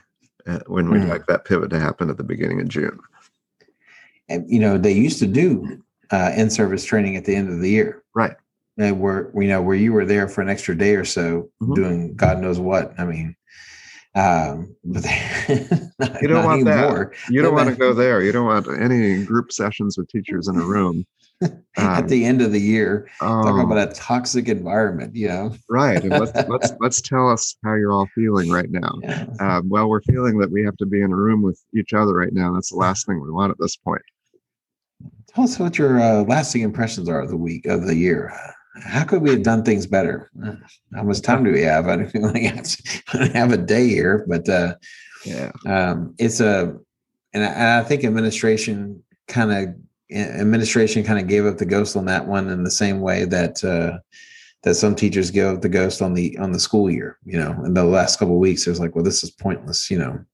uh, 0.46 0.60
when 0.66 0.90
we'd 0.90 1.02
mm. 1.02 1.08
like 1.08 1.26
that 1.26 1.44
pivot 1.44 1.70
to 1.70 1.80
happen 1.80 2.10
at 2.10 2.16
the 2.16 2.24
beginning 2.24 2.60
of 2.60 2.68
June. 2.68 2.98
And 4.28 4.48
you 4.50 4.58
know, 4.58 4.78
they 4.78 4.92
used 4.92 5.18
to 5.20 5.26
do 5.26 5.82
uh, 6.10 6.32
in-service 6.36 6.84
training 6.84 7.16
at 7.16 7.24
the 7.24 7.34
end 7.34 7.50
of 7.50 7.60
the 7.60 7.70
year, 7.70 8.02
right? 8.14 8.36
And 8.78 9.00
where 9.00 9.30
you 9.34 9.48
know 9.48 9.62
where 9.62 9.76
you 9.76 9.92
were 9.92 10.04
there 10.04 10.28
for 10.28 10.42
an 10.42 10.50
extra 10.50 10.76
day 10.76 10.96
or 10.96 11.04
so 11.04 11.48
mm-hmm. 11.62 11.74
doing 11.74 12.14
God 12.14 12.40
knows 12.40 12.58
what. 12.58 12.92
I 12.98 13.04
mean, 13.04 13.34
um, 14.16 14.74
but 14.82 15.04
not, 15.98 16.22
you 16.22 16.28
don't 16.28 16.44
want 16.44 16.66
anymore. 16.66 17.12
that. 17.12 17.32
You 17.32 17.42
don't 17.42 17.54
want 17.54 17.68
to 17.68 17.76
go 17.76 17.92
there. 17.92 18.22
You 18.22 18.32
don't 18.32 18.46
want 18.46 18.66
any 18.80 19.24
group 19.24 19.52
sessions 19.52 19.98
with 19.98 20.08
teachers 20.08 20.48
in 20.48 20.56
a 20.56 20.64
room. 20.64 21.06
Um, 21.78 21.84
at 21.84 22.08
the 22.08 22.24
end 22.24 22.40
of 22.40 22.50
the 22.50 22.58
year, 22.58 23.10
um, 23.20 23.44
talking 23.44 23.60
about 23.60 23.90
a 23.90 23.92
toxic 23.92 24.48
environment, 24.48 25.14
you 25.14 25.28
know. 25.28 25.54
right. 25.68 26.02
And 26.02 26.08
let's 26.08 26.32
let's 26.48 26.72
let's 26.80 27.02
tell 27.02 27.30
us 27.30 27.54
how 27.62 27.74
you're 27.74 27.92
all 27.92 28.08
feeling 28.14 28.48
right 28.48 28.70
now. 28.70 28.90
Yeah. 29.02 29.26
Um, 29.38 29.68
well, 29.68 29.86
we're 29.86 30.00
feeling 30.00 30.38
that 30.38 30.50
we 30.50 30.64
have 30.64 30.78
to 30.78 30.86
be 30.86 31.02
in 31.02 31.12
a 31.12 31.14
room 31.14 31.42
with 31.42 31.62
each 31.76 31.92
other 31.92 32.14
right 32.14 32.32
now. 32.32 32.54
That's 32.54 32.70
the 32.70 32.78
last 32.78 33.04
thing 33.04 33.20
we 33.20 33.30
want 33.30 33.50
at 33.50 33.58
this 33.60 33.76
point. 33.76 34.00
Tell 35.28 35.44
us 35.44 35.58
what 35.58 35.76
your 35.76 36.00
uh, 36.00 36.22
lasting 36.22 36.62
impressions 36.62 37.06
are 37.06 37.20
of 37.20 37.28
the 37.28 37.36
week 37.36 37.66
of 37.66 37.86
the 37.86 37.94
year. 37.94 38.32
How 38.82 39.04
could 39.04 39.22
we 39.22 39.30
have 39.30 39.42
done 39.42 39.62
things 39.62 39.86
better? 39.86 40.30
How 40.94 41.02
much 41.02 41.22
time 41.22 41.44
do 41.44 41.52
we 41.52 41.62
have? 41.62 41.88
I 41.88 41.96
don't 41.96 42.36
have, 42.36 43.32
have 43.32 43.52
a 43.52 43.56
day 43.56 43.88
here, 43.88 44.24
but 44.28 44.48
uh, 44.48 44.74
yeah, 45.24 45.52
um, 45.66 46.14
it's 46.18 46.40
a, 46.40 46.76
and 47.32 47.44
I, 47.44 47.48
and 47.48 47.68
I 47.68 47.82
think 47.82 48.04
administration 48.04 49.02
kind 49.28 49.52
of 49.52 49.74
administration 50.12 51.02
kind 51.02 51.18
of 51.18 51.26
gave 51.26 51.46
up 51.46 51.58
the 51.58 51.66
ghost 51.66 51.96
on 51.96 52.04
that 52.04 52.26
one 52.26 52.48
in 52.48 52.64
the 52.64 52.70
same 52.70 53.00
way 53.00 53.24
that 53.24 53.62
uh, 53.64 53.98
that 54.62 54.74
some 54.74 54.94
teachers 54.94 55.30
give 55.30 55.54
up 55.54 55.62
the 55.62 55.68
ghost 55.68 56.02
on 56.02 56.14
the 56.14 56.36
on 56.38 56.52
the 56.52 56.60
school 56.60 56.90
year. 56.90 57.18
You 57.24 57.38
know, 57.38 57.52
in 57.64 57.74
the 57.74 57.84
last 57.84 58.18
couple 58.18 58.34
of 58.34 58.40
weeks, 58.40 58.66
it 58.66 58.70
was 58.70 58.80
like, 58.80 58.94
well, 58.94 59.04
this 59.04 59.24
is 59.24 59.30
pointless. 59.30 59.90
You 59.90 59.98
know, 59.98 60.24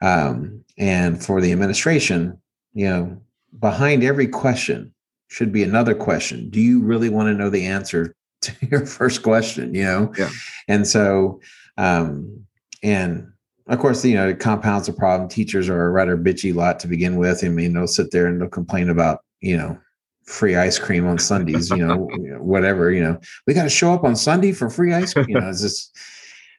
um, 0.00 0.64
and 0.78 1.22
for 1.22 1.40
the 1.40 1.52
administration, 1.52 2.40
you 2.74 2.88
know, 2.88 3.18
behind 3.58 4.02
every 4.02 4.28
question 4.28 4.94
should 5.32 5.50
be 5.50 5.62
another 5.62 5.94
question. 5.94 6.50
Do 6.50 6.60
you 6.60 6.82
really 6.82 7.08
want 7.08 7.28
to 7.28 7.34
know 7.34 7.48
the 7.48 7.64
answer 7.64 8.14
to 8.42 8.52
your 8.70 8.84
first 8.84 9.22
question? 9.22 9.74
You 9.74 9.84
know, 9.84 10.12
yeah. 10.18 10.30
And 10.68 10.86
so, 10.86 11.40
um, 11.78 12.44
and 12.82 13.26
of 13.66 13.78
course, 13.78 14.04
you 14.04 14.14
know, 14.14 14.28
it 14.28 14.40
compounds 14.40 14.88
the 14.88 14.92
problem. 14.92 15.30
Teachers 15.30 15.70
are 15.70 15.86
a 15.86 15.90
rather 15.90 16.18
bitchy 16.18 16.54
lot 16.54 16.78
to 16.80 16.86
begin 16.88 17.16
with. 17.16 17.42
I 17.44 17.48
mean, 17.48 17.72
they'll 17.72 17.86
sit 17.86 18.10
there 18.10 18.26
and 18.26 18.40
they'll 18.40 18.48
complain 18.48 18.90
about, 18.90 19.20
you 19.40 19.56
know, 19.56 19.78
free 20.26 20.54
ice 20.54 20.78
cream 20.78 21.06
on 21.06 21.18
Sundays, 21.18 21.70
you 21.70 21.78
know, 21.78 21.96
whatever, 22.38 22.90
you 22.92 23.02
know, 23.02 23.18
we 23.46 23.54
got 23.54 23.62
to 23.64 23.70
show 23.70 23.92
up 23.94 24.04
on 24.04 24.14
Sunday 24.14 24.52
for 24.52 24.68
free 24.68 24.92
ice 24.92 25.14
cream. 25.14 25.30
You 25.30 25.40
know, 25.40 25.48
it's 25.48 25.62
just, 25.62 25.96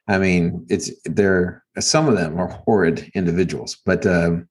I 0.08 0.18
mean, 0.18 0.66
it's 0.68 0.90
they're 1.04 1.62
some 1.78 2.08
of 2.08 2.16
them 2.16 2.38
are 2.38 2.48
horrid 2.48 3.10
individuals, 3.14 3.76
but 3.86 4.04
um, 4.04 4.48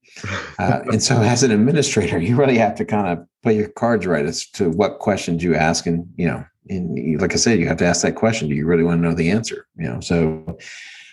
uh, 0.60 0.82
and 0.92 1.04
so 1.04 1.22
as 1.22 1.44
an 1.44 1.52
administrator, 1.52 2.20
you 2.20 2.36
really 2.36 2.58
have 2.58 2.76
to 2.76 2.86
kind 2.86 3.08
of 3.08 3.28
play 3.44 3.56
your 3.56 3.68
cards 3.70 4.08
right 4.08 4.26
as 4.26 4.48
to 4.52 4.70
what 4.70 5.00
questions 5.00 5.44
you 5.44 5.54
ask, 5.56 5.86
and 5.86 6.08
you 6.16 6.28
know, 6.28 6.44
and 6.70 7.22
like 7.22 7.34
I 7.34 7.38
said, 7.38 7.60
you 7.60 7.68
have 7.68 7.78
to 7.78 7.86
ask 7.86 8.02
that 8.02 8.16
question: 8.16 8.50
Do 8.50 8.56
you 8.56 8.66
really 8.66 8.84
want 8.84 9.02
to 9.02 9.08
know 9.08 9.16
the 9.16 9.30
answer? 9.30 9.68
You 9.78 9.90
know, 9.90 10.00
so 10.00 10.58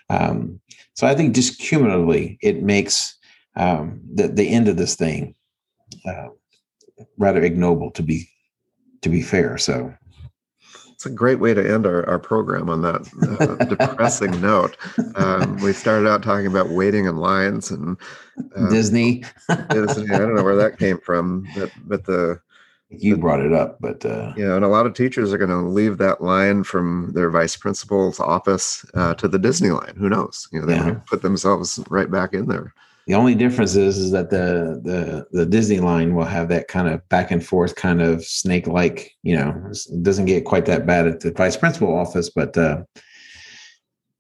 um, 0.09 0.61
so 0.95 1.07
I 1.07 1.15
think 1.15 1.35
just 1.35 1.59
cumulatively, 1.59 2.39
it 2.41 2.63
makes 2.63 3.17
um, 3.57 4.01
the 4.15 4.29
the 4.29 4.49
end 4.49 4.69
of 4.69 4.77
this 4.77 4.95
thing 4.95 5.35
uh, 6.07 6.29
rather 7.19 7.43
ignoble 7.43 7.91
to 7.93 8.03
be 8.03 8.29
to 9.03 9.09
be 9.09 9.23
fair. 9.23 9.59
So 9.59 9.95
it's 11.01 11.07
a 11.07 11.11
great 11.11 11.41
way 11.41 11.55
to 11.55 11.67
end 11.67 11.87
our, 11.87 12.07
our 12.07 12.19
program 12.19 12.69
on 12.69 12.83
that 12.83 13.09
uh, 13.41 13.65
depressing 13.65 14.39
note. 14.43 14.77
Um, 15.15 15.57
we 15.63 15.73
started 15.73 16.07
out 16.07 16.23
talking 16.23 16.47
about 16.47 16.69
waiting 16.69 17.07
in 17.07 17.17
lines 17.17 17.71
and 17.71 17.97
uh, 18.55 18.69
Disney. 18.69 19.25
Disney. 19.71 20.15
I 20.15 20.19
don't 20.19 20.35
know 20.35 20.45
where 20.45 20.57
that 20.57 20.79
came 20.79 20.99
from, 20.99 21.49
but 21.57 21.73
but 21.87 22.05
the 22.05 22.39
you 22.91 23.17
brought 23.17 23.41
it 23.41 23.55
up, 23.55 23.79
but 23.81 24.05
uh, 24.05 24.35
yeah, 24.37 24.55
and 24.55 24.63
a 24.63 24.69
lot 24.69 24.85
of 24.85 24.93
teachers 24.93 25.33
are 25.33 25.39
going 25.39 25.49
to 25.49 25.67
leave 25.67 25.97
that 25.97 26.23
line 26.23 26.65
from 26.65 27.13
their 27.15 27.31
vice 27.31 27.57
principal's 27.57 28.21
office 28.21 28.85
uh, 28.93 29.15
to 29.15 29.27
the 29.27 29.39
Disney 29.39 29.71
line. 29.71 29.95
Who 29.97 30.11
knows? 30.11 30.49
You 30.53 30.61
know, 30.61 30.67
they 30.67 30.75
yeah. 30.75 31.01
put 31.07 31.23
themselves 31.23 31.83
right 31.89 32.11
back 32.11 32.35
in 32.35 32.47
there. 32.47 32.75
The 33.11 33.17
only 33.17 33.35
difference 33.35 33.75
is, 33.75 33.99
is 33.99 34.13
that 34.13 34.31
the 34.31 34.81
the 34.85 35.27
the 35.33 35.45
Disney 35.45 35.81
line 35.81 36.15
will 36.15 36.27
have 36.27 36.49
that 36.51 36.69
kind 36.69 36.87
of 36.87 37.09
back 37.09 37.33
and 37.33 37.45
forth, 37.45 37.75
kind 37.75 38.01
of 38.01 38.25
snake 38.25 38.69
like. 38.69 39.17
You 39.25 39.35
know, 39.35 39.65
it 39.69 40.05
doesn't 40.05 40.27
get 40.27 40.45
quite 40.45 40.67
that 40.67 40.87
bad 40.87 41.09
at 41.09 41.19
the 41.19 41.33
vice 41.33 41.57
principal 41.57 41.93
office, 41.93 42.31
but 42.31 42.57
uh, 42.57 42.85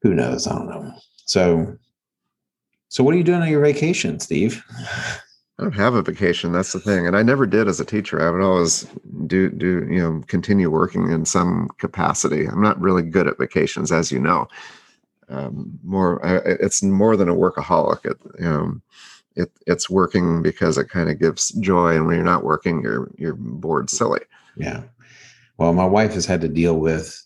who 0.03 0.13
knows? 0.13 0.49
I 0.49 0.59
don't 0.59 0.69
know. 0.69 0.93
So, 1.25 1.77
so 2.89 3.05
what 3.05 3.15
are 3.15 3.17
you 3.17 3.23
doing 3.23 3.43
on 3.43 3.49
your 3.49 3.63
vacation, 3.63 4.19
Steve? 4.19 4.61
I 5.61 5.63
don't 5.63 5.73
have 5.77 5.95
a 5.95 6.03
vacation. 6.03 6.51
That's 6.51 6.73
the 6.73 6.81
thing, 6.81 7.07
and 7.07 7.17
I 7.17 7.23
never 7.23 7.47
did 7.47 7.69
as 7.69 7.79
a 7.79 7.85
teacher. 7.85 8.21
I 8.21 8.29
would 8.33 8.43
always 8.43 8.89
do 9.29 9.51
do 9.51 9.87
you 9.89 10.01
know 10.01 10.25
continue 10.27 10.69
working 10.69 11.13
in 11.13 11.25
some 11.27 11.69
capacity. 11.79 12.45
I'm 12.45 12.61
not 12.61 12.81
really 12.81 13.05
good 13.05 13.29
at 13.29 13.39
vacations, 13.39 13.93
as 13.93 14.11
you 14.11 14.19
know. 14.19 14.49
Um, 15.31 15.79
more, 15.83 16.25
I, 16.25 16.39
it's 16.61 16.83
more 16.83 17.17
than 17.17 17.29
a 17.29 17.35
workaholic. 17.35 18.05
It, 18.05 18.41
know, 18.41 18.81
it 19.37 19.51
it's 19.67 19.89
working 19.89 20.43
because 20.43 20.77
it 20.77 20.89
kind 20.89 21.09
of 21.09 21.19
gives 21.19 21.51
joy, 21.51 21.95
and 21.95 22.07
when 22.07 22.17
you're 22.17 22.25
not 22.25 22.45
working, 22.45 22.83
you're 22.83 23.11
you're 23.17 23.35
bored 23.35 23.89
silly. 23.89 24.21
Yeah. 24.57 24.83
Well, 25.57 25.73
my 25.73 25.87
wife 25.87 26.15
has 26.15 26.27
had 26.27 26.41
to 26.41 26.49
deal 26.49 26.79
with 26.79 27.25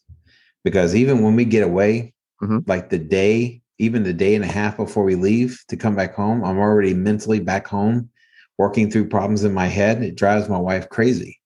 because 0.64 0.94
even 0.94 1.22
when 1.22 1.34
we 1.34 1.44
get 1.44 1.62
away, 1.62 2.12
mm-hmm. 2.42 2.58
like 2.66 2.90
the 2.90 2.98
day 2.98 3.62
even 3.78 4.02
the 4.02 4.12
day 4.12 4.34
and 4.34 4.44
a 4.44 4.48
half 4.48 4.76
before 4.76 5.04
we 5.04 5.14
leave 5.14 5.62
to 5.68 5.76
come 5.76 5.96
back 5.96 6.14
home, 6.14 6.44
I'm 6.44 6.58
already 6.58 6.94
mentally 6.94 7.40
back 7.40 7.66
home 7.66 8.08
working 8.56 8.90
through 8.90 9.08
problems 9.08 9.44
in 9.44 9.52
my 9.52 9.66
head. 9.66 10.02
It 10.02 10.14
drives 10.14 10.48
my 10.48 10.58
wife 10.58 10.88
crazy. 10.88 11.40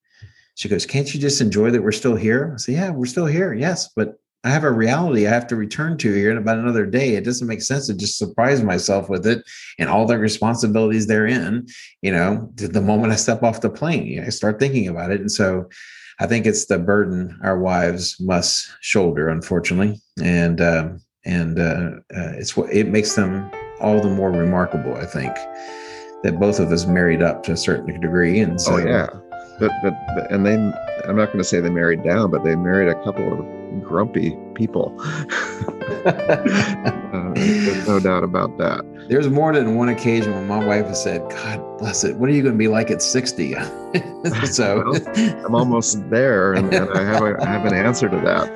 She 0.54 0.68
goes, 0.68 0.84
Can't 0.84 1.12
you 1.12 1.20
just 1.20 1.40
enjoy 1.40 1.70
that 1.70 1.82
we're 1.82 1.92
still 1.92 2.16
here? 2.16 2.52
I 2.54 2.58
say, 2.58 2.72
Yeah, 2.74 2.90
we're 2.90 3.06
still 3.06 3.26
here. 3.26 3.54
Yes, 3.54 3.88
but 3.94 4.20
I 4.44 4.50
have 4.50 4.64
a 4.64 4.70
reality 4.70 5.26
I 5.26 5.30
have 5.30 5.48
to 5.48 5.56
return 5.56 5.96
to 5.98 6.14
here 6.14 6.30
in 6.30 6.38
about 6.38 6.58
another 6.58 6.86
day. 6.86 7.16
It 7.16 7.24
doesn't 7.24 7.48
make 7.48 7.60
sense 7.60 7.86
to 7.88 7.94
just 7.94 8.18
surprise 8.18 8.62
myself 8.62 9.08
with 9.08 9.26
it 9.26 9.42
and 9.78 9.88
all 9.88 10.06
the 10.06 10.16
responsibilities 10.16 11.08
therein. 11.08 11.66
You 12.02 12.12
know, 12.12 12.52
the 12.54 12.80
moment 12.80 13.12
I 13.12 13.16
step 13.16 13.42
off 13.42 13.60
the 13.60 13.70
plane, 13.70 14.22
I 14.24 14.28
start 14.28 14.60
thinking 14.60 14.86
about 14.86 15.10
it. 15.10 15.20
And 15.20 15.30
so 15.30 15.68
I 16.20 16.26
think 16.26 16.46
it's 16.46 16.66
the 16.66 16.78
burden 16.78 17.38
our 17.42 17.58
wives 17.58 18.16
must 18.20 18.70
shoulder, 18.80 19.28
unfortunately. 19.28 20.00
And, 20.22 20.60
uh, 20.60 20.90
and 21.24 21.58
uh, 21.58 21.90
uh, 22.16 22.32
it's 22.36 22.56
what 22.56 22.72
it 22.72 22.88
makes 22.88 23.16
them 23.16 23.50
all 23.80 24.00
the 24.00 24.08
more 24.08 24.30
remarkable, 24.30 24.94
I 24.94 25.04
think, 25.04 25.34
that 26.22 26.38
both 26.38 26.60
of 26.60 26.70
us 26.70 26.86
married 26.86 27.22
up 27.22 27.42
to 27.44 27.52
a 27.52 27.56
certain 27.56 28.00
degree. 28.00 28.40
And 28.40 28.60
so, 28.60 28.74
oh, 28.74 28.78
yeah. 28.78 29.08
But, 29.58 29.72
but, 29.82 29.94
and 30.30 30.46
they, 30.46 30.54
I'm 30.54 31.16
not 31.16 31.26
going 31.26 31.38
to 31.38 31.44
say 31.44 31.60
they 31.60 31.70
married 31.70 32.02
down, 32.02 32.30
but 32.30 32.44
they 32.44 32.54
married 32.54 32.88
a 32.88 32.94
couple 33.02 33.32
of 33.32 33.82
grumpy 33.82 34.36
people. 34.54 34.94
uh, 36.04 37.32
there's 37.34 37.86
no 37.86 38.00
doubt 38.00 38.24
about 38.24 38.56
that. 38.58 38.84
There's 39.08 39.28
more 39.28 39.52
than 39.52 39.74
one 39.74 39.88
occasion 39.88 40.34
when 40.34 40.46
my 40.46 40.64
wife 40.64 40.86
has 40.86 41.02
said, 41.02 41.28
God 41.30 41.78
bless 41.78 42.04
it, 42.04 42.16
what 42.16 42.28
are 42.28 42.32
you 42.32 42.42
going 42.42 42.54
to 42.54 42.58
be 42.58 42.68
like 42.68 42.90
at 42.90 43.02
60? 43.02 43.54
so 44.44 44.84
well, 44.84 45.46
I'm 45.46 45.54
almost 45.54 46.08
there, 46.10 46.52
and, 46.52 46.72
and 46.74 46.90
I, 46.90 47.02
have 47.04 47.22
a, 47.22 47.36
I 47.40 47.46
have 47.46 47.64
an 47.64 47.74
answer 47.74 48.08
to 48.08 48.16
that. 48.16 48.50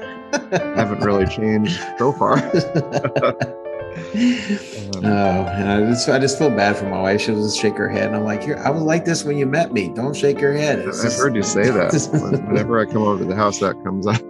I 0.53 0.81
haven't 0.81 1.01
really 1.01 1.27
changed 1.27 1.81
so 1.99 2.13
far. 2.13 2.39
Oh, 5.05 5.47
and 5.47 5.69
I 5.69 5.81
just 5.91 6.09
I 6.09 6.21
just 6.21 6.39
feel 6.39 6.51
bad 6.51 6.77
for 6.77 6.89
my 6.89 7.01
wife. 7.01 7.21
She'll 7.21 7.43
just 7.43 7.59
shake 7.59 7.77
her 7.77 7.89
head, 7.89 8.07
and 8.07 8.17
I'm 8.17 8.23
like, 8.23 8.45
"Here, 8.45 8.57
I 8.59 8.71
was 8.71 8.83
like 8.83 9.05
this 9.05 9.25
when 9.25 9.37
you 9.37 9.47
met 9.47 9.73
me. 9.73 9.89
Don't 9.89 10.15
shake 10.15 10.41
your 10.41 10.53
head." 10.53 10.79
It's 10.79 11.01
I've 11.01 11.07
just, 11.07 11.19
heard 11.19 11.35
you 11.35 11.43
say 11.43 11.71
that. 11.71 11.93
Whenever 12.47 12.79
I 12.79 12.85
come 12.85 13.03
over 13.03 13.19
to 13.19 13.25
the 13.25 13.35
house, 13.35 13.59
that 13.59 13.83
comes 13.83 14.07
up. 14.07 14.23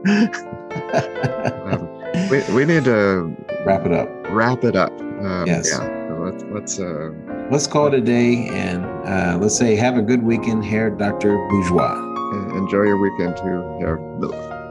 um, 1.68 2.30
we, 2.30 2.42
we 2.54 2.64
need 2.64 2.84
to 2.84 3.36
wrap 3.66 3.84
it 3.84 3.92
up. 3.92 4.08
Wrap 4.30 4.64
it 4.64 4.76
up. 4.76 4.92
Um, 4.98 5.46
yes. 5.46 5.68
Yeah. 5.70 5.84
Let's 6.18 6.44
let's 6.44 6.80
uh, 6.80 7.10
let's 7.50 7.66
call 7.66 7.88
it 7.88 7.94
a 7.94 8.00
day, 8.00 8.48
and 8.48 8.84
uh, 9.06 9.36
let's 9.38 9.56
say 9.56 9.76
have 9.76 9.98
a 9.98 10.02
good 10.02 10.22
weekend 10.22 10.64
here, 10.64 10.88
Doctor 10.88 11.36
Bourgeois. 11.48 11.98
Enjoy 12.56 12.84
your 12.84 12.96
weekend 12.96 13.36
too, 13.36 13.60
Miller. 14.18 14.61